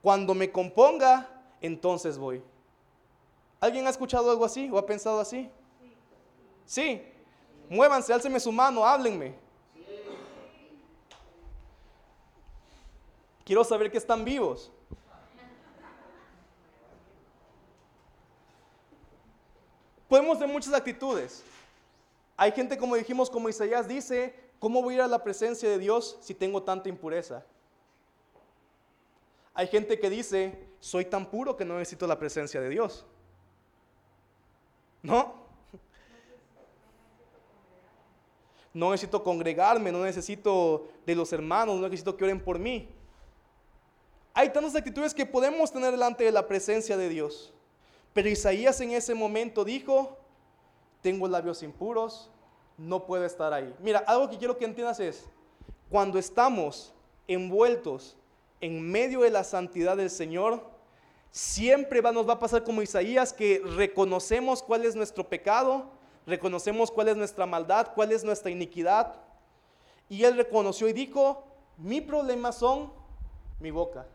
Cuando 0.00 0.32
me 0.32 0.52
componga, 0.52 1.28
entonces 1.60 2.16
voy. 2.16 2.40
¿Alguien 3.58 3.84
ha 3.88 3.90
escuchado 3.90 4.30
algo 4.30 4.44
así 4.44 4.70
o 4.70 4.78
ha 4.78 4.86
pensado 4.86 5.18
así? 5.18 5.50
Sí. 6.64 7.02
Muévanse, 7.68 8.12
álcenme 8.12 8.38
su 8.38 8.52
mano, 8.52 8.86
háblenme. 8.86 9.34
Quiero 13.44 13.64
saber 13.64 13.90
que 13.90 13.98
están 13.98 14.24
vivos. 14.24 14.70
Podemos 20.12 20.38
ver 20.38 20.46
muchas 20.46 20.74
actitudes. 20.74 21.42
Hay 22.36 22.52
gente, 22.52 22.76
como 22.76 22.96
dijimos, 22.96 23.30
como 23.30 23.48
Isaías 23.48 23.88
dice, 23.88 24.34
¿cómo 24.58 24.82
voy 24.82 24.92
a 24.92 24.96
ir 24.96 25.00
a 25.00 25.06
la 25.06 25.24
presencia 25.24 25.70
de 25.70 25.78
Dios 25.78 26.18
si 26.20 26.34
tengo 26.34 26.62
tanta 26.62 26.90
impureza? 26.90 27.46
Hay 29.54 29.68
gente 29.68 29.98
que 29.98 30.10
dice, 30.10 30.68
soy 30.80 31.06
tan 31.06 31.24
puro 31.24 31.56
que 31.56 31.64
no 31.64 31.78
necesito 31.78 32.06
la 32.06 32.18
presencia 32.18 32.60
de 32.60 32.68
Dios. 32.68 33.06
¿No? 35.02 35.32
No 38.74 38.90
necesito 38.90 39.24
congregarme, 39.24 39.90
no 39.90 40.04
necesito 40.04 40.90
de 41.06 41.14
los 41.14 41.32
hermanos, 41.32 41.76
no 41.76 41.88
necesito 41.88 42.18
que 42.18 42.24
oren 42.24 42.44
por 42.44 42.58
mí. 42.58 42.86
Hay 44.34 44.50
tantas 44.50 44.76
actitudes 44.76 45.14
que 45.14 45.24
podemos 45.24 45.72
tener 45.72 45.90
delante 45.90 46.22
de 46.22 46.32
la 46.32 46.46
presencia 46.46 46.98
de 46.98 47.08
Dios. 47.08 47.54
Pero 48.12 48.28
Isaías 48.28 48.80
en 48.80 48.90
ese 48.90 49.14
momento 49.14 49.64
dijo, 49.64 50.18
tengo 51.00 51.26
labios 51.28 51.62
impuros, 51.62 52.30
no 52.76 53.06
puedo 53.06 53.24
estar 53.24 53.52
ahí. 53.52 53.74
Mira, 53.80 54.00
algo 54.06 54.28
que 54.28 54.38
quiero 54.38 54.58
que 54.58 54.64
entiendas 54.64 55.00
es, 55.00 55.24
cuando 55.90 56.18
estamos 56.18 56.92
envueltos 57.26 58.16
en 58.60 58.80
medio 58.80 59.20
de 59.20 59.30
la 59.30 59.44
santidad 59.44 59.96
del 59.96 60.10
Señor, 60.10 60.62
siempre 61.30 62.02
nos 62.02 62.28
va 62.28 62.34
a 62.34 62.38
pasar 62.38 62.64
como 62.64 62.82
Isaías, 62.82 63.32
que 63.32 63.62
reconocemos 63.76 64.62
cuál 64.62 64.84
es 64.84 64.94
nuestro 64.94 65.28
pecado, 65.28 65.86
reconocemos 66.26 66.90
cuál 66.90 67.08
es 67.08 67.16
nuestra 67.16 67.46
maldad, 67.46 67.88
cuál 67.94 68.12
es 68.12 68.22
nuestra 68.22 68.50
iniquidad. 68.50 69.14
Y 70.08 70.24
él 70.24 70.36
reconoció 70.36 70.88
y 70.88 70.92
dijo, 70.92 71.44
mi 71.78 72.00
problema 72.00 72.52
son 72.52 72.92
mi 73.58 73.70
boca. 73.70 74.06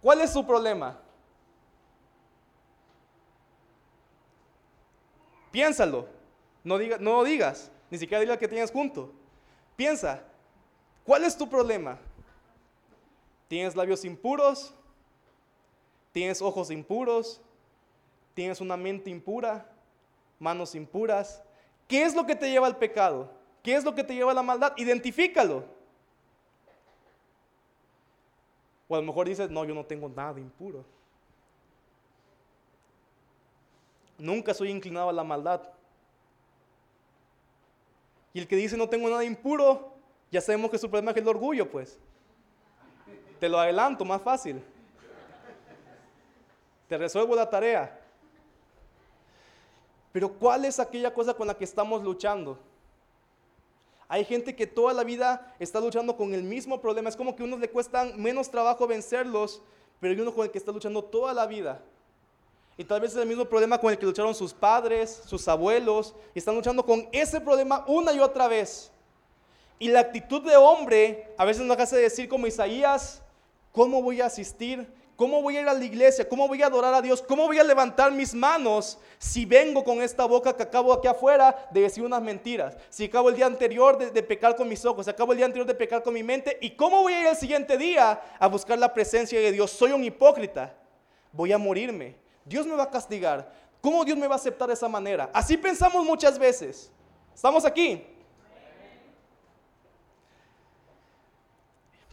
¿Cuál 0.00 0.20
es 0.22 0.32
su 0.32 0.46
problema? 0.46 0.98
Piénsalo. 5.56 6.06
No, 6.62 6.76
lo 6.76 7.24
digas. 7.24 7.70
Ni 7.90 7.96
siquiera 7.96 8.20
diga 8.20 8.36
que 8.36 8.46
tienes 8.46 8.70
junto. 8.70 9.10
Piensa. 9.74 10.22
¿Cuál 11.02 11.24
es 11.24 11.34
tu 11.34 11.48
problema? 11.48 11.98
¿Tienes 13.48 13.74
labios 13.74 14.04
impuros? 14.04 14.74
¿Tienes 16.12 16.42
ojos 16.42 16.70
impuros? 16.70 17.40
¿Tienes 18.34 18.60
una 18.60 18.76
mente 18.76 19.08
impura? 19.08 19.66
¿Manos 20.38 20.74
impuras? 20.74 21.42
¿Qué 21.88 22.02
es 22.02 22.14
lo 22.14 22.26
que 22.26 22.36
te 22.36 22.50
lleva 22.50 22.66
al 22.66 22.76
pecado? 22.76 23.30
¿Qué 23.62 23.76
es 23.76 23.82
lo 23.82 23.94
que 23.94 24.04
te 24.04 24.14
lleva 24.14 24.32
a 24.32 24.34
la 24.34 24.42
maldad? 24.42 24.74
Identifícalo. 24.76 25.64
O 28.88 28.94
a 28.94 28.98
lo 28.98 29.06
mejor 29.06 29.26
dices, 29.26 29.48
no, 29.48 29.64
yo 29.64 29.74
no 29.74 29.86
tengo 29.86 30.06
nada 30.10 30.38
impuro. 30.38 30.84
Nunca 34.18 34.54
soy 34.54 34.70
inclinado 34.70 35.08
a 35.08 35.12
la 35.12 35.24
maldad. 35.24 35.62
Y 38.32 38.40
el 38.40 38.48
que 38.48 38.56
dice 38.56 38.76
no 38.76 38.88
tengo 38.88 39.08
nada 39.08 39.24
impuro, 39.24 39.92
ya 40.30 40.40
sabemos 40.40 40.70
que 40.70 40.78
su 40.78 40.90
problema 40.90 41.12
es 41.12 41.16
el 41.16 41.28
orgullo, 41.28 41.70
pues. 41.70 41.98
Te 43.40 43.48
lo 43.48 43.58
adelanto, 43.58 44.04
más 44.04 44.22
fácil. 44.22 44.62
Te 46.88 46.96
resuelvo 46.98 47.34
la 47.34 47.48
tarea. 47.48 48.00
Pero 50.12 50.32
¿cuál 50.32 50.64
es 50.64 50.78
aquella 50.78 51.12
cosa 51.12 51.34
con 51.34 51.46
la 51.46 51.54
que 51.54 51.64
estamos 51.64 52.02
luchando? 52.02 52.58
Hay 54.08 54.24
gente 54.24 54.54
que 54.54 54.66
toda 54.66 54.92
la 54.92 55.04
vida 55.04 55.54
está 55.58 55.80
luchando 55.80 56.16
con 56.16 56.32
el 56.32 56.42
mismo 56.42 56.80
problema. 56.80 57.08
Es 57.08 57.16
como 57.16 57.34
que 57.34 57.42
a 57.42 57.46
unos 57.46 57.60
le 57.60 57.68
cuestan 57.68 58.20
menos 58.20 58.50
trabajo 58.50 58.86
vencerlos, 58.86 59.62
pero 60.00 60.14
hay 60.14 60.20
uno 60.20 60.32
con 60.32 60.44
el 60.44 60.50
que 60.50 60.58
está 60.58 60.72
luchando 60.72 61.02
toda 61.02 61.34
la 61.34 61.46
vida. 61.46 61.82
Y 62.78 62.84
tal 62.84 63.00
vez 63.00 63.12
es 63.12 63.16
el 63.18 63.26
mismo 63.26 63.46
problema 63.46 63.78
con 63.78 63.90
el 63.90 63.98
que 63.98 64.04
lucharon 64.04 64.34
sus 64.34 64.52
padres, 64.52 65.22
sus 65.26 65.48
abuelos, 65.48 66.14
y 66.34 66.38
están 66.38 66.54
luchando 66.54 66.84
con 66.84 67.08
ese 67.10 67.40
problema 67.40 67.84
una 67.86 68.12
y 68.12 68.20
otra 68.20 68.48
vez. 68.48 68.90
Y 69.78 69.88
la 69.88 70.00
actitud 70.00 70.42
de 70.42 70.56
hombre 70.56 71.34
a 71.38 71.44
veces 71.44 71.64
nos 71.64 71.78
hace 71.78 71.96
decir 71.96 72.28
como 72.28 72.46
Isaías, 72.46 73.22
¿cómo 73.72 74.02
voy 74.02 74.20
a 74.20 74.26
asistir? 74.26 74.86
¿Cómo 75.16 75.40
voy 75.40 75.56
a 75.56 75.62
ir 75.62 75.68
a 75.68 75.72
la 75.72 75.84
iglesia? 75.84 76.28
¿Cómo 76.28 76.46
voy 76.46 76.62
a 76.62 76.66
adorar 76.66 76.92
a 76.92 77.00
Dios? 77.00 77.22
¿Cómo 77.22 77.46
voy 77.46 77.58
a 77.58 77.64
levantar 77.64 78.12
mis 78.12 78.34
manos 78.34 78.98
si 79.18 79.46
vengo 79.46 79.82
con 79.82 80.02
esta 80.02 80.26
boca 80.26 80.54
que 80.54 80.62
acabo 80.62 80.92
aquí 80.92 81.08
afuera 81.08 81.68
de 81.70 81.80
decir 81.80 82.04
unas 82.04 82.20
mentiras? 82.20 82.76
Si 82.90 83.04
acabo 83.06 83.30
el 83.30 83.36
día 83.36 83.46
anterior 83.46 83.96
de, 83.96 84.22
pecar 84.22 84.54
con 84.54 84.68
mis 84.68 84.84
ojos, 84.84 85.06
si 85.06 85.10
acabo 85.10 85.32
el 85.32 85.38
día 85.38 85.46
anterior 85.46 85.66
de 85.66 85.74
pecar 85.74 86.02
con 86.02 86.12
mi 86.12 86.22
mente, 86.22 86.58
¿y 86.60 86.76
cómo 86.76 87.00
voy 87.00 87.14
a 87.14 87.20
ir 87.22 87.26
el 87.28 87.36
siguiente 87.36 87.78
día 87.78 88.20
a 88.38 88.46
buscar 88.46 88.78
la 88.78 88.92
presencia 88.92 89.40
de 89.40 89.52
Dios? 89.52 89.70
Soy 89.70 89.92
un 89.92 90.04
hipócrita. 90.04 90.74
Voy 91.32 91.50
a 91.50 91.56
morirme. 91.56 92.25
Dios 92.46 92.66
me 92.66 92.74
va 92.74 92.84
a 92.84 92.90
castigar. 92.90 93.52
¿Cómo 93.82 94.02
Dios 94.04 94.16
me 94.16 94.26
va 94.26 94.36
a 94.36 94.38
aceptar 94.38 94.68
de 94.68 94.74
esa 94.74 94.88
manera? 94.88 95.30
Así 95.34 95.58
pensamos 95.58 96.02
muchas 96.04 96.38
veces. 96.38 96.90
¿Estamos 97.34 97.66
aquí? 97.66 98.02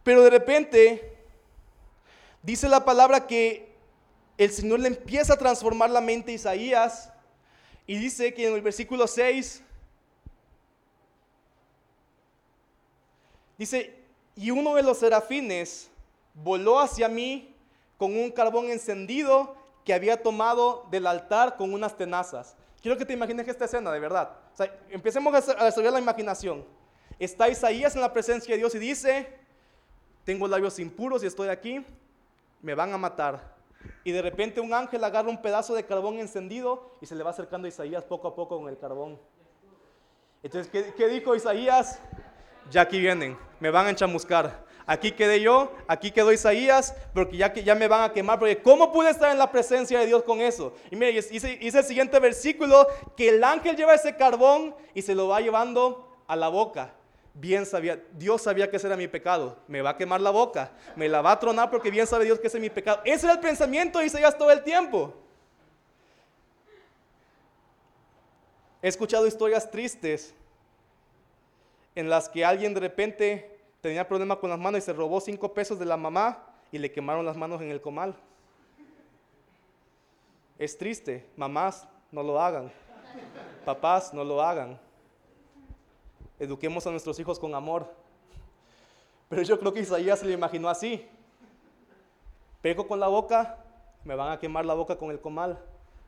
Pero 0.03 0.21
de 0.21 0.29
repente 0.29 1.13
Dice 2.43 2.67
la 2.67 2.84
palabra 2.84 3.25
que 3.25 3.73
el 4.38 4.51
Señor 4.51 4.81
le 4.81 4.89
empieza 4.89 5.34
a 5.34 5.38
transformar 5.38 5.89
la 5.89 6.01
mente 6.01 6.31
a 6.31 6.36
Isaías 6.36 7.09
y 7.88 7.95
dice 7.95 8.34
que 8.34 8.45
en 8.47 8.53
el 8.53 8.61
versículo 8.61 9.07
6 9.07 9.61
dice, 13.57 13.95
y 14.36 14.51
uno 14.51 14.75
de 14.75 14.84
los 14.84 14.97
serafines 14.97 15.89
voló 16.34 16.81
hacia 16.81 17.07
mí 17.07 17.55
con 17.97 18.13
un 18.13 18.29
carbón 18.29 18.69
encendido 18.69 19.55
que 19.84 19.93
había 19.93 20.21
tomado 20.21 20.88
del 20.89 21.07
altar 21.07 21.57
con 21.57 21.73
unas 21.73 21.95
tenazas. 21.97 22.55
Quiero 22.81 22.97
que 22.97 23.05
te 23.05 23.13
imagines 23.13 23.47
esta 23.47 23.65
escena, 23.65 23.91
de 23.91 23.99
verdad. 23.99 24.31
empecemos 24.89 25.34
a 25.34 25.65
desarrollar 25.65 25.93
la 25.93 25.99
imaginación. 25.99 26.65
Está 27.19 27.49
Isaías 27.49 27.95
en 27.95 28.01
la 28.01 28.11
presencia 28.11 28.53
de 28.53 28.57
Dios 28.57 28.75
y 28.75 28.79
dice, 28.79 29.29
tengo 30.23 30.47
labios 30.47 30.79
impuros 30.79 31.23
y 31.23 31.27
estoy 31.27 31.49
aquí 31.49 31.86
me 32.63 32.73
van 32.73 32.93
a 32.93 32.97
matar. 32.97 33.53
Y 34.03 34.11
de 34.11 34.21
repente 34.23 34.59
un 34.59 34.73
ángel 34.73 35.03
agarra 35.03 35.29
un 35.29 35.41
pedazo 35.41 35.75
de 35.75 35.86
carbón 35.86 36.17
encendido 36.17 36.95
y 37.01 37.05
se 37.05 37.13
le 37.13 37.23
va 37.23 37.29
acercando 37.29 37.67
a 37.67 37.69
Isaías 37.69 38.03
poco 38.05 38.29
a 38.29 38.36
poco 38.36 38.57
con 38.57 38.69
el 38.69 38.79
carbón. 38.79 39.19
Entonces, 40.41 40.71
¿qué, 40.71 41.07
dijo 41.07 41.36
Isaías? 41.36 41.99
Ya 42.71 42.81
aquí 42.81 42.99
vienen, 42.99 43.38
me 43.59 43.69
van 43.69 43.86
a 43.86 43.89
enchamuscar. 43.91 44.65
Aquí 44.86 45.11
quedé 45.11 45.39
yo, 45.41 45.71
aquí 45.88 46.11
quedó 46.11 46.31
Isaías, 46.31 46.93
porque 47.13 47.38
ya, 47.38 47.53
ya 47.53 47.75
me 47.75 47.88
van 47.88 48.09
a 48.09 48.13
quemar, 48.13 48.39
porque 48.39 48.61
¿cómo 48.61 48.91
pude 48.91 49.09
estar 49.09 49.31
en 49.31 49.38
la 49.38 49.51
presencia 49.51 49.99
de 49.99 50.07
Dios 50.07 50.23
con 50.23 50.41
eso? 50.41 50.73
Y 50.91 50.95
mire, 50.95 51.13
dice 51.13 51.59
el 51.61 51.84
siguiente 51.84 52.19
versículo, 52.19 52.88
que 53.15 53.29
el 53.29 53.43
ángel 53.43 53.75
lleva 53.75 53.93
ese 53.93 54.15
carbón 54.15 54.75
y 54.93 55.01
se 55.01 55.15
lo 55.15 55.27
va 55.29 55.39
llevando 55.39 56.07
a 56.27 56.36
la 56.36 56.49
boca 56.49 56.93
bien 57.34 57.65
sabía, 57.65 57.99
Dios 58.13 58.43
sabía 58.43 58.69
que 58.69 58.77
ese 58.77 58.88
era 58.88 58.95
mi 58.95 59.07
pecado. 59.07 59.57
Me 59.67 59.81
va 59.81 59.91
a 59.91 59.97
quemar 59.97 60.21
la 60.21 60.29
boca, 60.29 60.71
me 60.95 61.09
la 61.09 61.21
va 61.21 61.31
a 61.31 61.39
tronar 61.39 61.69
porque 61.69 61.89
bien 61.89 62.07
sabe 62.07 62.25
Dios 62.25 62.39
que 62.39 62.47
ese 62.47 62.57
es 62.57 62.61
mi 62.61 62.69
pecado. 62.69 63.01
Ese 63.03 63.25
era 63.25 63.34
el 63.34 63.39
pensamiento 63.39 63.99
de 63.99 64.05
Isaías 64.05 64.38
todo 64.38 64.51
el 64.51 64.63
tiempo. 64.63 65.13
He 68.81 68.88
escuchado 68.88 69.25
historias 69.25 69.69
tristes 69.71 70.34
en 71.95 72.09
las 72.09 72.27
que 72.27 72.43
alguien 72.43 72.73
de 72.73 72.79
repente 72.81 73.53
tenía 73.84 74.07
problema 74.07 74.39
con 74.39 74.49
las 74.49 74.57
manos 74.57 74.79
y 74.79 74.81
se 74.81 74.93
robó 74.93 75.21
cinco 75.21 75.53
pesos 75.53 75.77
de 75.77 75.86
la 75.86 75.97
mamá 75.97 76.43
y 76.71 76.79
le 76.79 76.91
quemaron 76.91 77.23
las 77.23 77.38
manos 77.38 77.61
en 77.61 77.69
el 77.69 77.79
comal. 77.79 78.15
Es 80.57 80.75
triste, 80.75 81.29
mamás, 81.38 81.88
no 82.11 82.23
lo 82.23 82.41
hagan. 82.41 82.71
Papás, 83.63 84.11
no 84.11 84.23
lo 84.23 84.41
hagan 84.41 84.79
eduquemos 86.43 86.86
a 86.86 86.91
nuestros 86.91 87.19
hijos 87.19 87.39
con 87.39 87.53
amor. 87.55 87.89
Pero 89.29 89.41
yo 89.41 89.59
creo 89.59 89.73
que 89.73 89.79
Isaías 89.79 90.19
se 90.19 90.25
lo 90.25 90.31
imaginó 90.31 90.69
así. 90.69 91.07
Pego 92.61 92.88
con 92.88 92.99
la 92.99 93.07
boca, 93.07 93.57
me 94.03 94.15
van 94.15 94.31
a 94.31 94.39
quemar 94.39 94.65
la 94.65 94.73
boca 94.73 94.95
con 94.95 95.11
el 95.11 95.19
comal, 95.19 95.59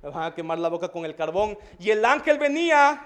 me 0.02 0.10
van 0.10 0.24
a 0.24 0.36
quemar 0.36 0.60
la 0.60 0.70
boca 0.70 0.90
con 0.90 1.06
el 1.06 1.16
carbón. 1.16 1.58
Y 1.80 1.90
el 1.90 2.06
ángel 2.06 2.38
venía, 2.38 3.06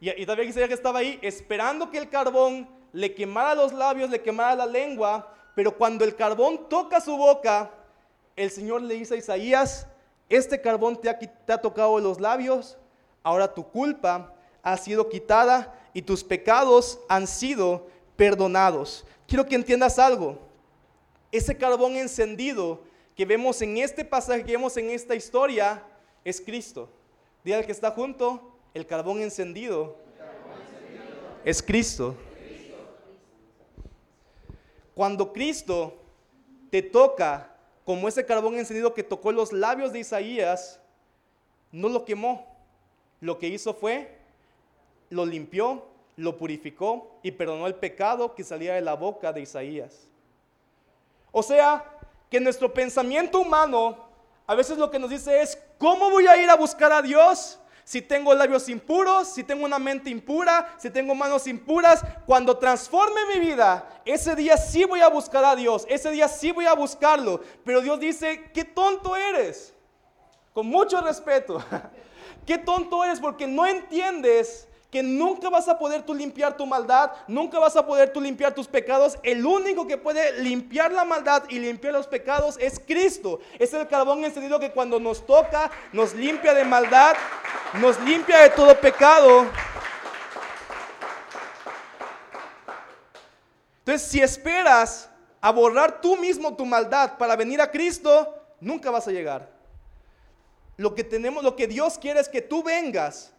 y, 0.00 0.10
y 0.10 0.26
todavía 0.26 0.44
Isaías 0.44 0.70
estaba 0.70 1.00
ahí, 1.00 1.18
esperando 1.22 1.90
que 1.90 1.98
el 1.98 2.08
carbón 2.08 2.68
le 2.96 3.14
quemara 3.14 3.54
los 3.54 3.74
labios, 3.74 4.08
le 4.08 4.22
quemara 4.22 4.54
la 4.54 4.64
lengua, 4.64 5.30
pero 5.54 5.76
cuando 5.76 6.02
el 6.02 6.16
carbón 6.16 6.66
toca 6.66 6.98
su 6.98 7.14
boca, 7.14 7.70
el 8.34 8.50
Señor 8.50 8.80
le 8.80 8.94
dice 8.94 9.12
a 9.12 9.18
Isaías, 9.18 9.86
este 10.30 10.58
carbón 10.62 10.98
te 10.98 11.10
ha, 11.10 11.58
tocado 11.58 12.00
los 12.00 12.18
labios, 12.18 12.78
ahora 13.22 13.52
tu 13.52 13.68
culpa 13.70 14.32
ha 14.62 14.78
sido 14.78 15.10
quitada 15.10 15.78
y 15.92 16.00
tus 16.00 16.24
pecados 16.24 16.98
han 17.06 17.26
sido 17.26 17.86
perdonados. 18.16 19.04
Quiero 19.28 19.44
que 19.44 19.56
entiendas 19.56 19.98
algo. 19.98 20.38
Ese 21.30 21.54
carbón 21.54 21.96
encendido 21.96 22.80
que 23.14 23.26
vemos 23.26 23.60
en 23.60 23.76
este 23.76 24.06
pasaje, 24.06 24.42
que 24.42 24.52
vemos 24.52 24.74
en 24.78 24.88
esta 24.88 25.14
historia, 25.14 25.82
es 26.24 26.40
Cristo. 26.40 26.88
Dile 27.44 27.56
al 27.58 27.66
que 27.66 27.72
está 27.72 27.90
junto, 27.90 28.56
el 28.72 28.86
carbón 28.86 29.20
encendido, 29.20 29.98
es 31.44 31.62
Cristo. 31.62 32.16
Cuando 34.96 35.30
Cristo 35.30 35.92
te 36.70 36.80
toca, 36.80 37.54
como 37.84 38.08
ese 38.08 38.24
carbón 38.24 38.58
encendido 38.58 38.94
que 38.94 39.02
tocó 39.02 39.30
los 39.30 39.52
labios 39.52 39.92
de 39.92 39.98
Isaías, 39.98 40.80
no 41.70 41.90
lo 41.90 42.06
quemó. 42.06 42.46
Lo 43.20 43.38
que 43.38 43.48
hizo 43.48 43.74
fue 43.74 44.16
lo 45.10 45.26
limpió, 45.26 45.84
lo 46.16 46.38
purificó 46.38 47.18
y 47.22 47.30
perdonó 47.30 47.66
el 47.66 47.74
pecado 47.74 48.34
que 48.34 48.42
salía 48.42 48.72
de 48.72 48.80
la 48.80 48.94
boca 48.94 49.34
de 49.34 49.42
Isaías. 49.42 50.08
O 51.30 51.42
sea, 51.42 51.84
que 52.30 52.40
nuestro 52.40 52.72
pensamiento 52.72 53.38
humano 53.38 53.98
a 54.46 54.54
veces 54.54 54.78
lo 54.78 54.90
que 54.90 54.98
nos 54.98 55.10
dice 55.10 55.42
es, 55.42 55.62
¿cómo 55.76 56.08
voy 56.08 56.26
a 56.26 56.42
ir 56.42 56.48
a 56.48 56.56
buscar 56.56 56.90
a 56.90 57.02
Dios? 57.02 57.58
Si 57.86 58.02
tengo 58.02 58.34
labios 58.34 58.68
impuros, 58.68 59.28
si 59.28 59.44
tengo 59.44 59.64
una 59.64 59.78
mente 59.78 60.10
impura, 60.10 60.74
si 60.76 60.90
tengo 60.90 61.14
manos 61.14 61.46
impuras, 61.46 62.02
cuando 62.26 62.58
transforme 62.58 63.20
mi 63.32 63.38
vida, 63.38 63.88
ese 64.04 64.34
día 64.34 64.56
sí 64.56 64.84
voy 64.84 65.02
a 65.02 65.08
buscar 65.08 65.44
a 65.44 65.54
Dios, 65.54 65.86
ese 65.88 66.10
día 66.10 66.26
sí 66.26 66.50
voy 66.50 66.66
a 66.66 66.72
buscarlo. 66.72 67.40
Pero 67.64 67.80
Dios 67.80 68.00
dice, 68.00 68.50
qué 68.52 68.64
tonto 68.64 69.14
eres, 69.14 69.72
con 70.52 70.66
mucho 70.66 71.00
respeto, 71.00 71.64
qué 72.44 72.58
tonto 72.58 73.04
eres 73.04 73.20
porque 73.20 73.46
no 73.46 73.64
entiendes 73.64 74.66
nunca 75.02 75.48
vas 75.50 75.68
a 75.68 75.78
poder 75.78 76.02
tú 76.02 76.14
limpiar 76.14 76.56
tu 76.56 76.66
maldad, 76.66 77.10
nunca 77.26 77.58
vas 77.58 77.76
a 77.76 77.86
poder 77.86 78.12
tú 78.12 78.20
limpiar 78.20 78.54
tus 78.54 78.66
pecados. 78.66 79.18
El 79.22 79.44
único 79.44 79.86
que 79.86 79.96
puede 79.96 80.40
limpiar 80.42 80.92
la 80.92 81.04
maldad 81.04 81.44
y 81.48 81.58
limpiar 81.58 81.92
los 81.92 82.06
pecados 82.06 82.56
es 82.60 82.78
Cristo. 82.78 83.40
Es 83.58 83.72
el 83.74 83.86
carbón 83.88 84.24
encendido 84.24 84.60
que 84.60 84.70
cuando 84.70 85.00
nos 85.00 85.26
toca, 85.26 85.70
nos 85.92 86.14
limpia 86.14 86.54
de 86.54 86.64
maldad, 86.64 87.14
nos 87.80 88.00
limpia 88.00 88.38
de 88.38 88.50
todo 88.50 88.78
pecado. 88.80 89.46
Entonces, 93.80 94.08
si 94.08 94.20
esperas 94.20 95.08
a 95.40 95.52
borrar 95.52 96.00
tú 96.00 96.16
mismo 96.16 96.56
tu 96.56 96.66
maldad 96.66 97.16
para 97.18 97.36
venir 97.36 97.60
a 97.60 97.70
Cristo, 97.70 98.34
nunca 98.60 98.90
vas 98.90 99.06
a 99.06 99.12
llegar. 99.12 99.48
Lo 100.76 100.94
que 100.94 101.04
tenemos, 101.04 101.44
lo 101.44 101.54
que 101.54 101.66
Dios 101.66 101.96
quiere 101.98 102.20
es 102.20 102.28
que 102.28 102.42
tú 102.42 102.62
vengas 102.62 103.32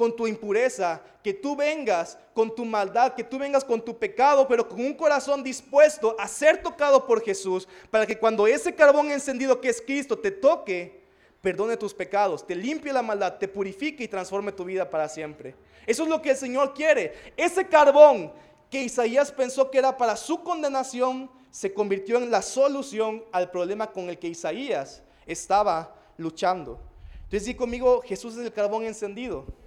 con 0.00 0.16
tu 0.16 0.26
impureza, 0.26 0.98
que 1.22 1.34
tú 1.34 1.54
vengas 1.54 2.16
con 2.32 2.54
tu 2.54 2.64
maldad, 2.64 3.12
que 3.12 3.22
tú 3.22 3.38
vengas 3.38 3.62
con 3.62 3.84
tu 3.84 3.98
pecado, 3.98 4.48
pero 4.48 4.66
con 4.66 4.80
un 4.80 4.94
corazón 4.94 5.42
dispuesto 5.42 6.16
a 6.18 6.26
ser 6.26 6.62
tocado 6.62 7.06
por 7.06 7.22
Jesús, 7.22 7.68
para 7.90 8.06
que 8.06 8.16
cuando 8.16 8.46
ese 8.46 8.74
carbón 8.74 9.10
encendido 9.10 9.60
que 9.60 9.68
es 9.68 9.82
Cristo 9.82 10.18
te 10.18 10.30
toque, 10.30 11.02
perdone 11.42 11.76
tus 11.76 11.92
pecados, 11.92 12.46
te 12.46 12.54
limpie 12.54 12.94
la 12.94 13.02
maldad, 13.02 13.36
te 13.36 13.46
purifique 13.46 14.02
y 14.04 14.08
transforme 14.08 14.52
tu 14.52 14.64
vida 14.64 14.88
para 14.88 15.06
siempre. 15.06 15.54
Eso 15.86 16.04
es 16.04 16.08
lo 16.08 16.22
que 16.22 16.30
el 16.30 16.36
Señor 16.38 16.72
quiere. 16.72 17.12
Ese 17.36 17.66
carbón 17.66 18.32
que 18.70 18.82
Isaías 18.82 19.30
pensó 19.30 19.70
que 19.70 19.76
era 19.76 19.98
para 19.98 20.16
su 20.16 20.42
condenación, 20.42 21.30
se 21.50 21.74
convirtió 21.74 22.16
en 22.16 22.30
la 22.30 22.40
solución 22.40 23.22
al 23.32 23.50
problema 23.50 23.92
con 23.92 24.08
el 24.08 24.18
que 24.18 24.28
Isaías 24.28 25.02
estaba 25.26 25.94
luchando. 26.16 26.80
Entonces 27.24 27.44
di 27.44 27.54
conmigo, 27.54 28.00
Jesús 28.00 28.38
es 28.38 28.46
el 28.46 28.52
carbón 28.54 28.84
encendido. 28.84 29.59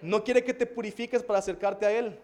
No 0.00 0.22
quiere 0.22 0.44
que 0.44 0.54
te 0.54 0.66
purifiques 0.66 1.22
para 1.22 1.38
acercarte 1.38 1.86
a 1.86 1.92
Él. 1.92 2.18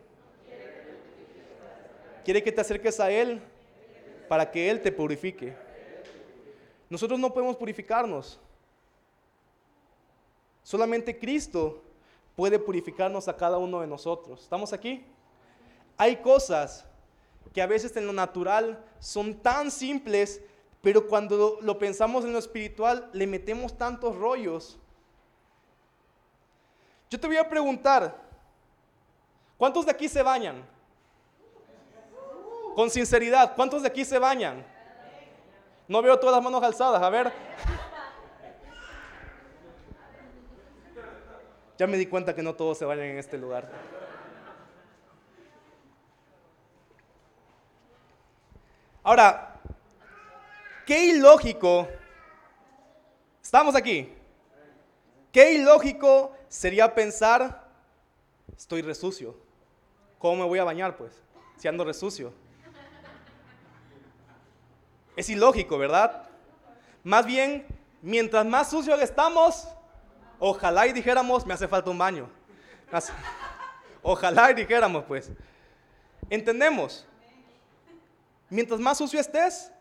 Quiere 2.24 2.42
que 2.42 2.52
te 2.52 2.60
acerques 2.60 3.00
a 3.00 3.10
Él 3.10 3.40
para 4.28 4.50
que 4.50 4.70
Él 4.70 4.80
te 4.80 4.92
purifique. 4.92 5.54
Nosotros 6.88 7.18
no 7.18 7.32
podemos 7.32 7.56
purificarnos. 7.56 8.40
Solamente 10.62 11.18
Cristo 11.18 11.82
puede 12.34 12.58
purificarnos 12.58 13.28
a 13.28 13.36
cada 13.36 13.58
uno 13.58 13.80
de 13.80 13.86
nosotros. 13.86 14.42
¿Estamos 14.42 14.72
aquí? 14.72 15.04
Hay 15.96 16.16
cosas 16.16 16.86
que 17.52 17.62
a 17.62 17.66
veces 17.66 17.96
en 17.96 18.06
lo 18.06 18.12
natural 18.12 18.82
son 18.98 19.34
tan 19.34 19.70
simples, 19.70 20.40
pero 20.80 21.06
cuando 21.06 21.58
lo 21.60 21.78
pensamos 21.78 22.24
en 22.24 22.32
lo 22.32 22.38
espiritual 22.38 23.10
le 23.12 23.26
metemos 23.26 23.76
tantos 23.76 24.16
rollos 24.16 24.78
yo 27.10 27.20
te 27.20 27.26
voy 27.26 27.36
a 27.36 27.48
preguntar, 27.48 28.24
¿Cuántos 29.56 29.86
de 29.86 29.92
aquí 29.92 30.08
se 30.08 30.22
bañan? 30.22 30.64
Con 32.74 32.90
sinceridad, 32.90 33.54
¿cuántos 33.54 33.82
de 33.82 33.88
aquí 33.88 34.04
se 34.04 34.18
bañan? 34.18 34.64
No 35.86 36.02
veo 36.02 36.18
todas 36.18 36.36
las 36.36 36.44
manos 36.44 36.62
alzadas, 36.62 37.02
a 37.02 37.08
ver. 37.08 37.32
Ya 41.78 41.86
me 41.86 41.96
di 41.96 42.06
cuenta 42.06 42.34
que 42.34 42.42
no 42.42 42.54
todos 42.54 42.78
se 42.78 42.84
bañan 42.84 43.06
en 43.06 43.18
este 43.18 43.38
lugar. 43.38 43.70
Ahora, 49.02 49.60
qué 50.86 51.06
ilógico, 51.06 51.86
estamos 53.42 53.76
aquí, 53.76 54.13
qué 55.34 55.54
ilógico 55.54 56.32
sería 56.48 56.94
pensar, 56.94 57.66
estoy 58.56 58.82
resucio, 58.82 59.36
¿cómo 60.16 60.36
me 60.36 60.44
voy 60.44 60.60
a 60.60 60.64
bañar 60.64 60.96
pues? 60.96 61.20
Si 61.58 61.66
ando 61.66 61.84
resucio. 61.84 62.32
Es 65.16 65.28
ilógico, 65.28 65.76
¿verdad? 65.76 66.28
Más 67.02 67.26
bien, 67.26 67.66
mientras 68.00 68.46
más 68.46 68.70
sucio 68.70 68.94
estamos, 68.94 69.66
ojalá 70.38 70.86
y 70.86 70.92
dijéramos, 70.92 71.44
me 71.44 71.54
hace 71.54 71.66
falta 71.66 71.90
un 71.90 71.98
baño. 71.98 72.30
Ojalá 74.02 74.50
y 74.50 74.54
dijéramos, 74.54 75.04
pues. 75.04 75.30
¿Entendemos? 76.28 77.06
Mientras 78.50 78.78
más 78.78 78.98
sucio 78.98 79.18
estés, 79.18 79.72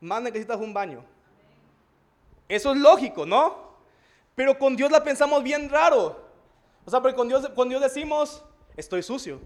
más 0.00 0.20
necesitas 0.20 0.58
un 0.58 0.74
baño. 0.74 1.04
Eso 2.48 2.72
es 2.72 2.78
lógico, 2.78 3.24
¿no? 3.24 3.67
Pero 4.38 4.56
con 4.56 4.76
Dios 4.76 4.88
la 4.92 5.02
pensamos 5.02 5.42
bien 5.42 5.68
raro. 5.68 6.24
O 6.84 6.90
sea, 6.92 7.00
porque 7.00 7.16
con 7.16 7.26
Dios, 7.26 7.48
con 7.56 7.68
Dios 7.68 7.82
decimos, 7.82 8.44
estoy 8.76 9.02
sucio. 9.02 9.40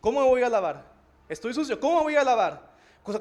¿Cómo 0.00 0.20
me 0.20 0.28
voy 0.28 0.44
a 0.44 0.48
lavar? 0.48 0.84
Estoy 1.28 1.52
sucio. 1.52 1.80
¿Cómo 1.80 1.96
me 1.96 2.02
voy 2.04 2.14
a 2.14 2.22
lavar? 2.22 2.62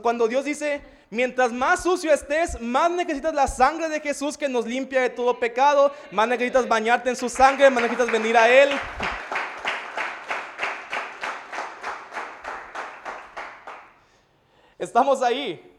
Cuando 0.03 0.27
Dios 0.27 0.45
dice, 0.45 0.83
mientras 1.09 1.51
más 1.51 1.81
sucio 1.81 2.13
estés, 2.13 2.61
más 2.61 2.91
necesitas 2.91 3.33
la 3.33 3.47
sangre 3.47 3.89
de 3.89 4.01
Jesús 4.01 4.37
que 4.37 4.47
nos 4.47 4.67
limpia 4.67 5.01
de 5.01 5.09
todo 5.09 5.39
pecado, 5.39 5.91
más 6.11 6.27
necesitas 6.27 6.67
bañarte 6.67 7.09
en 7.09 7.15
su 7.15 7.27
sangre, 7.27 7.71
más 7.71 7.81
necesitas 7.81 8.11
venir 8.11 8.37
a 8.37 8.47
Él. 8.47 8.69
Estamos 14.77 15.23
ahí. 15.23 15.75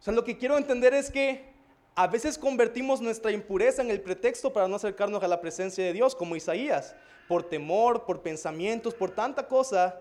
O 0.00 0.02
sea, 0.02 0.14
lo 0.14 0.24
que 0.24 0.38
quiero 0.38 0.56
entender 0.56 0.94
es 0.94 1.10
que 1.10 1.47
a 1.98 2.06
veces 2.06 2.38
convertimos 2.38 3.00
nuestra 3.00 3.32
impureza 3.32 3.82
en 3.82 3.90
el 3.90 4.00
pretexto 4.00 4.52
para 4.52 4.68
no 4.68 4.76
acercarnos 4.76 5.20
a 5.20 5.26
la 5.26 5.40
presencia 5.40 5.84
de 5.84 5.92
Dios, 5.92 6.14
como 6.14 6.36
Isaías, 6.36 6.94
por 7.26 7.42
temor, 7.42 8.04
por 8.04 8.22
pensamientos, 8.22 8.94
por 8.94 9.10
tanta 9.10 9.48
cosa. 9.48 10.00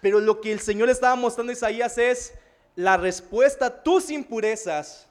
Pero 0.00 0.18
lo 0.18 0.40
que 0.40 0.50
el 0.50 0.60
Señor 0.60 0.88
estaba 0.88 1.14
mostrando 1.14 1.50
a 1.50 1.52
Isaías 1.52 1.98
es 1.98 2.32
la 2.74 2.96
respuesta 2.96 3.66
a 3.66 3.82
tus 3.82 4.08
impurezas 4.08 5.08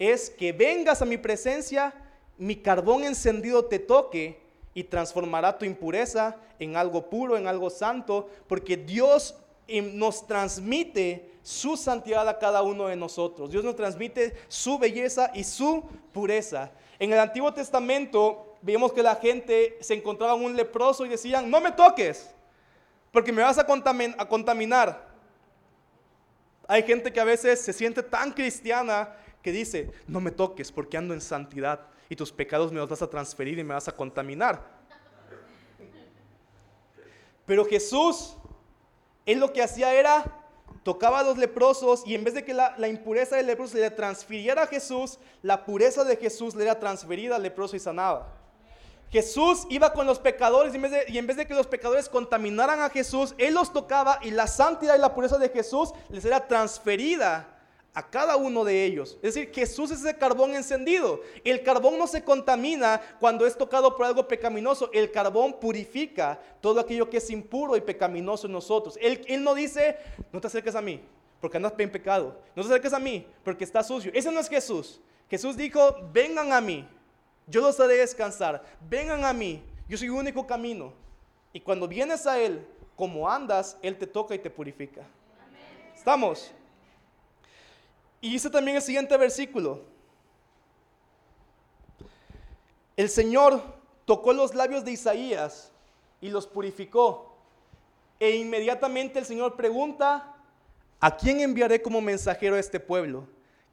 es 0.00 0.28
que 0.28 0.50
vengas 0.50 1.02
a 1.02 1.04
mi 1.04 1.18
presencia, 1.18 1.94
mi 2.36 2.56
carbón 2.56 3.04
encendido 3.04 3.66
te 3.66 3.78
toque 3.78 4.40
y 4.74 4.82
transformará 4.82 5.56
tu 5.56 5.66
impureza 5.66 6.36
en 6.58 6.74
algo 6.74 7.08
puro, 7.08 7.36
en 7.36 7.46
algo 7.46 7.70
santo, 7.70 8.28
porque 8.48 8.76
Dios 8.76 9.36
em, 9.70 9.96
nos 9.96 10.26
transmite 10.26 11.30
su 11.42 11.76
santidad 11.76 12.28
a 12.28 12.38
cada 12.38 12.62
uno 12.62 12.88
de 12.88 12.96
nosotros. 12.96 13.50
Dios 13.50 13.64
nos 13.64 13.76
transmite 13.76 14.36
su 14.48 14.78
belleza 14.78 15.30
y 15.34 15.44
su 15.44 15.82
pureza. 16.12 16.70
En 16.98 17.12
el 17.12 17.18
Antiguo 17.18 17.52
Testamento 17.54 18.56
vemos 18.60 18.92
que 18.92 19.02
la 19.02 19.16
gente 19.16 19.78
se 19.80 19.94
encontraba 19.94 20.34
un 20.34 20.54
leproso 20.54 21.06
y 21.06 21.08
decían, 21.08 21.50
no 21.50 21.60
me 21.60 21.72
toques 21.72 22.34
porque 23.12 23.32
me 23.32 23.42
vas 23.42 23.58
a, 23.58 23.66
contaminar. 23.66 25.08
Hay 26.68 26.82
gente 26.84 27.12
que 27.12 27.20
a 27.20 27.24
veces 27.24 27.60
se 27.60 27.72
siente 27.72 28.02
tan 28.02 28.32
cristiana 28.32 29.16
que 29.42 29.50
dice, 29.50 29.90
no 30.06 30.20
me 30.20 30.30
toques 30.30 30.70
porque 30.70 30.96
ando 30.96 31.14
en 31.14 31.20
santidad 31.20 31.88
y 32.08 32.16
tus 32.16 32.30
pecados 32.30 32.70
me 32.70 32.78
los 32.78 32.88
vas 32.88 33.02
a 33.02 33.10
transferir 33.10 33.58
y 33.58 33.64
me 33.64 33.74
vas 33.74 33.88
a 33.88 33.92
contaminar. 33.92 34.80
Pero 37.46 37.64
Jesús, 37.64 38.36
él 39.26 39.38
lo 39.38 39.52
que 39.52 39.62
hacía 39.62 39.94
era, 39.94 40.24
tocaba 40.82 41.20
a 41.20 41.22
los 41.22 41.36
leprosos 41.36 42.02
y 42.06 42.14
en 42.14 42.24
vez 42.24 42.34
de 42.34 42.44
que 42.44 42.54
la, 42.54 42.88
impureza 42.88 43.36
del 43.36 43.46
leproso 43.46 43.76
le 43.76 43.90
transfiriera 43.90 44.62
a 44.62 44.66
Jesús, 44.66 45.18
la 45.42 45.64
pureza 45.64 46.04
de 46.04 46.16
Jesús 46.16 46.54
le 46.54 46.64
era 46.64 46.78
transferida 46.78 47.36
al 47.36 47.42
leproso 47.42 47.76
y 47.76 47.80
sanaba. 47.80 48.34
Jesús 49.10 49.66
iba 49.70 49.92
con 49.92 50.06
los 50.06 50.20
pecadores 50.20 50.72
y 50.72 50.76
en, 50.76 50.82
vez 50.82 50.92
de, 50.92 51.04
y 51.08 51.18
en, 51.18 51.26
vez 51.26 51.36
de, 51.36 51.46
que 51.46 51.54
los 51.54 51.66
pecadores 51.66 52.08
contaminaran 52.08 52.80
a 52.80 52.90
Jesús, 52.90 53.34
Él 53.38 53.54
los 53.54 53.72
tocaba 53.72 54.20
y 54.22 54.30
la 54.30 54.46
santidad 54.46 54.94
y 54.94 55.00
la 55.00 55.14
pureza 55.14 55.36
de 55.36 55.48
Jesús 55.48 55.90
les 56.08 56.24
era 56.24 56.46
transferida 56.46 57.59
a 57.92 58.08
cada 58.08 58.36
uno 58.36 58.64
de 58.64 58.84
ellos. 58.84 59.18
Es 59.22 59.34
decir, 59.34 59.52
Jesús 59.52 59.90
es 59.90 60.00
ese 60.00 60.16
carbón 60.16 60.54
encendido. 60.54 61.20
El 61.44 61.62
carbón 61.62 61.98
no 61.98 62.06
se 62.06 62.22
contamina 62.22 63.00
cuando 63.18 63.46
es 63.46 63.56
tocado 63.56 63.96
por 63.96 64.06
algo 64.06 64.26
pecaminoso. 64.28 64.90
El 64.92 65.10
carbón 65.10 65.58
purifica 65.60 66.40
todo 66.60 66.80
aquello 66.80 67.10
que 67.10 67.16
es 67.16 67.30
impuro 67.30 67.76
y 67.76 67.80
pecaminoso 67.80 68.46
en 68.46 68.52
nosotros. 68.52 68.98
Él, 69.00 69.42
no 69.42 69.54
dice, 69.54 69.96
no 70.32 70.40
te 70.40 70.46
acerques 70.46 70.74
a 70.74 70.82
mí 70.82 71.00
porque 71.40 71.56
andas 71.56 71.72
en 71.78 71.90
pecado. 71.90 72.36
No 72.54 72.62
te 72.62 72.68
acerques 72.68 72.92
a 72.92 72.98
mí 72.98 73.26
porque 73.42 73.64
está 73.64 73.82
sucio. 73.82 74.10
Ese 74.14 74.30
no 74.30 74.40
es 74.40 74.48
Jesús. 74.48 75.00
Jesús 75.28 75.56
dijo, 75.56 75.96
vengan 76.12 76.52
a 76.52 76.60
mí 76.60 76.86
yo 77.50 77.60
los 77.60 77.78
haré 77.80 77.96
descansar. 77.96 78.62
Vengan 78.88 79.24
a 79.24 79.32
mí, 79.32 79.62
yo 79.88 79.98
soy 79.98 80.06
el 80.06 80.12
único 80.12 80.46
camino. 80.46 80.92
Y 81.52 81.60
cuando 81.60 81.88
vienes 81.88 82.26
a 82.26 82.38
Él, 82.38 82.64
como 82.94 83.28
andas, 83.28 83.76
Él 83.82 83.98
te 83.98 84.06
toca 84.06 84.34
y 84.34 84.38
te 84.38 84.48
purifica. 84.48 85.02
¿Estamos? 85.94 86.52
Y 88.20 88.30
dice 88.30 88.50
también 88.50 88.76
el 88.76 88.82
siguiente 88.82 89.16
versículo. 89.16 89.82
El 92.96 93.08
Señor 93.08 93.62
tocó 94.04 94.32
los 94.32 94.54
labios 94.54 94.84
de 94.84 94.92
Isaías 94.92 95.72
y 96.20 96.28
los 96.28 96.46
purificó. 96.46 97.34
E 98.18 98.36
inmediatamente 98.36 99.18
el 99.18 99.24
Señor 99.24 99.56
pregunta, 99.56 100.34
¿a 101.00 101.16
quién 101.16 101.40
enviaré 101.40 101.80
como 101.80 102.02
mensajero 102.02 102.56
a 102.56 102.60
este 102.60 102.78
pueblo? 102.78 103.26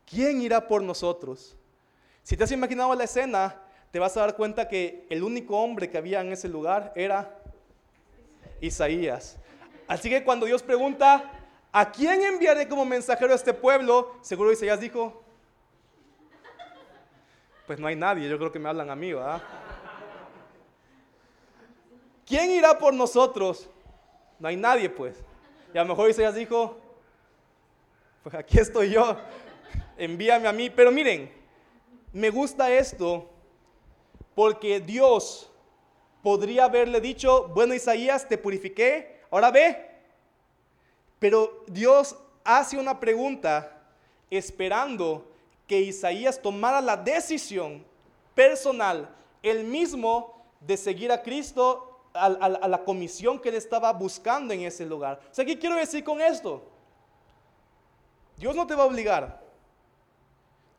¿Quién 0.10 0.42
irá 0.42 0.66
por 0.66 0.82
nosotros? 0.82 1.58
Si 2.24 2.38
te 2.38 2.46
has 2.46 2.52
imaginado 2.52 2.96
la 2.96 3.04
escena, 3.04 3.62
te 3.92 4.00
vas 4.00 4.16
a 4.16 4.22
dar 4.22 4.36
cuenta 4.38 4.70
que 4.70 5.06
el 5.10 5.24
único 5.24 5.58
hombre 5.60 5.90
que 5.90 5.98
había 5.98 6.22
en 6.22 6.32
ese 6.32 6.48
lugar 6.48 6.94
era 6.96 7.38
Isaías. 8.62 9.38
Así 9.88 10.10
que 10.10 10.24
cuando 10.24 10.46
Dios 10.46 10.64
pregunta, 10.64 11.37
¿a 11.80 11.92
quién 11.92 12.24
enviaré 12.24 12.68
como 12.68 12.84
mensajero 12.86 13.34
a 13.34 13.36
este 13.36 13.54
pueblo? 13.54 14.16
Seguro 14.22 14.52
Isaías 14.52 14.80
dijo, 14.80 15.22
pues 17.68 17.80
no 17.80 17.86
hay 17.86 17.96
nadie, 17.96 18.28
yo 18.28 18.40
creo 18.40 18.52
que 18.52 18.58
me 18.58 18.68
hablan 18.68 18.90
a 18.90 18.96
mí, 18.96 19.14
¿verdad? 19.14 19.44
¿Quién 22.26 22.50
irá 22.50 22.80
por 22.80 22.96
nosotros? 22.96 23.70
No 24.40 24.48
hay 24.48 24.56
nadie, 24.56 24.90
pues. 24.90 25.24
Y 25.72 25.78
a 25.78 25.84
lo 25.84 25.90
mejor 25.90 26.10
Isaías 26.10 26.34
dijo, 26.34 26.80
pues 28.24 28.34
aquí 28.34 28.58
estoy 28.58 28.90
yo, 28.90 29.16
envíame 29.98 30.48
a 30.48 30.54
mí. 30.54 30.72
Pero 30.72 30.92
miren, 30.92 31.32
me 32.12 32.32
gusta 32.32 32.72
esto 32.72 33.30
porque 34.34 34.80
Dios 34.80 35.52
podría 36.24 36.66
haberle 36.66 37.00
dicho, 37.02 37.50
bueno 37.50 37.76
Isaías, 37.76 38.28
te 38.28 38.40
purifiqué, 38.40 39.22
ahora 39.30 39.52
ve. 39.52 39.87
Pero 41.20 41.64
Dios 41.68 42.16
hace 42.44 42.78
una 42.78 43.00
pregunta 43.00 43.82
esperando 44.30 45.30
que 45.68 45.82
Isaías 45.82 46.42
tomara 46.42 46.82
la 46.82 46.96
decisión 46.96 47.84
personal, 48.34 49.10
él 49.42 49.64
mismo, 49.64 50.46
de 50.62 50.78
seguir 50.78 51.12
a 51.12 51.22
Cristo 51.22 52.02
a, 52.14 52.30
la 52.50 52.84
comisión 52.84 53.40
que 53.40 53.50
él 53.50 53.56
estaba 53.56 53.92
buscando 53.94 54.54
en 54.54 54.62
ese 54.62 54.86
lugar. 54.86 55.20
O 55.32 55.34
sea, 55.34 55.46
¿qué 55.46 55.58
quiero 55.58 55.76
decir 55.76 56.04
con 56.04 56.20
esto? 56.22 56.64
Dios 58.38 58.56
no 58.56 58.66
te 58.66 58.76
va 58.76 58.84
a 58.84 58.88
obligar. 58.88 59.42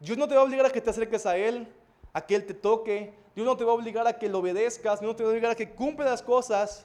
Dios 0.01 0.16
no 0.16 0.28
te 0.28 0.34
va 0.34 0.41
a 0.41 0.45
obligar 0.45 0.66
a 0.66 0.70
que 0.70 0.80
te 0.80 0.91
acerques 0.91 1.26
a 1.26 1.36
Él, 1.36 1.66
a 2.12 2.24
que 2.24 2.34
Él 2.36 2.47
te 2.47 2.55
toque. 2.55 3.12
Dios 3.34 3.47
no 3.47 3.57
te 3.57 3.64
va 3.64 3.72
a 3.72 3.74
obligar 3.74 4.07
a 4.07 4.18
que 4.18 4.28
lo 4.28 4.39
obedezcas. 4.39 5.01
Dios 5.01 5.12
no 5.12 5.16
te 5.16 5.22
va 5.22 5.30
a 5.30 5.32
obligar 5.32 5.53
a 5.53 5.55
que 5.55 5.70
cumpla 5.70 6.07
las 6.07 6.22
cosas. 6.22 6.84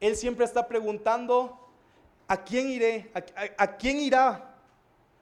Él 0.00 0.16
siempre 0.16 0.44
está 0.44 0.66
preguntando, 0.66 1.58
¿a 2.26 2.42
quién 2.42 2.68
iré? 2.68 3.10
¿A, 3.56 3.76
quién 3.76 4.00
irá? 4.00 4.54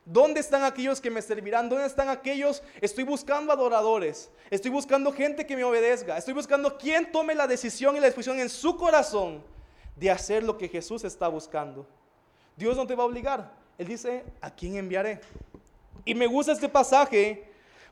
¿Dónde 0.05 0.41
están 0.41 0.65
aquellos 0.65 1.01
que 1.01 1.11
me 1.11 1.23
servirán? 1.23 1.69
¿Dónde 1.69 1.87
están 1.87 2.09
aquellos? 2.09 2.63
Estoy 2.81 3.05
buscando 3.05 3.53
adoradores. 3.53 4.31
Estoy 4.51 4.71
buscando 4.71 5.13
gente 5.13 5.47
que 5.47 5.57
me 5.57 5.65
obedezca. 5.65 6.17
Estoy 6.17 6.35
buscando 6.35 6.77
quien 6.77 7.11
tome 7.13 7.35
la 7.35 7.47
decisión 7.47 7.97
y 7.97 8.01
la 8.01 8.07
disposición 8.07 8.41
en 8.41 8.49
su 8.49 8.77
corazón 8.77 9.43
de 9.97 10.11
hacer 10.11 10.43
lo 10.43 10.59
que 10.59 10.69
Jesús 10.69 11.05
está 11.05 11.29
buscando. 11.29 11.87
Dios 12.57 12.77
no 12.77 12.87
te 12.87 12.95
va 12.95 13.05
a 13.05 13.07
obligar. 13.07 13.53
Él 13.79 13.87
dice, 13.87 14.25
¿a 14.41 14.51
quién 14.51 14.77
enviaré? 14.77 15.21
Y 16.05 16.15
me 16.15 16.27
gusta 16.27 16.53
este 16.53 16.69
pasaje 16.69 17.49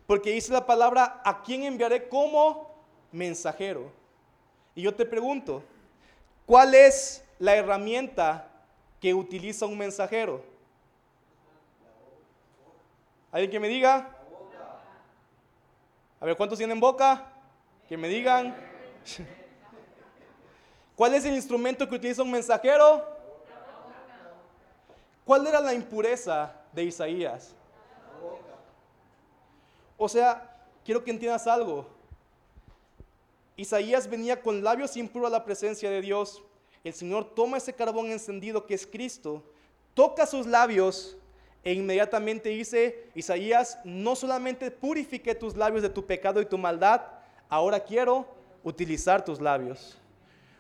porque 0.06 0.32
dice 0.32 0.52
la 0.52 0.66
palabra, 0.66 1.22
¿a 1.24 1.42
quién 1.42 1.62
enviaré 1.62 2.08
como 2.08 2.74
mensajero? 3.12 3.92
Y 4.74 4.82
yo 4.82 4.94
te 4.94 5.06
pregunto, 5.06 5.62
¿cuál 6.46 6.74
es 6.74 7.24
la 7.38 7.54
herramienta 7.54 8.49
que 9.00 9.14
utiliza 9.14 9.66
un 9.66 9.78
mensajero? 9.78 10.44
¿Alguien 13.32 13.50
que 13.50 13.60
me 13.60 13.68
diga? 13.68 14.16
A 16.20 16.24
ver, 16.26 16.36
¿cuántos 16.36 16.58
tienen 16.58 16.78
boca? 16.78 17.32
Que 17.88 17.96
me 17.96 18.08
digan. 18.08 18.54
¿Cuál 20.96 21.14
es 21.14 21.24
el 21.24 21.34
instrumento 21.34 21.88
que 21.88 21.94
utiliza 21.94 22.22
un 22.22 22.30
mensajero? 22.30 23.02
¿Cuál 25.24 25.46
era 25.46 25.60
la 25.60 25.72
impureza 25.72 26.52
de 26.72 26.84
Isaías? 26.84 27.54
O 29.96 30.08
sea, 30.08 30.56
quiero 30.84 31.02
que 31.02 31.10
entiendas 31.10 31.46
algo. 31.46 31.86
Isaías 33.56 34.08
venía 34.08 34.42
con 34.42 34.62
labios 34.62 34.96
impuros 34.96 35.28
a 35.28 35.30
la 35.30 35.44
presencia 35.44 35.88
de 35.88 36.00
Dios. 36.00 36.42
El 36.82 36.94
Señor 36.94 37.34
toma 37.34 37.58
ese 37.58 37.74
carbón 37.74 38.10
encendido 38.10 38.64
que 38.66 38.74
es 38.74 38.86
Cristo, 38.86 39.42
toca 39.92 40.26
sus 40.26 40.46
labios 40.46 41.18
e 41.62 41.74
inmediatamente 41.74 42.48
dice, 42.48 43.10
Isaías, 43.14 43.78
no 43.84 44.16
solamente 44.16 44.70
purifique 44.70 45.34
tus 45.34 45.56
labios 45.56 45.82
de 45.82 45.90
tu 45.90 46.06
pecado 46.06 46.40
y 46.40 46.46
tu 46.46 46.56
maldad, 46.56 47.02
ahora 47.50 47.80
quiero 47.80 48.26
utilizar 48.64 49.22
tus 49.22 49.40
labios. 49.42 49.98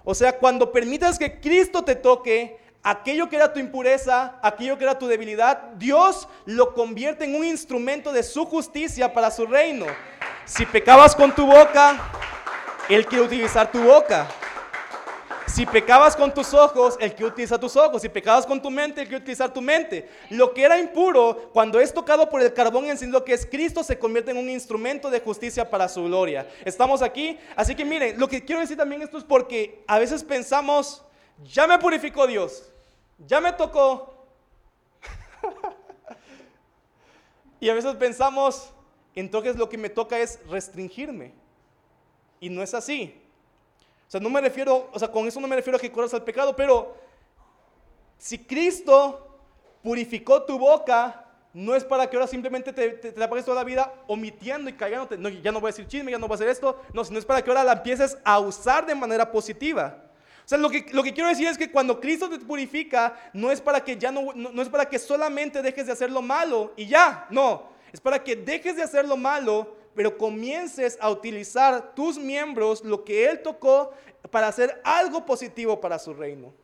O 0.04 0.14
sea, 0.14 0.38
cuando 0.38 0.72
permitas 0.72 1.18
que 1.18 1.40
Cristo 1.40 1.82
te 1.84 1.94
toque, 1.94 2.58
aquello 2.82 3.30
que 3.30 3.36
era 3.36 3.52
tu 3.52 3.58
impureza, 3.58 4.38
aquello 4.42 4.76
que 4.76 4.84
era 4.84 4.98
tu 4.98 5.06
debilidad, 5.06 5.72
Dios 5.76 6.28
lo 6.44 6.74
convierte 6.74 7.24
en 7.24 7.34
un 7.34 7.44
instrumento 7.46 8.12
de 8.12 8.22
su 8.22 8.44
justicia 8.44 9.12
para 9.14 9.30
su 9.30 9.46
reino. 9.46 9.86
Si 10.44 10.66
pecabas 10.66 11.16
con 11.16 11.34
tu 11.34 11.46
boca, 11.46 12.12
Él 12.90 13.06
quiere 13.06 13.24
utilizar 13.24 13.72
tu 13.72 13.82
boca. 13.82 14.28
Si 15.52 15.66
pecabas 15.66 16.14
con 16.14 16.32
tus 16.32 16.54
ojos, 16.54 16.96
el 17.00 17.14
que 17.14 17.24
utiliza 17.24 17.58
tus 17.58 17.76
ojos. 17.76 18.02
Si 18.02 18.08
pecabas 18.08 18.46
con 18.46 18.62
tu 18.62 18.70
mente, 18.70 19.02
el 19.02 19.08
que 19.08 19.16
utilizar 19.16 19.52
tu 19.52 19.60
mente. 19.60 20.08
Lo 20.30 20.54
que 20.54 20.62
era 20.62 20.78
impuro, 20.78 21.50
cuando 21.52 21.80
es 21.80 21.92
tocado 21.92 22.30
por 22.30 22.40
el 22.40 22.54
carbón 22.54 22.86
encendido 22.86 23.24
que 23.24 23.32
es 23.32 23.46
Cristo, 23.46 23.82
se 23.82 23.98
convierte 23.98 24.30
en 24.30 24.36
un 24.36 24.48
instrumento 24.48 25.10
de 25.10 25.20
justicia 25.20 25.68
para 25.68 25.88
su 25.88 26.04
gloria. 26.04 26.48
Estamos 26.64 27.02
aquí. 27.02 27.38
Así 27.56 27.74
que 27.74 27.84
miren, 27.84 28.18
lo 28.18 28.28
que 28.28 28.44
quiero 28.44 28.60
decir 28.60 28.76
también 28.76 29.02
esto 29.02 29.18
es 29.18 29.24
porque 29.24 29.82
a 29.88 29.98
veces 29.98 30.22
pensamos, 30.22 31.02
ya 31.42 31.66
me 31.66 31.78
purificó 31.78 32.26
Dios, 32.26 32.70
ya 33.26 33.40
me 33.40 33.52
tocó. 33.52 34.14
y 37.60 37.68
a 37.68 37.74
veces 37.74 37.96
pensamos, 37.96 38.70
entonces 39.16 39.56
lo 39.56 39.68
que 39.68 39.78
me 39.78 39.90
toca 39.90 40.18
es 40.18 40.38
restringirme. 40.48 41.32
Y 42.38 42.50
no 42.50 42.62
es 42.62 42.72
así. 42.72 43.20
O 44.10 44.12
sea, 44.12 44.20
no 44.20 44.28
me 44.28 44.40
refiero, 44.40 44.90
o 44.92 44.98
sea, 44.98 45.06
con 45.06 45.28
eso 45.28 45.40
no 45.40 45.46
me 45.46 45.54
refiero 45.54 45.76
a 45.76 45.80
que 45.80 45.92
corras 45.92 46.12
al 46.12 46.24
pecado, 46.24 46.56
pero 46.56 46.96
si 48.18 48.38
Cristo 48.38 49.38
purificó 49.84 50.42
tu 50.42 50.58
boca, 50.58 51.26
no 51.54 51.76
es 51.76 51.84
para 51.84 52.10
que 52.10 52.16
ahora 52.16 52.26
simplemente 52.26 52.72
te, 52.72 52.90
te, 52.90 53.16
la 53.16 53.30
pagues 53.30 53.44
toda 53.44 53.58
la 53.58 53.62
vida 53.62 53.94
omitiendo 54.08 54.68
y 54.68 54.72
callándote. 54.72 55.16
No, 55.16 55.28
ya 55.28 55.52
no 55.52 55.60
voy 55.60 55.68
a 55.68 55.70
decir 55.70 55.86
chisme, 55.86 56.10
ya 56.10 56.18
no 56.18 56.26
voy 56.26 56.34
a 56.34 56.38
hacer 56.38 56.48
esto. 56.48 56.82
No, 56.92 57.04
sino 57.04 57.20
es 57.20 57.24
para 57.24 57.40
que 57.40 57.50
ahora 57.50 57.62
la 57.62 57.74
empieces 57.74 58.18
a 58.24 58.40
usar 58.40 58.84
de 58.84 58.96
manera 58.96 59.30
positiva. 59.30 60.02
O 60.44 60.48
sea, 60.48 60.58
lo 60.58 60.70
que, 60.70 60.86
lo 60.90 61.04
que 61.04 61.14
quiero 61.14 61.28
decir 61.28 61.46
es 61.46 61.56
que 61.56 61.70
cuando 61.70 62.00
Cristo 62.00 62.28
te 62.28 62.40
purifica, 62.40 63.30
no 63.32 63.52
es 63.52 63.60
para 63.60 63.84
que 63.84 63.96
ya 63.96 64.10
no, 64.10 64.32
no 64.34 64.60
es 64.60 64.68
para 64.68 64.88
que 64.88 64.98
solamente 64.98 65.62
dejes 65.62 65.86
de 65.86 65.92
hacer 65.92 66.10
lo 66.10 66.20
malo 66.20 66.72
y 66.76 66.86
ya, 66.86 67.28
no. 67.30 67.70
Es 67.92 68.00
para 68.00 68.24
que 68.24 68.34
dejes 68.34 68.74
de 68.74 68.82
hacer 68.82 69.06
lo 69.06 69.16
malo 69.16 69.78
pero 70.00 70.16
comiences 70.16 70.96
a 70.98 71.10
utilizar 71.10 71.94
tus 71.94 72.16
miembros, 72.18 72.82
lo 72.82 73.04
que 73.04 73.28
Él 73.28 73.42
tocó, 73.42 73.92
para 74.30 74.48
hacer 74.48 74.80
algo 74.82 75.26
positivo 75.26 75.78
para 75.78 75.98
su 75.98 76.14
reino. 76.14 76.54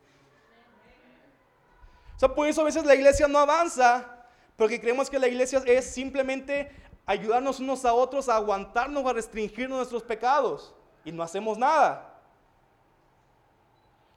O 2.15 2.19
sea, 2.19 2.33
por 2.33 2.47
eso 2.47 2.61
a 2.61 2.63
veces 2.63 2.83
la 2.83 2.95
iglesia 2.95 3.27
no 3.27 3.37
avanza, 3.37 4.25
porque 4.55 4.81
creemos 4.81 5.07
que 5.07 5.19
la 5.19 5.27
iglesia 5.27 5.61
es 5.67 5.85
simplemente 5.85 6.71
ayudarnos 7.05 7.59
unos 7.59 7.85
a 7.85 7.93
otros 7.93 8.27
a 8.27 8.37
aguantarnos, 8.37 9.05
a 9.05 9.13
restringirnos 9.13 9.77
nuestros 9.77 10.01
pecados, 10.01 10.73
y 11.05 11.11
no 11.11 11.21
hacemos 11.21 11.59
nada. 11.59 12.19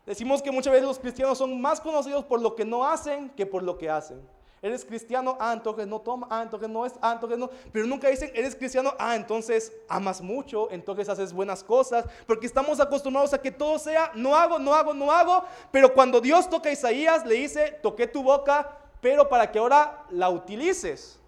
Decimos 0.07 0.41
que 0.41 0.51
muchas 0.51 0.73
veces 0.73 0.89
los 0.89 0.99
cristianos 0.99 1.37
son 1.37 1.61
más 1.61 1.79
conocidos 1.79 2.25
por 2.25 2.41
lo 2.41 2.57
que 2.57 2.65
no 2.65 2.89
hacen 2.89 3.29
que 3.29 3.45
por 3.45 3.63
lo 3.63 3.77
que 3.77 3.91
hacen. 3.91 4.27
Eres 4.63 4.85
cristiano, 4.85 5.39
ah, 5.41 5.55
entonces 5.55 5.87
no 5.87 6.01
toma, 6.03 6.27
ah, 6.31 6.43
entonces 6.43 6.69
no 6.69 6.85
es, 6.85 6.93
ah, 7.01 7.13
entonces 7.15 7.39
no. 7.39 7.49
Pero 7.73 7.87
nunca 7.87 8.09
dicen, 8.09 8.31
eres 8.35 8.55
cristiano, 8.55 8.93
ah, 8.99 9.17
entonces 9.17 9.73
amas 9.89 10.21
mucho, 10.21 10.71
entonces 10.71 11.09
haces 11.09 11.33
buenas 11.33 11.65
cosas, 11.65 12.05
porque 12.27 12.47
estamos 12.47 12.79
acostumbrados 12.79 13.33
a 13.33 13.41
que 13.41 13.51
todo 13.51 13.79
sea, 13.79 14.13
no 14.15 14.37
hago, 14.37 14.59
no 14.59 14.75
hago, 14.75 14.93
no 14.93 15.11
hago. 15.11 15.45
Pero 15.73 15.95
cuando 15.95 16.21
Dios 16.21 16.51
toca 16.51 16.69
a 16.69 16.73
Isaías, 16.73 17.25
le 17.25 17.37
dice, 17.37 17.79
toqué 17.83 18.07
tu 18.07 18.23
boca, 18.23 18.77
pero 19.01 19.27
para 19.31 19.51
que 19.51 19.59
ahora 19.59 20.05
la 20.11 20.29
utilices. 20.29 21.19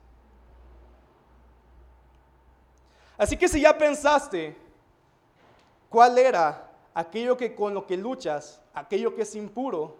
Así 3.16 3.38
que 3.38 3.48
si 3.48 3.62
ya 3.62 3.78
pensaste 3.78 4.54
cuál 5.88 6.18
era 6.18 6.70
aquello 6.92 7.34
que 7.34 7.54
con 7.54 7.72
lo 7.72 7.86
que 7.86 7.96
luchas, 7.96 8.60
aquello 8.74 9.14
que 9.14 9.22
es 9.22 9.34
impuro, 9.34 9.96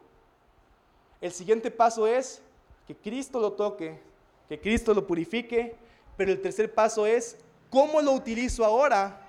el 1.22 1.32
siguiente 1.32 1.70
paso 1.70 2.06
es 2.06 2.42
que 2.86 2.96
Cristo 2.96 3.40
lo 3.40 3.52
toque, 3.52 4.00
que 4.48 4.60
Cristo 4.60 4.94
lo 4.94 5.06
purifique, 5.06 5.76
pero 6.16 6.32
el 6.32 6.40
tercer 6.40 6.72
paso 6.72 7.06
es, 7.06 7.36
¿cómo 7.70 8.00
lo 8.00 8.12
utilizo 8.12 8.64
ahora 8.64 9.20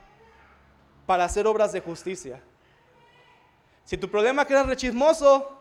para 1.05 1.25
hacer 1.25 1.47
obras 1.47 1.71
de 1.71 1.79
justicia? 1.79 2.41
Si 3.85 3.97
tu 3.97 4.09
problema 4.09 4.41
es 4.41 4.47
que 4.47 4.53
eres 4.53 4.67
rechismoso, 4.67 5.59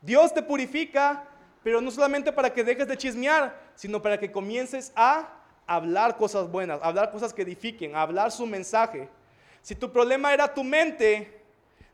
Dios 0.00 0.32
te 0.32 0.42
purifica, 0.42 1.24
pero 1.62 1.80
no 1.80 1.90
solamente 1.90 2.32
para 2.32 2.52
que 2.52 2.62
dejes 2.62 2.86
de 2.86 2.96
chismear, 2.96 3.58
sino 3.74 4.00
para 4.00 4.18
que 4.18 4.30
comiences 4.30 4.92
a 4.94 5.28
hablar 5.66 6.16
cosas 6.16 6.50
buenas, 6.50 6.80
hablar 6.82 7.10
cosas 7.10 7.32
que 7.32 7.42
edifiquen, 7.42 7.96
hablar 7.96 8.30
su 8.30 8.46
mensaje. 8.46 9.08
Si 9.60 9.74
tu 9.74 9.92
problema 9.92 10.32
era 10.32 10.52
tu 10.52 10.64
mente, 10.64 11.42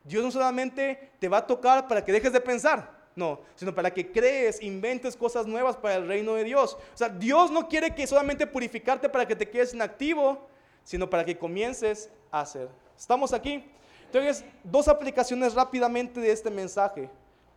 Dios 0.05 0.23
no 0.23 0.31
solamente 0.31 1.13
te 1.19 1.29
va 1.29 1.39
a 1.39 1.47
tocar 1.47 1.89
para 1.89 2.05
que 2.05 2.13
dejes 2.13 2.33
de 2.33 2.41
pensar, 2.41 3.04
no, 3.17 3.41
sino 3.55 3.75
para 3.75 3.93
que 3.93 4.11
crees, 4.11 4.61
inventes 4.61 5.17
cosas 5.17 5.47
nuevas 5.47 5.77
para 5.77 5.97
el 5.97 6.09
reino 6.09 6.35
de 6.35 6.45
Dios. 6.45 6.77
O 6.93 6.97
sea, 6.97 7.09
Dios 7.09 7.51
no 7.51 7.69
quiere 7.69 7.95
que 7.95 8.07
solamente 8.07 8.47
purificarte 8.47 9.09
para 9.09 9.27
que 9.27 9.37
te 9.37 9.49
quedes 9.49 9.73
inactivo, 9.73 10.49
sino 10.83 11.09
para 11.09 11.25
que 11.25 11.39
comiences 11.39 12.11
a 12.31 12.41
hacer. 12.41 12.69
¿Estamos 12.97 13.33
aquí? 13.33 13.65
Entonces, 14.07 14.45
dos 14.63 14.89
aplicaciones 14.89 15.55
rápidamente 15.55 16.21
de 16.21 16.33
este 16.33 16.51
mensaje. 16.51 17.09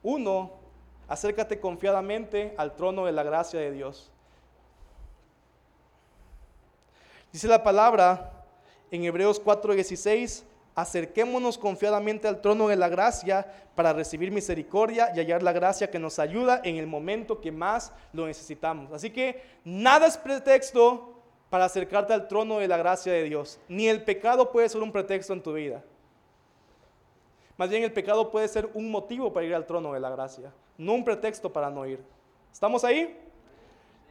Uno, 0.04 0.54
acércate 1.08 1.60
confiadamente 1.60 2.54
al 2.58 2.76
trono 2.76 3.06
de 3.06 3.12
la 3.12 3.24
gracia 3.24 3.60
de 3.60 3.72
Dios. 3.72 4.12
Dice 7.32 7.48
la 7.48 7.64
palabra 7.64 8.32
en 8.90 9.04
Hebreos 9.04 9.40
4:16, 9.44 10.44
acerquémonos 10.78 11.58
confiadamente 11.58 12.28
al 12.28 12.40
trono 12.40 12.68
de 12.68 12.76
la 12.76 12.88
gracia 12.88 13.52
para 13.74 13.94
recibir 13.94 14.32
misericordia 14.32 15.12
y 15.12 15.18
hallar 15.18 15.42
la 15.42 15.52
gracia 15.52 15.90
que 15.90 15.98
nos 15.98 16.20
ayuda 16.20 16.62
en 16.64 16.76
el 16.76 16.86
momento 16.86 17.42
que 17.42 17.52
más 17.52 17.92
lo 18.14 18.28
necesitamos. 18.28 18.92
Así 18.92 19.10
que 19.10 19.42
nada 19.66 20.06
es 20.06 20.20
pretexto 20.20 21.16
para 21.50 21.66
acercarte 21.66 22.14
al 22.14 22.28
trono 22.28 22.60
de 22.60 22.68
la 22.68 22.78
gracia 22.78 23.12
de 23.12 23.24
Dios. 23.24 23.60
Ni 23.68 23.88
el 23.88 24.04
pecado 24.04 24.52
puede 24.52 24.70
ser 24.70 24.84
un 24.84 24.92
pretexto 24.92 25.34
en 25.34 25.42
tu 25.42 25.52
vida. 25.54 25.84
Más 27.58 27.72
bien 27.72 27.82
el 27.82 27.92
pecado 27.92 28.30
puede 28.30 28.48
ser 28.48 28.70
un 28.76 28.92
motivo 28.92 29.34
para 29.34 29.48
ir 29.48 29.56
al 29.56 29.66
trono 29.66 29.94
de 29.94 30.00
la 30.00 30.12
gracia, 30.12 30.54
no 30.78 30.94
un 30.94 31.04
pretexto 31.04 31.52
para 31.52 31.72
no 31.72 31.88
ir. 31.88 32.04
¿Estamos 32.54 32.84
ahí? 32.84 33.20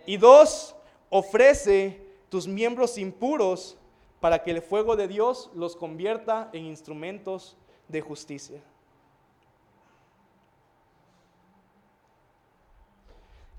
Y 0.05 0.17
dos, 0.17 0.75
ofrece 1.11 2.05
tus 2.29 2.49
miembros 2.49 2.99
impuros 2.99 3.79
para 4.27 4.43
que 4.43 4.51
el 4.51 4.61
fuego 4.61 4.97
de 4.97 5.07
Dios 5.07 5.53
los 5.55 5.77
convierta 5.77 6.51
en 6.53 6.65
instrumentos 6.65 7.57
de 7.87 8.01
justicia. 8.01 8.61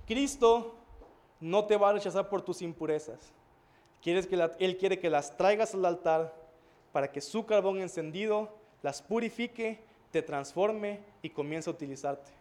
Cristo 0.05 0.76
no 1.39 1.63
te 1.63 1.78
va 1.78 1.91
a 1.91 1.93
rechazar 1.93 2.28
por 2.28 2.41
tus 2.41 2.61
impurezas. 2.61 3.32
Quieres 4.01 4.28
que 4.28 4.36
él 4.59 4.78
quiere 4.78 4.99
que 4.99 5.09
las 5.09 5.38
traigas 5.38 5.74
al 5.74 5.86
altar 5.86 6.36
para 6.91 7.13
que 7.13 7.22
su 7.22 7.45
carbón 7.45 7.80
encendido 7.80 8.49
las 8.82 9.01
purifique, 9.01 9.80
te 10.11 10.22
transforme 10.22 10.99
y 11.22 11.30
comience 11.30 11.70
a 11.70 11.74
utilizarte. 11.74 12.36